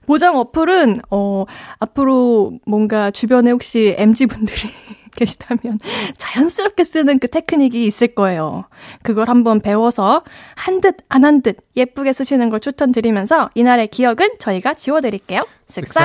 보정 0.08 0.38
어플은, 0.38 1.02
어, 1.10 1.46
앞으로 1.80 2.54
뭔가 2.68 3.10
주변에 3.10 3.50
혹시 3.52 3.96
MG분들이 3.98 4.70
계시다면 5.16 5.80
자연스럽게 6.18 6.84
쓰는 6.84 7.20
그 7.20 7.28
테크닉이 7.28 7.86
있을 7.86 8.10
거예요. 8.16 8.66
그걸 9.04 9.30
한번 9.30 9.60
배워서 9.62 10.24
한 10.56 10.82
듯 10.82 10.98
안 11.10 11.24
한 11.24 11.42
듯 11.42 11.58
예쁘게 11.76 12.14
쓰시는 12.14 12.50
걸 12.50 12.60
추천드리면서 12.60 13.50
이날의 13.56 13.88
기억은 13.88 14.38
저희가 14.40 14.74
지워드릴게요. 14.74 15.46
쓱싹. 15.68 16.00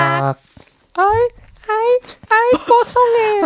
아이, 0.95 1.05
아이, 1.69 1.99
아이, 2.29 2.51
뽀송해. 2.67 3.41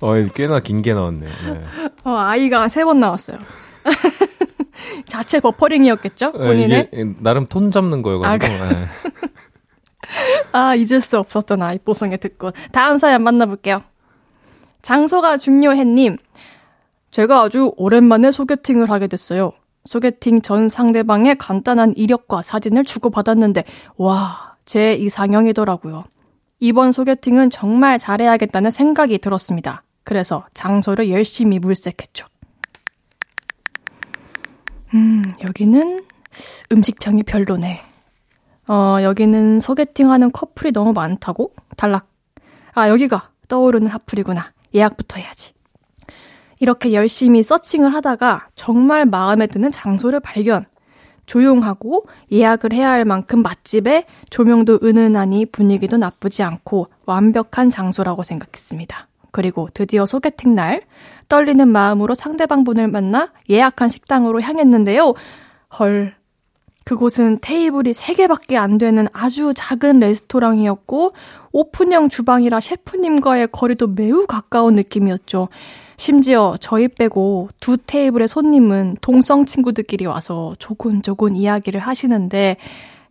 어이, 0.00 0.28
꽤나 0.34 0.60
긴 0.60 0.82
게 0.82 0.92
나왔네. 0.94 1.26
네. 1.26 1.64
어, 2.04 2.10
아이가 2.16 2.68
세 2.68 2.84
번 2.84 2.98
나왔어요. 2.98 3.38
자체 5.06 5.40
버퍼링이었겠죠? 5.40 6.32
네, 6.32 6.38
본인의? 6.38 6.90
네, 6.92 7.04
나름 7.20 7.46
톤 7.46 7.70
잡는 7.70 8.02
거여가지고. 8.02 8.52
아, 8.54 8.68
네. 8.68 8.86
아, 10.52 10.74
잊을 10.74 11.00
수 11.00 11.18
없었던 11.18 11.62
아이뽀송의 11.62 12.18
듣고. 12.18 12.52
다음 12.72 12.98
사연 12.98 13.22
만나볼게요. 13.22 13.82
장소가 14.82 15.38
중요해님. 15.38 16.16
제가 17.10 17.42
아주 17.42 17.72
오랜만에 17.76 18.30
소개팅을 18.30 18.90
하게 18.90 19.06
됐어요. 19.06 19.52
소개팅 19.84 20.40
전 20.40 20.68
상대방의 20.68 21.38
간단한 21.38 21.94
이력과 21.96 22.42
사진을 22.42 22.84
주고받았는데, 22.84 23.64
와, 23.96 24.56
제 24.64 24.94
이상형이더라고요. 24.94 26.04
이번 26.60 26.92
소개팅은 26.92 27.50
정말 27.50 27.98
잘해야겠다는 27.98 28.70
생각이 28.70 29.18
들었습니다. 29.18 29.82
그래서 30.04 30.46
장소를 30.54 31.10
열심히 31.10 31.58
물색했죠. 31.58 32.26
음, 34.94 35.24
여기는 35.42 36.04
음식평이 36.72 37.24
별로네. 37.24 37.82
어, 38.68 38.98
여기는 39.02 39.60
소개팅 39.60 40.10
하는 40.10 40.32
커플이 40.32 40.72
너무 40.72 40.92
많다고? 40.92 41.52
탈락. 41.76 42.08
아, 42.74 42.88
여기가 42.88 43.30
떠오르는 43.48 43.88
하플이구나. 43.88 44.52
예약부터 44.74 45.20
해야지. 45.20 45.52
이렇게 46.58 46.92
열심히 46.92 47.42
서칭을 47.42 47.94
하다가 47.94 48.48
정말 48.54 49.04
마음에 49.06 49.46
드는 49.46 49.70
장소를 49.70 50.20
발견. 50.20 50.66
조용하고 51.26 52.06
예약을 52.30 52.72
해야 52.72 52.90
할 52.90 53.04
만큼 53.04 53.42
맛집에 53.42 54.04
조명도 54.30 54.80
은은하니 54.82 55.46
분위기도 55.46 55.96
나쁘지 55.96 56.42
않고 56.44 56.86
완벽한 57.04 57.68
장소라고 57.70 58.22
생각했습니다. 58.22 59.08
그리고 59.32 59.68
드디어 59.74 60.06
소개팅 60.06 60.54
날 60.54 60.82
떨리는 61.28 61.66
마음으로 61.66 62.14
상대방 62.14 62.62
분을 62.64 62.88
만나 62.88 63.32
예약한 63.50 63.88
식당으로 63.88 64.40
향했는데요. 64.40 65.14
헐, 65.78 66.14
그곳은 66.86 67.38
테이블이 67.42 67.90
3개밖에 67.90 68.54
안 68.54 68.78
되는 68.78 69.08
아주 69.12 69.52
작은 69.56 69.98
레스토랑이었고, 69.98 71.14
오픈형 71.50 72.08
주방이라 72.08 72.60
셰프님과의 72.60 73.48
거리도 73.50 73.88
매우 73.88 74.24
가까운 74.28 74.76
느낌이었죠. 74.76 75.48
심지어 75.96 76.56
저희 76.60 76.86
빼고 76.86 77.48
두 77.58 77.76
테이블의 77.76 78.28
손님은 78.28 78.98
동성 79.00 79.46
친구들끼리 79.46 80.06
와서 80.06 80.54
조곤조곤 80.60 81.34
이야기를 81.34 81.80
하시는데, 81.80 82.56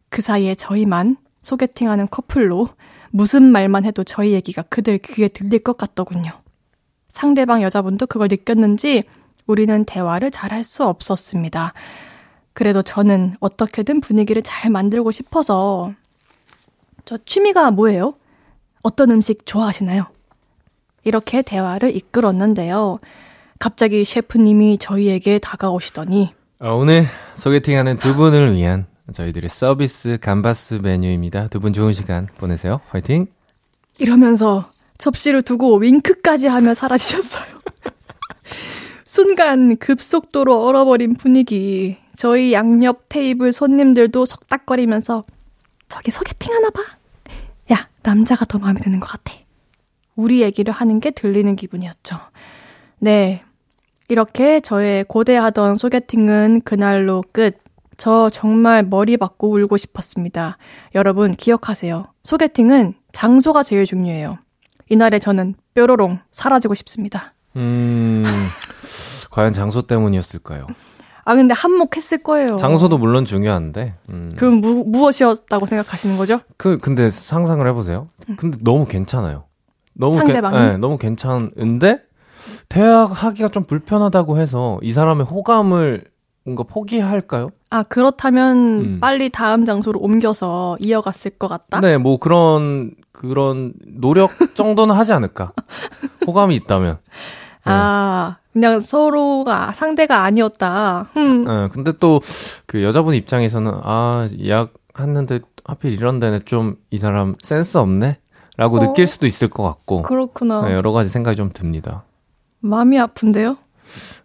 그 0.09 0.21
사이에 0.21 0.55
저희만 0.55 1.17
소개팅하는 1.41 2.07
커플로 2.09 2.69
무슨 3.11 3.43
말만 3.43 3.84
해도 3.84 4.05
저희 4.05 4.32
얘기가 4.32 4.61
그들 4.61 4.99
귀에 4.99 5.28
들릴 5.28 5.59
것 5.59 5.76
같더군요. 5.78 6.32
상대방 7.07 7.61
여자분도 7.61 8.07
그걸 8.07 8.30
느꼈는지 8.30 9.03
우리는 9.47 9.84
대화를 9.84 10.32
잘 10.32 10.53
할 10.53 10.63
수 10.63 10.86
없었습니다. 10.86 11.73
그래도 12.56 12.82
저는 12.82 13.36
어떻게든 13.41 13.99
분위기를 14.01 14.41
잘 14.41 14.72
만들고 14.72 15.12
싶어서 15.12 15.91
저 17.03 17.18
취미가 17.26 17.70
뭐예요? 17.72 18.16
어떤 18.82 19.12
음식 19.12 19.45
좋아하시나요? 19.45 20.06
이렇게 21.03 21.41
대화를 21.41 21.93
이끌었는데요. 21.95 22.99
갑자기 23.60 24.03
셰프님이 24.06 24.78
저희에게 24.80 25.38
다가오시더니 25.39 26.34
어, 26.60 26.74
오늘 26.76 27.06
소개팅하는 27.36 27.97
두 27.99 28.16
분을 28.16 28.56
위한 28.56 28.88
저희들의 29.12 29.49
서비스 29.49 30.18
감바스 30.22 30.76
메뉴입니다. 30.82 31.49
두 31.49 31.60
분 31.60 31.74
좋은 31.74 31.91
시간 31.93 32.26
보내세요. 32.38 32.80
화이팅! 32.89 33.28
이러면서 33.97 34.72
접시를 34.97 35.41
두고 35.41 35.76
윙크까지 35.78 36.47
하며 36.47 36.74
사라지셨어요. 36.74 37.43
순간 39.03 39.76
급속도로 39.78 40.66
얼어버린 40.66 41.16
분위기. 41.16 41.97
저희 42.18 42.53
양옆 42.53 43.09
테이블 43.09 43.53
손님들도 43.53 44.26
속닥거리면서 44.26 45.26
저기 45.88 46.11
소개팅 46.11 46.53
하나 46.53 46.70
봐. 46.70 46.82
야, 47.74 47.88
남자가 48.03 48.45
더 48.45 48.57
마음에 48.57 48.80
드는 48.80 48.99
것 48.99 49.07
같아. 49.07 49.34
우리 50.16 50.41
얘기를 50.41 50.74
하는 50.74 50.99
게 50.99 51.11
들리는 51.11 51.55
기분이었죠. 51.55 52.18
네. 52.99 53.43
이렇게 54.07 54.59
저의 54.59 55.03
고대하던 55.05 55.76
소개팅은 55.78 56.61
그날로 56.63 57.24
끝. 57.32 57.57
저 57.97 58.30
정말 58.30 58.84
머리 58.84 59.16
받고 59.18 59.51
울고 59.51 59.78
싶었습니다. 59.78 60.57
여러분 60.95 61.34
기억하세요. 61.36 62.05
소개팅은 62.24 62.93
장소가 63.13 63.63
제일 63.63 63.86
중요해요. 63.86 64.38
이날에 64.89 65.20
저는 65.20 65.55
뾰로롱 65.74 66.20
사라지고 66.32 66.74
싶습니다. 66.76 67.34
음, 67.55 68.24
과연 69.32 69.53
장소 69.53 69.82
때문이었을까요? 69.84 70.68
아 71.26 71.34
근데 71.36 71.55
한몫했을 71.55 72.19
거예요. 72.19 72.55
장소도 72.55 72.99
물론 72.99 73.26
중요한데. 73.26 73.95
음. 74.09 74.32
그럼 74.38 74.61
무, 74.61 74.86
무엇이었다고 74.88 75.65
생각하시는 75.65 76.17
거죠? 76.17 76.39
그 76.55 76.78
근데 76.78 77.09
상상을 77.09 77.67
해보세요. 77.67 78.09
음. 78.30 78.36
근데 78.38 78.59
너무 78.61 78.86
괜찮아요. 78.86 79.45
너무 79.93 80.13
상대방이 80.13 80.55
게, 80.55 80.61
네, 80.61 80.78
너무 80.78 80.97
괜찮은데 80.97 82.01
대화하기가 82.69 83.49
좀 83.49 83.63
불편하다고 83.63 84.38
해서 84.38 84.78
이 84.84 84.93
사람의 84.93 85.26
호감을 85.26 86.03
뭔가 86.43 86.63
포기할까요? 86.63 87.49
아 87.71 87.82
그렇다면 87.82 88.57
음. 88.57 88.97
빨리 89.01 89.30
다음 89.32 89.65
장소로 89.65 89.99
옮겨서 89.99 90.78
이어갔을 90.80 91.32
것 91.32 91.47
같다. 91.47 91.80
네, 91.80 91.97
뭐 91.97 92.17
그런 92.17 92.91
그런 93.11 93.73
노력 93.88 94.30
정도는 94.53 94.93
하지 94.93 95.11
않을까. 95.11 95.53
호감이 96.28 96.55
있다면. 96.55 96.99
아 97.63 98.38
그냥 98.56 98.80
서로가 98.80 99.74
상대가 99.74 100.24
아니었다. 100.24 101.08
음. 101.18 101.45
어, 101.47 101.68
근데 101.72 101.91
또 101.91 102.22
그 102.68 102.84
여자분 102.84 103.14
입장에서는 103.16 103.72
아 103.84 104.30
예약 104.39 104.74
했는데 104.97 105.39
하필 105.66 105.91
이런 105.93 106.20
데는 106.20 106.39
좀 106.45 106.78
이 106.89 106.97
사람 106.97 107.36
센스 107.43 107.78
없네? 107.78 108.18
라고 108.58 108.78
어. 108.78 108.80
느낄 108.80 109.08
수도 109.08 109.28
있을 109.28 109.49
것 109.49 109.64
같고 109.64 110.03
그렇구나. 110.03 110.68
네, 110.70 110.74
여러 110.74 110.93
가지 110.93 111.10
생각이 111.10 111.36
좀 111.36 111.49
듭니다. 111.53 112.03
마음이 112.62 112.97
아픈데요? 112.97 113.58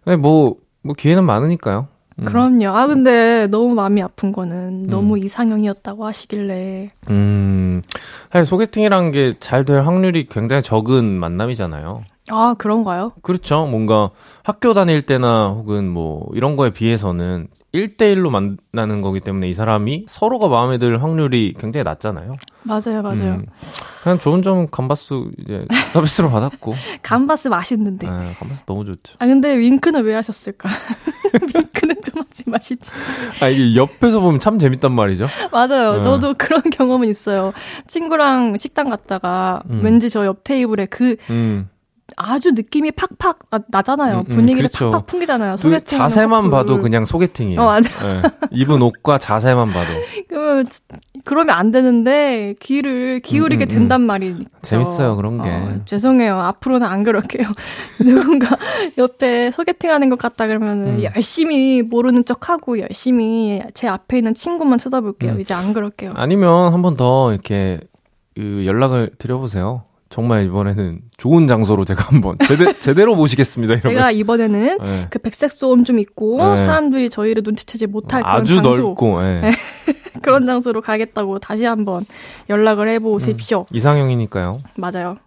네, 0.05 0.15
뭐, 0.15 0.55
뭐 0.81 0.95
기회는 0.97 1.25
많으니까요. 1.25 1.87
음. 2.19 2.25
그럼요. 2.25 2.69
아, 2.69 2.87
근데 2.87 3.47
너무 3.47 3.73
마음이 3.75 4.01
아픈 4.01 4.31
거는 4.31 4.87
너무 4.87 5.19
이상형이었다고 5.19 6.05
하시길래. 6.05 6.91
음, 7.09 7.81
사실 8.31 8.45
소개팅이란 8.45 9.11
게 9.11 9.33
잘 9.39 9.65
될 9.65 9.81
확률이 9.81 10.27
굉장히 10.27 10.61
적은 10.63 11.05
만남이잖아요. 11.05 12.03
아, 12.31 12.55
그런가요? 12.57 13.11
그렇죠. 13.21 13.65
뭔가 13.67 14.09
학교 14.43 14.73
다닐 14.73 15.01
때나 15.01 15.49
혹은 15.49 15.87
뭐 15.89 16.27
이런 16.33 16.55
거에 16.55 16.69
비해서는 16.71 17.47
1대1로 17.73 18.29
만나는 18.29 19.01
거기 19.01 19.21
때문에 19.21 19.47
이 19.47 19.53
사람이 19.53 20.05
서로가 20.09 20.49
마음에 20.49 20.77
들 20.77 21.01
확률이 21.01 21.53
굉장히 21.57 21.83
낮잖아요. 21.85 22.35
맞아요, 22.63 23.01
맞아요. 23.01 23.23
음, 23.35 23.45
그냥 24.03 24.17
좋은 24.19 24.41
점은 24.41 24.69
감바스 24.69 25.13
이제 25.39 25.65
서비스로 25.93 26.29
받았고. 26.31 26.73
감바스 27.01 27.47
맛있는데. 27.47 28.07
네, 28.09 28.33
감바스 28.39 28.65
너무 28.65 28.83
좋죠. 28.83 29.15
아, 29.19 29.25
근데 29.25 29.55
윙크는 29.57 30.03
왜 30.03 30.13
하셨을까? 30.15 30.67
윙크는 31.55 32.01
좀 32.01 32.21
하지 32.21 32.43
마시지. 32.47 32.91
아, 33.41 33.47
이게 33.47 33.73
옆에서 33.77 34.19
보면 34.19 34.41
참 34.41 34.59
재밌단 34.59 34.91
말이죠. 34.91 35.25
맞아요. 35.53 35.93
네. 35.93 36.01
저도 36.01 36.33
그런 36.37 36.61
경험은 36.63 37.07
있어요. 37.09 37.53
친구랑 37.87 38.57
식당 38.57 38.89
갔다가 38.89 39.61
음. 39.69 39.79
왠지 39.81 40.09
저 40.09 40.25
옆 40.25 40.43
테이블에 40.43 40.87
그 40.87 41.15
음. 41.29 41.69
아주 42.17 42.51
느낌이 42.51 42.91
팍팍 42.91 43.39
나, 43.69 43.81
잖아요 43.81 44.17
음, 44.19 44.19
음, 44.19 44.23
분위기를 44.25 44.69
그렇죠. 44.69 44.91
팍팍 44.91 45.07
풍기잖아요. 45.07 45.55
그 45.55 45.61
소개팅 45.61 45.97
자세만 45.97 46.49
봐도 46.51 46.79
그냥 46.79 47.05
소개팅이에요. 47.05 47.59
어, 47.61 47.65
맞아요. 47.65 47.81
네, 48.21 48.21
입은 48.51 48.81
옷과 48.81 49.17
자세만 49.17 49.67
봐도. 49.69 49.87
그러면, 50.27 50.65
그러면 51.25 51.55
안 51.57 51.71
되는데 51.71 52.55
귀를 52.59 53.19
기울이게 53.19 53.65
음, 53.65 53.67
음, 53.67 53.71
음. 53.71 53.77
된단 53.79 54.01
말이죠. 54.01 54.39
재밌어요, 54.61 55.15
그런 55.15 55.41
게. 55.41 55.49
어, 55.49 55.79
죄송해요. 55.85 56.39
앞으로는 56.39 56.87
안 56.87 57.03
그럴게요. 57.03 57.47
누군가 58.05 58.55
옆에 58.97 59.51
소개팅하는 59.51 60.09
것 60.09 60.17
같다 60.19 60.47
그러면은 60.47 60.99
음. 60.99 61.03
열심히 61.03 61.81
모르는 61.81 62.25
척하고 62.25 62.79
열심히 62.79 63.61
제 63.73 63.87
앞에 63.87 64.17
있는 64.17 64.33
친구만 64.33 64.77
쳐다볼게요. 64.79 65.33
음. 65.33 65.41
이제 65.41 65.53
안 65.53 65.73
그럴게요. 65.73 66.13
아니면 66.15 66.73
한 66.73 66.81
번 66.81 66.95
더 66.97 67.31
이렇게 67.31 67.79
그 68.35 68.63
연락을 68.65 69.11
드려보세요. 69.17 69.83
정말 70.11 70.45
이번에는 70.45 71.01
좋은 71.17 71.47
장소로 71.47 71.85
제가 71.85 72.03
한번 72.09 72.35
제대, 72.45 72.77
제대로 72.79 73.15
모시겠습니다. 73.15 73.75
이러면. 73.75 73.97
제가 73.97 74.11
이번에는 74.11 74.77
네. 74.79 75.07
그 75.09 75.19
백색 75.19 75.51
소음 75.53 75.85
좀 75.85 75.99
있고 75.99 76.37
네. 76.37 76.59
사람들이 76.59 77.09
저희를 77.09 77.41
눈치채지 77.43 77.87
못할 77.87 78.21
그런 78.21 78.41
아주 78.41 78.55
장소 78.61 78.81
넓고 78.81 79.23
예. 79.23 79.41
네. 79.41 79.51
그런 80.21 80.45
장소로 80.45 80.81
가겠다고 80.81 81.39
다시 81.39 81.65
한번 81.65 82.05
연락을 82.49 82.89
해보십시오. 82.89 83.65
이상형이니까요. 83.71 84.61
맞아요. 84.75 85.17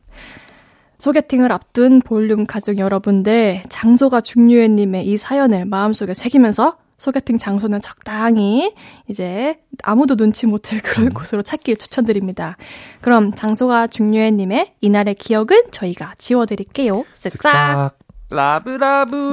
소개팅을 0.98 1.50
앞둔 1.50 2.00
볼륨 2.00 2.46
가족 2.46 2.78
여러분들, 2.78 3.62
장소가 3.68 4.20
중요해님의 4.20 5.06
이 5.06 5.16
사연을 5.16 5.64
마음속에 5.64 6.14
새기면서 6.14 6.76
소개팅 7.04 7.36
장소는 7.36 7.82
적당히 7.82 8.74
이제 9.08 9.60
아무도 9.82 10.16
눈치 10.16 10.46
못 10.46 10.62
챌 10.64 10.78
그런 10.80 11.10
곳으로 11.12 11.42
찾길 11.42 11.76
추천드립니다. 11.76 12.56
그럼 13.02 13.34
장소가 13.34 13.88
중요해님의 13.88 14.76
이날의 14.80 15.16
기억은 15.16 15.64
저희가 15.70 16.14
지워드릴게요. 16.16 17.04
쓱싹. 17.12 17.40
쓱싹. 17.42 17.94
라브라브. 18.30 19.30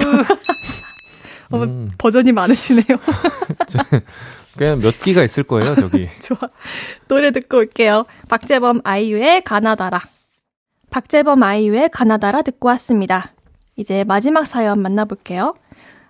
어, 1.52 1.64
음, 1.64 1.90
버전이 1.98 2.34
많으시네요. 2.34 2.84
그냥 4.58 4.80
몇 4.82 5.00
기가 5.00 5.24
있을 5.24 5.44
거예요, 5.44 5.76
저기. 5.76 6.10
좋아. 6.22 6.38
노래 7.08 7.32
듣고 7.32 7.58
올게요. 7.58 8.06
박재범 8.28 8.82
아이유의 8.84 9.44
가나다라. 9.46 10.02
박재범 10.90 11.42
아이유의 11.42 11.90
가나다라 11.90 12.42
듣고 12.42 12.68
왔습니다. 12.68 13.32
이제 13.78 14.04
마지막 14.04 14.46
사연 14.46 14.82
만나볼게요. 14.82 15.56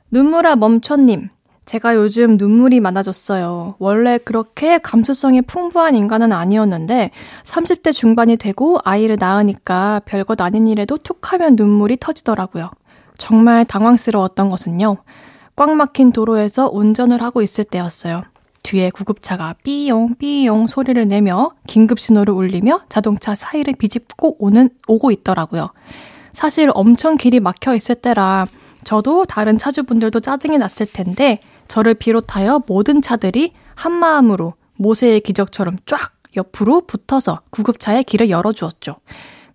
눈물아 0.10 0.56
멈춰님. 0.56 1.30
제가 1.66 1.96
요즘 1.96 2.38
눈물이 2.38 2.80
많아졌어요. 2.80 3.76
원래 3.80 4.18
그렇게 4.18 4.78
감수성이 4.80 5.42
풍부한 5.42 5.96
인간은 5.96 6.32
아니었는데 6.32 7.12
30대 7.44 7.94
중반이 7.94 8.38
되고 8.38 8.80
아이를 8.84 9.18
낳으니까 9.20 10.02
별것 10.06 10.42
아닌 10.42 10.68
일에도 10.68 10.98
툭 10.98 11.32
하면 11.34 11.56
눈물이 11.56 11.98
터지더라고요. 12.00 12.72
정말 13.18 13.64
당황스러웠던 13.66 14.50
것은요. 14.50 14.98
꽉 15.56 15.76
막힌 15.76 16.12
도로에서 16.12 16.70
운전을 16.72 17.22
하고 17.22 17.42
있을 17.42 17.64
때였어요. 17.64 18.24
뒤에 18.64 18.90
구급차가 18.90 19.56
삐용 19.64 20.16
삐용 20.16 20.68
소리를 20.68 21.08
내며 21.08 21.52
긴급 21.68 22.00
신호를 22.00 22.34
울리며 22.34 22.82
자동차 22.90 23.36
사이를 23.36 23.74
비집고 23.78 24.38
오는 24.40 24.70
오고 24.88 25.12
있더라고요. 25.12 25.70
사실 26.34 26.72
엄청 26.74 27.18
길이 27.18 27.40
막혀 27.40 27.76
있을 27.76 27.96
때라 27.96 28.48
저도 28.84 29.26
다른 29.26 29.58
차주분들도 29.58 30.20
짜증이 30.20 30.58
났을 30.58 30.86
텐데 30.86 31.40
저를 31.72 31.94
비롯하여 31.94 32.64
모든 32.68 33.02
차들이 33.02 33.54
한 33.76 33.94
마음으로 33.94 34.56
모세의 34.76 35.22
기적처럼 35.22 35.78
쫙 35.86 36.12
옆으로 36.36 36.82
붙어서 36.82 37.44
구급차의 37.50 38.04
길을 38.04 38.30
열어주었죠. 38.30 38.98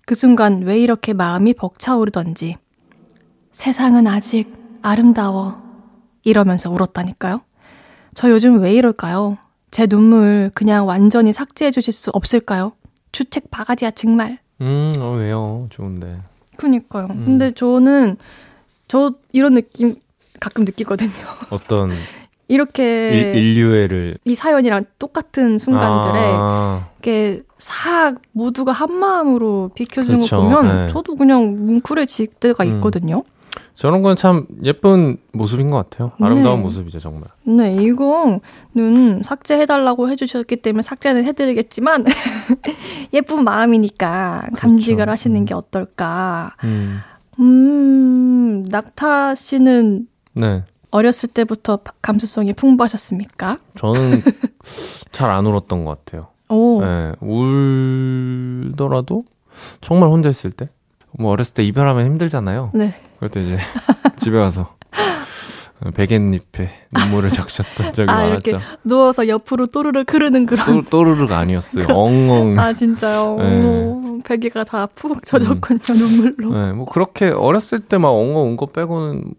그 0.06 0.14
순간 0.14 0.62
왜 0.62 0.78
이렇게 0.78 1.12
마음이 1.12 1.52
벅차오르던지 1.52 2.56
세상은 3.52 4.06
아직 4.06 4.50
아름다워 4.80 5.60
이러면서 6.22 6.70
울었다니까요. 6.70 7.42
저 8.14 8.30
요즘 8.30 8.60
왜 8.60 8.72
이럴까요? 8.72 9.36
제 9.70 9.86
눈물 9.86 10.50
그냥 10.54 10.86
완전히 10.86 11.34
삭제해 11.34 11.70
주실 11.70 11.92
수 11.92 12.10
없을까요? 12.14 12.72
주책 13.12 13.50
바가지야 13.50 13.90
정말. 13.90 14.38
음, 14.62 14.94
어, 14.96 15.16
왜요? 15.18 15.66
좋은데. 15.68 16.22
그니까요. 16.56 17.08
근데 17.08 17.50
저는 17.50 18.16
저 18.88 19.12
이런 19.32 19.52
느낌 19.52 19.96
가끔 20.40 20.64
느끼거든요. 20.64 21.12
어떤 21.50 21.92
이렇게 22.48 23.10
일, 23.10 23.36
인류애를. 23.36 24.18
이 24.24 24.34
사연이랑 24.34 24.84
똑같은 24.98 25.58
순간들에 25.58 26.20
아, 26.34 26.88
이렇게 27.02 27.40
싹 27.58 28.16
모두가 28.32 28.70
한 28.72 28.92
마음으로 28.92 29.70
비켜주는 29.74 30.20
그쵸, 30.20 30.36
거 30.36 30.42
보면 30.42 30.80
네. 30.86 30.92
저도 30.92 31.16
그냥 31.16 31.66
뭉클해질 31.66 32.28
때가 32.28 32.64
음. 32.64 32.68
있거든요. 32.74 33.24
저런 33.74 34.02
건 34.02 34.14
참 34.16 34.46
예쁜 34.64 35.18
모습인 35.32 35.68
것 35.68 35.76
같아요. 35.76 36.12
아름다운 36.20 36.58
네. 36.58 36.62
모습이죠, 36.62 36.98
정말. 36.98 37.24
네, 37.44 37.74
이거는 37.74 39.22
삭제해달라고 39.22 40.08
해주셨기 40.10 40.56
때문에 40.56 40.82
삭제는 40.82 41.24
해드리겠지만 41.26 42.04
예쁜 43.12 43.44
마음이니까 43.44 44.48
감직을 44.56 44.96
그렇죠. 44.96 45.10
하시는 45.10 45.40
음. 45.40 45.44
게 45.44 45.52
어떨까. 45.52 46.54
음, 46.64 47.00
음, 47.38 48.62
낙타 48.70 49.34
씨는 49.34 50.06
네. 50.36 50.62
어렸을 50.90 51.28
때부터 51.30 51.78
바- 51.78 51.92
감수성이 52.02 52.52
풍부하셨습니까? 52.52 53.58
저는 53.76 54.22
잘 55.12 55.30
안 55.30 55.46
울었던 55.46 55.84
것 55.84 56.04
같아요. 56.04 56.28
오, 56.48 56.80
네, 56.80 57.12
울더라도 57.20 59.24
정말 59.80 60.08
혼자 60.10 60.28
있을 60.30 60.50
때. 60.52 60.68
뭐 61.18 61.32
어렸을 61.32 61.54
때 61.54 61.64
이별하면 61.64 62.06
힘들잖아요. 62.06 62.70
네. 62.74 62.94
그럴 63.18 63.30
때 63.30 63.42
이제 63.42 63.58
집에 64.16 64.38
가서 64.38 64.74
베갯잎에 65.94 66.70
눈물을 66.92 67.30
적셨던 67.30 67.92
적이 67.92 68.10
아, 68.10 68.14
많았죠. 68.16 68.50
이렇게 68.50 68.64
누워서 68.84 69.28
옆으로 69.28 69.66
또르르 69.66 70.04
흐르는 70.08 70.46
그런. 70.46 70.66
또, 70.66 70.80
또르륵 70.90 71.32
아니었어요. 71.32 71.86
엉엉. 71.88 72.58
아, 72.58 72.72
진짜요? 72.72 73.36
네. 73.36 73.62
오, 73.62 74.18
베개가 74.24 74.64
다 74.64 74.86
푹 74.94 75.22
젖었군요, 75.24 75.78
눈물로. 75.94 76.50
네, 76.54 76.72
뭐 76.72 76.86
그렇게 76.86 77.26
어렸을 77.28 77.80
때 77.80 77.98
막 77.98 78.08
엉엉 78.10 78.48
운 78.50 78.56
거 78.56 78.66
빼고는 78.66 79.34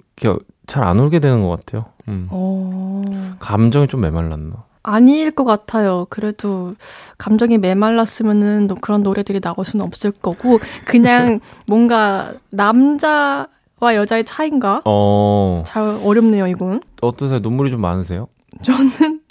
잘 0.68 0.84
안 0.84 1.00
울게 1.00 1.20
되는 1.20 1.42
것 1.48 1.50
같아요. 1.50 1.86
음. 2.08 2.28
오. 2.32 3.04
감정이 3.40 3.88
좀 3.88 4.02
메말랐나. 4.02 4.64
아닐 4.84 5.32
것 5.32 5.44
같아요. 5.44 6.06
그래도 6.10 6.74
감정이 7.18 7.58
메말랐으면은 7.58 8.68
또 8.68 8.76
그런 8.76 9.04
노래들이 9.04 9.42
나올 9.42 9.66
수는 9.66 9.84
없을 9.86 10.12
거고 10.12 10.60
그냥 10.86 11.40
뭔가 11.68 12.34
남자와 12.52 13.48
여자의 13.96 14.24
차인가? 14.24 14.82
어, 14.86 15.64
잘 15.66 15.84
어렵네요, 16.06 16.48
이건. 16.48 16.82
어떠세요? 17.02 17.40
눈물이 17.40 17.70
좀 17.70 17.82
많으세요? 17.82 18.28
저는 18.62 19.22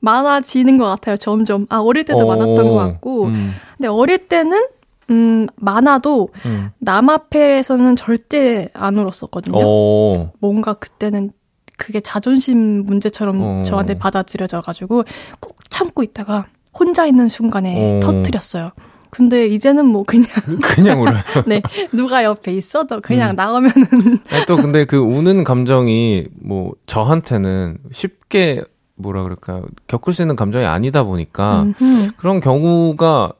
많아지는 0.00 0.78
것 0.78 0.86
같아요, 0.86 1.16
점점. 1.16 1.66
아, 1.70 1.78
어릴 1.78 2.04
때도 2.04 2.18
어, 2.18 2.26
많았던 2.26 2.56
것 2.68 2.74
같고. 2.74 3.26
음, 3.26 3.52
근데 3.76 3.88
어릴 3.88 4.18
때는, 4.28 4.66
음, 5.10 5.46
많아도 5.56 6.28
음. 6.46 6.70
남 6.78 7.10
앞에서는 7.10 7.96
절대 7.96 8.68
안 8.74 8.98
울었었거든요. 8.98 9.56
어, 9.56 10.32
뭔가 10.40 10.74
그때는 10.74 11.30
그게 11.76 12.00
자존심 12.00 12.84
문제처럼 12.84 13.40
어. 13.40 13.62
저한테 13.64 13.98
받아들여져가지고 13.98 15.04
꾹 15.40 15.56
참고 15.70 16.02
있다가 16.02 16.46
혼자 16.78 17.06
있는 17.06 17.28
순간에 17.28 17.96
어. 17.96 18.00
터트렸어요. 18.00 18.72
근데 19.10 19.46
이제는 19.46 19.86
뭐 19.86 20.02
그냥 20.02 20.26
그냥 20.60 21.00
울어요. 21.00 21.18
네 21.46 21.62
누가 21.92 22.24
옆에 22.24 22.52
있어도 22.52 23.00
그냥 23.00 23.30
음. 23.30 23.36
나오면은 23.36 24.18
아니, 24.30 24.44
또 24.46 24.56
근데 24.56 24.84
그 24.84 24.96
우는 24.96 25.44
감정이 25.44 26.26
뭐 26.40 26.72
저한테는 26.86 27.78
쉽게 27.92 28.64
뭐라 28.96 29.22
그럴까 29.22 29.62
겪을 29.86 30.12
수 30.12 30.22
있는 30.22 30.34
감정이 30.34 30.64
아니다 30.64 31.04
보니까 31.04 31.62
음흠. 31.62 32.12
그런 32.16 32.40
경우가 32.40 33.34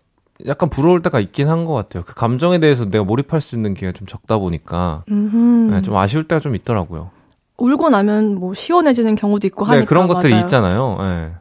약간 0.47 0.68
부러울 0.68 1.01
때가 1.03 1.20
있긴 1.20 1.49
한 1.49 1.64
것 1.64 1.72
같아요. 1.74 2.03
그 2.05 2.14
감정에 2.14 2.59
대해서 2.59 2.85
내가 2.91 3.05
몰입할 3.05 3.41
수 3.41 3.55
있는 3.55 3.74
기회가 3.74 3.97
좀 3.97 4.07
적다 4.07 4.39
보니까 4.39 5.03
네, 5.07 5.80
좀 5.82 5.97
아쉬울 5.97 6.26
때가 6.28 6.41
좀 6.41 6.55
있더라고요. 6.57 7.11
울고 7.57 7.89
나면 7.91 8.35
뭐 8.35 8.53
시원해지는 8.55 9.14
경우도 9.14 9.47
있고 9.47 9.64
네, 9.64 9.68
하니까 9.70 9.85
네, 9.85 9.87
그런 9.89 10.09
것들이 10.09 10.32
맞아요. 10.32 10.45
있잖아요. 10.45 10.97
네. 11.01 11.32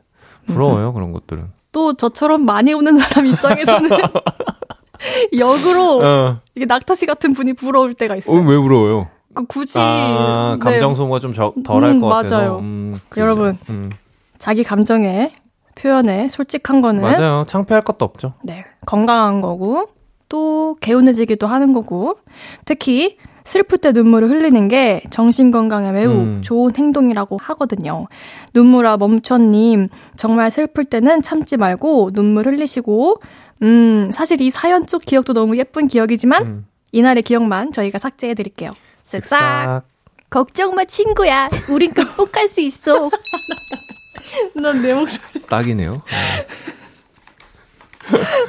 부러워요 0.46 0.94
그런 0.94 1.12
것들은. 1.12 1.46
또 1.72 1.94
저처럼 1.96 2.46
많이 2.46 2.72
우는 2.74 3.00
사람 3.00 3.26
입장에서는 3.26 3.90
역으로 5.38 6.00
어. 6.04 6.40
이게 6.56 6.66
낙타 6.66 6.96
씨 6.96 7.06
같은 7.06 7.34
분이 7.34 7.54
부러울 7.54 7.94
때가 7.96 8.16
있어요. 8.16 8.38
어, 8.38 8.42
왜 8.42 8.58
부러워요? 8.58 9.08
그 9.34 9.46
굳이 9.46 9.80
아, 9.80 10.58
감정 10.62 10.90
네. 10.92 10.96
소모가 10.96 11.20
좀 11.20 11.34
덜할 11.34 11.92
음, 11.94 12.00
것 12.02 12.08
같아서. 12.08 12.38
맞아요. 12.38 12.58
음, 12.60 13.00
여러분 13.18 13.58
음. 13.70 13.90
자기 14.38 14.64
감정에 14.64 15.34
표현에 15.76 16.30
솔직한 16.30 16.82
거는 16.82 17.02
맞아요. 17.02 17.44
창피할 17.48 17.82
것도 17.82 18.06
없죠. 18.06 18.34
네, 18.44 18.66
건강한 18.86 19.42
거고 19.42 19.88
또 20.30 20.76
개운해지기도 20.82 21.48
하는 21.48 21.74
거고 21.74 22.18
특히 22.66 23.18
슬플 23.46 23.78
때 23.80 23.92
눈물을 23.92 24.30
흘리는 24.30 24.68
게 24.68 25.04
정신 25.12 25.52
건강에 25.52 25.92
매우 25.92 26.12
음. 26.12 26.42
좋은 26.42 26.72
행동이라고 26.76 27.38
하거든요. 27.38 28.08
눈물아 28.54 28.98
멈춰님 28.98 29.90
정말 30.16 30.50
슬플 30.50 30.86
때는 30.86 31.22
참지 31.22 31.58
말고 31.58 32.12
눈물 32.14 32.48
흘리시고 32.48 33.22
음 33.62 34.10
사실 34.12 34.42
이 34.42 34.50
사연 34.50 34.86
쪽 34.86 35.04
기억도 35.04 35.34
너무 35.34 35.58
예쁜 35.58 35.88
기억이지만 35.88 36.44
음. 36.46 36.66
이날의 36.94 37.24
기억만 37.24 37.72
저희가 37.72 38.00
삭제해 38.00 38.34
드릴게요. 38.34 38.72
쓱싹. 39.06 39.82
걱정 40.30 40.74
마 40.74 40.86
친구야. 40.86 41.50
우린 41.70 41.92
극복할 41.92 42.48
수 42.48 42.62
있어. 42.62 43.10
난 44.56 44.82
내 44.82 44.94
목소리 44.94 45.42
딱이네요. 45.48 46.02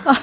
아, 0.05 0.15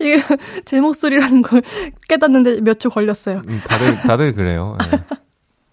이게 0.00 0.20
제 0.64 0.80
목소리라는 0.80 1.42
걸 1.42 1.62
깨닫는데 2.08 2.60
몇 2.62 2.78
초 2.78 2.90
걸렸어요. 2.90 3.42
음, 3.46 3.60
다들 3.66 3.96
다들 4.02 4.32
그래요. 4.34 4.76
네. 4.90 4.98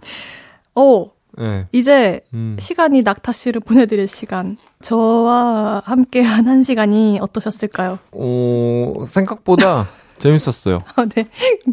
오, 0.75 1.11
네. 1.38 1.63
이제 1.71 2.21
음. 2.34 2.55
시간이 2.59 3.01
낙타 3.01 3.32
씨를 3.32 3.61
보내드릴 3.61 4.07
시간. 4.07 4.57
저와 4.84 5.82
함께한 5.86 6.47
한 6.47 6.61
시간이 6.63 7.17
어떠셨을까요? 7.21 7.97
어, 8.11 8.93
생각보다 9.07 9.89
재밌었어요. 10.20 10.80
아, 10.95 11.05
네. 11.05 11.26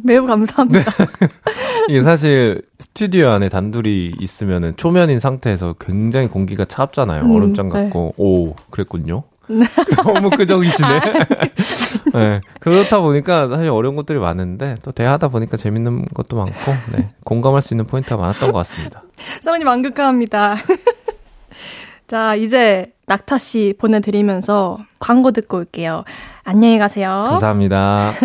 매우 0.03 0.27
감사합니다. 0.27 0.91
네. 0.91 1.07
이게 1.89 2.01
사실 2.01 2.63
스튜디오 2.79 3.29
안에 3.31 3.49
단둘이 3.49 4.13
있으면은 4.21 4.77
초면인 4.77 5.21
상태에서 5.21 5.75
굉장히 5.81 6.29
공기가 6.29 6.65
차갑잖아요. 6.65 7.23
음, 7.23 7.31
얼음장 7.31 7.69
네. 7.69 7.85
같고. 7.85 8.15
네. 8.17 8.25
오, 8.25 8.55
그랬군요. 8.71 9.25
너무 10.03 10.31
끄적이시네. 10.31 10.89
아, 10.89 11.01
네. 11.05 11.39
네. 12.13 12.41
그렇다 12.61 13.01
보니까 13.01 13.47
사실 13.49 13.69
어려운 13.69 13.95
것들이 13.95 14.19
많은데 14.19 14.75
또 14.83 14.91
대화하다 14.91 15.29
보니까 15.29 15.57
재밌는 15.57 16.07
것도 16.15 16.37
많고 16.37 16.73
네. 16.97 17.09
공감할 17.25 17.63
수 17.63 17.75
있는 17.75 17.87
포인트가 17.87 18.17
많았던 18.17 18.51
것 18.51 18.59
같습니다. 18.59 19.05
사모님 19.41 19.69
완극합니다. 19.69 20.57
자, 22.09 22.35
이제 22.35 22.93
낙타 23.07 23.39
씨 23.39 23.75
보내드리면서 23.79 24.79
광고 24.99 25.33
듣고 25.33 25.59
올게요. 25.59 26.05
안녕히 26.49 26.79
가세요. 26.79 27.09
감사합니다. 27.31 28.13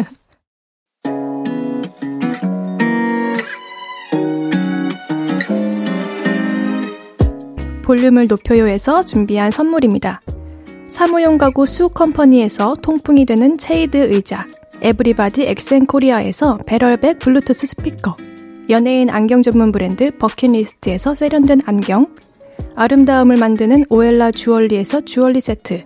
볼륨을 7.84 8.28
높여요에서 8.28 9.01
준비한 9.01 9.49
선물입니다. 9.49 10.22
사무용 10.86 11.39
가구 11.39 11.65
수컴퍼니에서 11.65 12.76
통풍이 12.84 13.26
되는 13.26 13.57
체이드 13.57 13.97
의자, 13.97 14.45
에브리바디 14.84 15.47
엑센코리아에서 15.47 16.59
배럴백 16.67 17.17
블루투스 17.17 17.65
스피커, 17.65 18.17
연예인 18.69 19.09
안경 19.09 19.41
전문 19.41 19.72
브랜드 19.72 20.15
버킷리스트에서 20.19 21.15
세련된 21.15 21.61
안경, 21.65 22.05
아름다움을 22.76 23.38
만드는 23.38 23.86
오엘라 23.89 24.30
주얼리에서 24.30 25.01
주얼리 25.01 25.41
세트, 25.41 25.86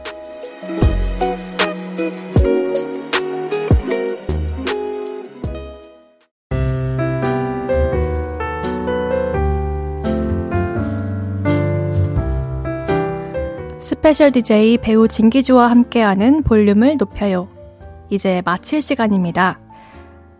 special 13.91 14.31
DJ 14.31 14.77
배우 14.77 15.09
진기주와 15.09 15.69
함께하는 15.69 16.43
볼륨을 16.43 16.95
높여요. 16.95 17.49
이제 18.09 18.41
마칠 18.45 18.81
시간입니다. 18.81 19.59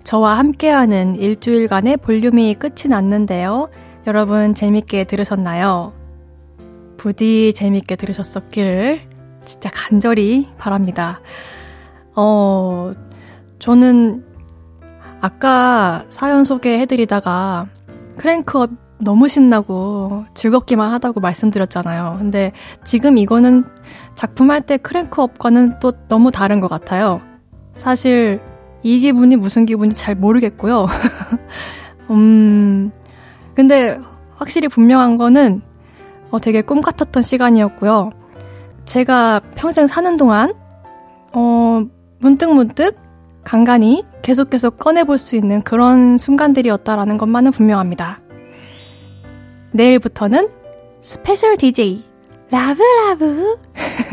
저와 0.05 0.37
함께하는 0.37 1.17
일주일간의 1.17 1.97
볼륨이 1.97 2.53
끝이 2.53 2.87
났는데요. 2.87 3.69
여러분 4.07 4.55
재밌게 4.55 5.03
들으셨나요? 5.03 5.91
부디 6.95 7.51
재밌게 7.53 7.97
들으셨었기를 7.97 9.01
진짜 9.43 9.69
간절히 9.73 10.47
바랍니다. 10.57 11.19
어, 12.15 12.93
저는 13.59 14.23
아까 15.19 16.05
사연 16.09 16.45
소개해드리다가 16.45 17.67
크랭크업 18.15 18.69
너무 19.01 19.27
신나고 19.27 20.25
즐겁기만 20.33 20.91
하다고 20.93 21.19
말씀드렸잖아요. 21.19 22.17
근데 22.19 22.51
지금 22.85 23.17
이거는 23.17 23.63
작품할 24.15 24.61
때 24.61 24.77
크랭크업과는 24.77 25.79
또 25.79 25.91
너무 26.07 26.31
다른 26.31 26.59
것 26.59 26.67
같아요. 26.67 27.21
사실 27.73 28.39
이 28.83 28.99
기분이 28.99 29.35
무슨 29.35 29.65
기분인지 29.65 29.97
잘 29.97 30.15
모르겠고요. 30.15 30.87
음, 32.11 32.91
근데 33.55 33.99
확실히 34.35 34.67
분명한 34.67 35.17
거는 35.17 35.61
어, 36.31 36.39
되게 36.39 36.61
꿈 36.61 36.81
같았던 36.81 37.23
시간이었고요. 37.23 38.11
제가 38.85 39.41
평생 39.55 39.85
사는 39.87 40.17
동안, 40.17 40.53
어, 41.33 41.83
문득문득 42.19 42.97
간간히 43.43 44.03
계속 44.21 44.49
계속 44.49 44.79
꺼내볼 44.79 45.17
수 45.17 45.35
있는 45.35 45.61
그런 45.61 46.17
순간들이었다라는 46.17 47.17
것만은 47.17 47.51
분명합니다. 47.51 48.20
내일부터는 49.71 50.49
special 51.01 51.57
DJ 51.57 52.03
라브라브 52.49 53.57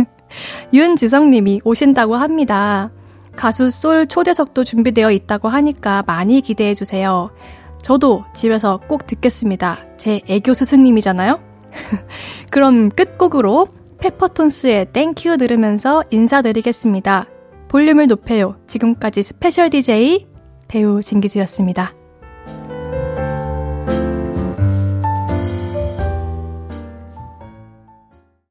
윤지성님이 0.73 1.63
오신다고 1.65 2.17
합니다. 2.17 2.91
가수 3.35 3.71
솔 3.71 4.07
초대석도 4.07 4.65
준비되어 4.65 5.11
있다고 5.13 5.49
하니까 5.49 6.03
많이 6.07 6.41
기대해 6.41 6.75
주세요. 6.75 7.31
저도 7.83 8.25
집에서 8.35 8.81
꼭 8.89 9.07
듣겠습니다. 9.07 9.79
제 9.97 10.21
애교 10.29 10.55
스승님이잖아요. 10.55 11.41
그럼 12.51 12.91
끝곡으로 12.91 13.69
페퍼톤스의 14.01 14.93
Thank 14.93 15.20
You 15.20 15.37
들으면서 15.37 16.03
인사드리겠습니다. 16.11 17.27
볼륨을 17.69 18.07
높여요. 18.07 18.57
지금까지 18.67 19.23
special 19.23 19.71
DJ 19.71 20.27
배우 20.69 21.03
진기주였습니다. 21.03 21.93